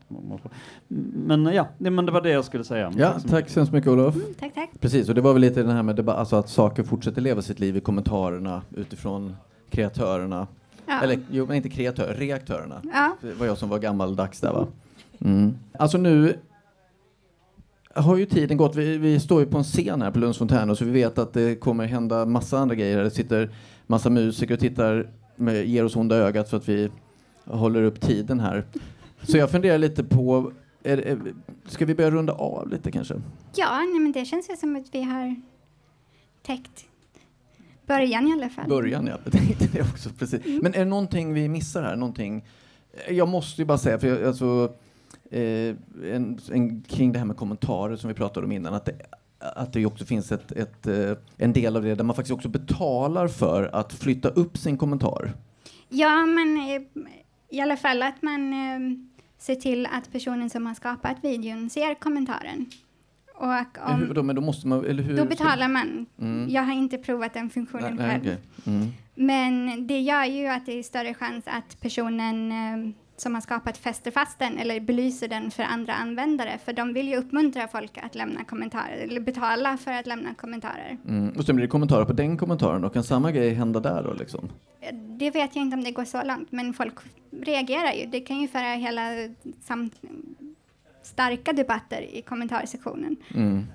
Men 1.27 1.45
ja, 1.45 1.69
det, 1.79 1.91
men 1.91 2.07
det 2.07 2.13
var 2.13 2.21
det 2.21 2.31
jag 2.31 2.45
skulle 2.45 2.65
säga. 2.65 2.93
Ja, 2.97 3.19
så 3.19 3.29
tack 3.29 3.49
så 3.49 3.61
hemskt 3.61 3.73
mycket 3.73 3.91
Olof. 3.91 4.15
Tack, 4.41 4.55
tack. 4.55 4.71
Precis, 4.81 5.09
och 5.09 5.15
det 5.15 5.21
var 5.21 5.33
väl 5.33 5.43
lite 5.43 5.63
den 5.63 5.71
här 5.77 5.83
med 5.83 5.97
debatt, 5.97 6.17
alltså 6.17 6.37
att 6.37 6.49
saker 6.49 6.83
fortsätter 6.83 7.21
leva 7.23 7.43
sitt 7.43 7.61
liv 7.61 7.77
i 7.77 7.81
kommentarerna 7.81 8.63
utifrån 8.77 9.37
kreatörerna. 9.71 10.47
Ja. 10.87 11.01
Eller, 11.03 11.19
jo, 11.31 11.47
men 11.47 11.57
inte 11.57 11.69
kreatör, 11.69 12.15
reaktörerna. 12.19 12.81
Ja. 12.93 13.17
Det 13.21 13.33
var 13.35 13.47
jag 13.47 13.59
som 13.59 13.69
var 13.69 13.79
gammaldags 13.79 14.41
där 14.41 14.53
va? 14.53 14.67
Mm. 15.21 15.55
Alltså 15.79 15.99
nu 15.99 16.39
har 17.95 18.17
ju 18.17 18.27
tiden 18.27 18.57
gått. 18.57 18.77
Vi, 18.77 18.99
vi 18.99 19.21
står 19.21 19.41
ju 19.41 19.47
på 19.47 19.59
en 19.59 19.65
scen 19.65 20.03
här 20.03 20.11
på 20.11 20.19
Lunds 20.19 20.39
Fontäner 20.39 20.75
så 20.75 20.85
vi 20.85 20.91
vet 20.91 21.19
att 21.19 21.33
det 21.33 21.61
kommer 21.61 21.87
hända 21.87 22.27
massa 22.27 22.59
andra 22.59 22.75
grejer. 22.75 23.03
Det 23.03 23.11
sitter 23.11 23.51
massa 23.87 24.11
musiker 24.11 24.55
och 24.55 24.61
tittar 24.61 25.11
med, 25.37 25.67
ger 25.67 25.85
oss 25.85 25.97
onda 25.97 26.17
ögat 26.17 26.51
för 26.51 26.57
att 26.57 26.69
vi 26.69 26.91
håller 27.45 27.83
upp 27.83 28.01
tiden 28.01 28.41
här. 28.41 28.65
Så 29.23 29.37
jag 29.37 29.51
funderar 29.51 29.79
lite 29.79 30.05
på, 30.05 30.53
är, 30.83 30.99
är, 30.99 31.19
ska 31.67 31.87
vi 31.87 31.95
börja 31.95 32.11
runda 32.11 32.33
av 32.33 32.69
lite 32.69 32.93
kanske? 32.93 33.15
Ja, 33.55 33.79
nej, 33.79 34.01
men 34.01 34.13
det 34.13 34.25
känns 34.25 34.51
ju 34.51 34.57
som 34.57 34.77
att 34.77 34.87
vi 34.93 35.03
har 35.03 35.37
täckt 36.43 36.87
början 37.87 38.29
i 38.29 38.33
alla 38.33 38.49
fall. 38.49 38.69
Början, 38.69 39.07
ja. 39.07 39.19
Jag 39.25 39.33
tänkte 39.33 39.69
det 39.73 39.81
också. 39.81 40.11
Precis. 40.19 40.41
Men 40.63 40.75
är 40.75 40.79
det 40.79 40.85
någonting 40.85 41.35
vi 41.35 41.49
missar 41.49 41.83
här? 41.83 41.97
Någonting? 41.97 42.45
Jag 43.09 43.29
måste 43.29 43.63
ju 43.63 43.67
bara 43.67 43.79
säga, 43.79 43.99
för 43.99 44.09
jag, 44.09 44.25
alltså, 44.25 44.73
eh, 45.33 45.77
en, 46.15 46.39
en, 46.53 46.83
kring 46.83 47.13
det 47.13 47.19
här 47.19 47.27
med 47.27 47.37
kommentarer 47.37 47.97
som 47.97 48.09
vi 48.09 48.15
pratade 48.15 48.47
om 48.47 48.53
innan, 48.53 48.75
att 48.75 48.85
det, 48.85 48.97
att 49.39 49.73
det 49.73 49.87
också 49.87 50.05
finns 50.05 50.33
ett, 50.33 50.53
ett, 50.53 50.87
eh, 50.87 51.13
en 51.37 51.53
del 51.53 51.77
av 51.77 51.83
det 51.83 51.95
där 51.95 52.05
man 52.05 52.17
faktiskt 52.17 52.35
också 52.35 52.49
betalar 52.49 53.29
för 53.29 53.71
att 53.73 53.93
flytta 53.93 54.29
upp 54.29 54.59
sin 54.59 54.79
kommentar. 54.79 55.33
Ja, 55.89 56.27
men 56.27 56.57
eh, 56.57 57.03
i 57.49 57.61
alla 57.61 57.77
fall 57.77 58.03
att 58.03 58.23
man 58.23 58.53
eh, 58.53 58.99
ser 59.39 59.55
till 59.55 59.87
att 59.87 60.13
personen 60.13 60.51
som 60.51 60.67
har 60.67 60.75
skapat 60.75 61.17
videon 61.23 61.71
ser 61.71 61.95
kommentaren. 61.95 62.67
Och 63.35 63.91
om, 63.91 64.01
hur, 64.01 64.15
då, 64.15 64.23
men 64.23 64.37
då 64.37 64.43
måste 64.43 64.69
man, 64.69 64.85
eller 64.85 65.03
hur? 65.03 65.17
då 65.17 65.25
betalar 65.25 65.69
man. 65.69 66.07
Mm. 66.21 66.49
Jag 66.51 66.63
har 66.63 66.73
inte 66.73 66.99
provat 66.99 67.35
den 67.35 67.51
funktionen 67.51 67.95
Nej, 67.95 68.07
nej, 68.07 68.11
själv. 68.11 68.23
okej. 68.23 68.75
Mm. 68.75 68.89
Men 69.15 69.87
det 69.87 70.01
gör 70.01 70.25
ju 70.25 70.47
att 70.47 70.67
det 70.67 70.79
är 70.79 70.83
större 70.83 71.15
chans 71.15 71.45
att 71.47 71.81
personen 71.81 72.53
som 73.23 73.35
har 73.35 73.41
skapat 73.41 73.79
fäster 73.79 74.11
fast 74.11 74.39
den 74.39 74.59
eller 74.59 74.81
belyser 74.81 75.29
den 75.29 75.51
för 75.51 75.63
andra 75.63 75.95
användare. 75.95 76.59
För 76.65 76.73
de 76.73 76.93
vill 76.95 77.09
ju 77.09 77.17
uppmuntra 77.17 77.69
folk 77.69 77.99
att 77.99 78.15
lämna 78.15 78.45
kommentarer 78.45 78.97
eller 79.09 79.21
betala 79.21 79.77
för 79.77 79.93
att 79.93 80.07
lämna 80.07 80.35
kommentarer. 80.35 80.97
Mm. 81.09 81.31
Och 81.37 81.45
sen 81.45 81.57
blir 81.57 81.67
det 81.67 81.71
kommentarer 81.71 82.05
på 82.05 82.13
den 82.13 82.37
kommentaren 82.37 82.85
och 82.85 82.93
kan 82.93 83.05
samma 83.05 83.33
grej 83.33 83.55
hända 83.55 83.81
där 83.81 84.03
då 84.03 84.13
liksom? 84.13 84.49
Det 85.19 85.31
vet 85.31 85.57
jag 85.57 85.65
inte 85.65 85.77
om 85.77 85.85
det 85.85 85.91
går 85.91 86.05
så 86.05 86.23
långt, 86.23 86.53
men 86.53 86.75
folk 86.75 86.95
reagerar 87.31 87.93
ju. 87.93 88.07
Det 88.07 88.21
kan 88.21 88.41
ju 88.41 88.49
föra 88.49 88.75
hela 88.75 89.03
sam- 89.61 89.91
starka 91.03 91.53
debatter 91.53 92.03
i 92.13 92.23
kommentarsektionen. 92.23 93.17
Mm. 93.35 93.67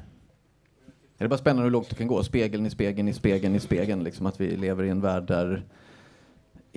Det 1.18 1.24
är 1.24 1.28
bara 1.28 1.38
spännande 1.38 1.64
hur 1.64 1.72
långt 1.72 1.90
det 1.90 1.96
kan 1.96 2.08
gå. 2.08 2.24
Spegeln 2.24 2.66
i 2.66 2.70
spegeln 2.70 3.08
i 3.08 3.14
spegeln 3.14 3.56
i 3.56 3.60
spegeln. 3.60 4.04
Liksom 4.04 4.26
att 4.26 4.42
vi 4.42 4.56
lever 4.56 4.84
i 4.84 4.90
en 4.90 5.02
värld 5.02 5.24
där 5.24 5.64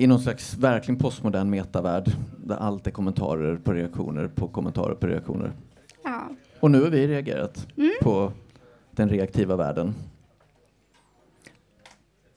i 0.03 0.07
någon 0.07 0.21
slags 0.21 0.55
verkligen 0.55 0.99
postmodern 0.99 1.51
metavärld 1.51 2.13
där 2.37 2.57
allt 2.57 2.87
är 2.87 2.91
kommentarer 2.91 3.57
på 3.57 3.73
reaktioner 3.73 4.29
på 4.29 4.49
kommentarer 4.49 4.95
på 4.95 5.07
reaktioner. 5.07 5.53
Ja. 6.05 6.29
Och 6.61 6.71
nu 6.71 6.83
har 6.83 6.91
vi 6.91 7.07
reagerat 7.09 7.67
Mm. 7.77 7.91
på 8.03 8.33
den 8.91 9.09
reaktiva 9.09 9.57
världen. 9.57 9.95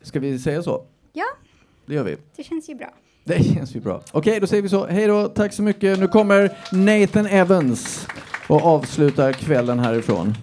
Ska 0.01 0.20
vi 0.20 0.39
säga 0.39 0.64
så? 0.64 0.84
ja, 1.14 1.26
Det 1.86 1.93
gör 1.93 2.03
vi. 2.03 2.18
det 2.36 2.43
känns 2.43 2.70
ju 2.70 2.76
bra. 2.76 2.93
Det 3.24 3.43
känns 3.43 3.76
ju 3.76 3.80
bra. 3.80 4.01
Okej, 4.11 4.39
då 4.39 4.47
säger 4.47 4.64
vi 4.64 4.70
så. 4.70 4.86
Hej 4.86 5.07
då, 5.07 5.28
tack 5.28 5.53
så 5.53 5.64
mycket. 5.64 5.99
Nu 5.99 6.07
kommer 6.07 6.57
Nathan 6.72 7.26
Evans 7.26 8.07
och 8.49 8.61
avslutar 8.66 9.32
kvällen 9.34 9.80
härifrån. 9.80 10.34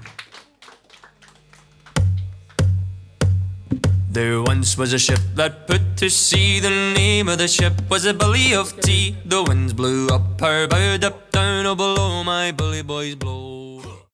There 4.11 4.43
once 4.43 4.77
was 4.77 4.93
a 4.93 4.99
ship 4.99 5.21
that 5.37 5.69
put 5.69 5.97
to 5.99 6.11
sea. 6.11 6.59
The 6.59 6.69
name 6.69 7.29
of 7.29 7.39
the 7.39 7.47
ship 7.47 7.75
was 7.89 8.07
a 8.07 8.13
Billy 8.13 8.55
of 8.55 8.75
Tea. 8.81 9.17
The 9.25 9.45
winds 9.45 9.73
blew 9.73 10.09
up 10.09 10.41
her 10.41 10.67
bow, 10.67 10.99
up 11.01 11.31
down, 11.31 11.65
oh 11.67 11.77
below 11.77 12.25
my 12.25 12.51
bully 12.51 12.83
boys 12.83 13.15
blow. 13.15 13.60